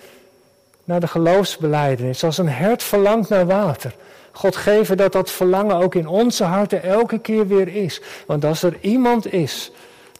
naar 0.84 1.00
de 1.00 1.06
geloofsbeleidenis. 1.06 2.24
Als 2.24 2.38
een 2.38 2.48
hert 2.48 2.82
verlangt 2.82 3.28
naar 3.28 3.46
water. 3.46 3.94
God 4.38 4.56
geven 4.56 4.96
dat 4.96 5.12
dat 5.12 5.30
verlangen 5.30 5.76
ook 5.76 5.94
in 5.94 6.06
onze 6.06 6.44
harten 6.44 6.82
elke 6.82 7.18
keer 7.18 7.46
weer 7.46 7.68
is. 7.68 8.00
Want 8.26 8.44
als 8.44 8.62
er 8.62 8.76
iemand 8.80 9.32
is 9.32 9.70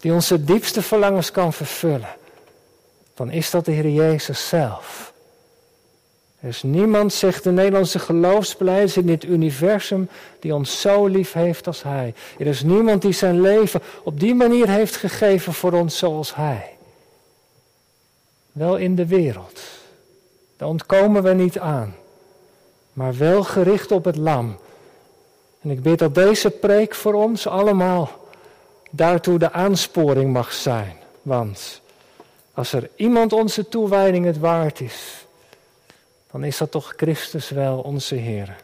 die 0.00 0.12
onze 0.12 0.44
diepste 0.44 0.82
verlangens 0.82 1.30
kan 1.30 1.52
vervullen, 1.52 2.16
dan 3.14 3.30
is 3.30 3.50
dat 3.50 3.64
de 3.64 3.72
Heer 3.72 3.88
Jezus 3.88 4.48
zelf. 4.48 5.12
Er 6.40 6.48
is 6.48 6.62
niemand, 6.62 7.12
zegt 7.12 7.44
de 7.44 7.50
Nederlandse 7.50 7.98
geloofsbeleiders 7.98 8.96
in 8.96 9.06
dit 9.06 9.24
universum, 9.24 10.08
die 10.40 10.54
ons 10.54 10.80
zo 10.80 11.06
lief 11.06 11.32
heeft 11.32 11.66
als 11.66 11.82
Hij. 11.82 12.14
Er 12.38 12.46
is 12.46 12.62
niemand 12.62 13.02
die 13.02 13.12
zijn 13.12 13.40
leven 13.40 13.82
op 14.02 14.20
die 14.20 14.34
manier 14.34 14.68
heeft 14.68 14.96
gegeven 14.96 15.52
voor 15.52 15.72
ons 15.72 15.98
zoals 15.98 16.34
Hij 16.34 16.76
wel 18.52 18.76
in 18.76 18.94
de 18.94 19.06
wereld. 19.06 19.60
Daar 20.56 20.68
ontkomen 20.68 21.22
we 21.22 21.32
niet 21.32 21.58
aan, 21.58 21.94
maar 22.98 23.16
wel 23.16 23.44
gericht 23.44 23.92
op 23.92 24.04
het 24.04 24.16
lam. 24.16 24.58
En 25.60 25.70
ik 25.70 25.82
bid 25.82 25.98
dat 25.98 26.14
deze 26.14 26.50
preek 26.50 26.94
voor 26.94 27.14
ons 27.14 27.46
allemaal 27.46 28.10
daartoe 28.90 29.38
de 29.38 29.52
aansporing 29.52 30.32
mag 30.32 30.52
zijn. 30.52 30.96
Want 31.22 31.80
als 32.54 32.72
er 32.72 32.90
iemand 32.96 33.32
onze 33.32 33.68
toewijding 33.68 34.24
het 34.24 34.38
waard 34.38 34.80
is, 34.80 35.26
dan 36.30 36.44
is 36.44 36.58
dat 36.58 36.70
toch 36.70 36.92
Christus 36.96 37.48
wel 37.48 37.78
onze 37.78 38.14
Heer. 38.14 38.56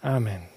Amen. 0.00 0.55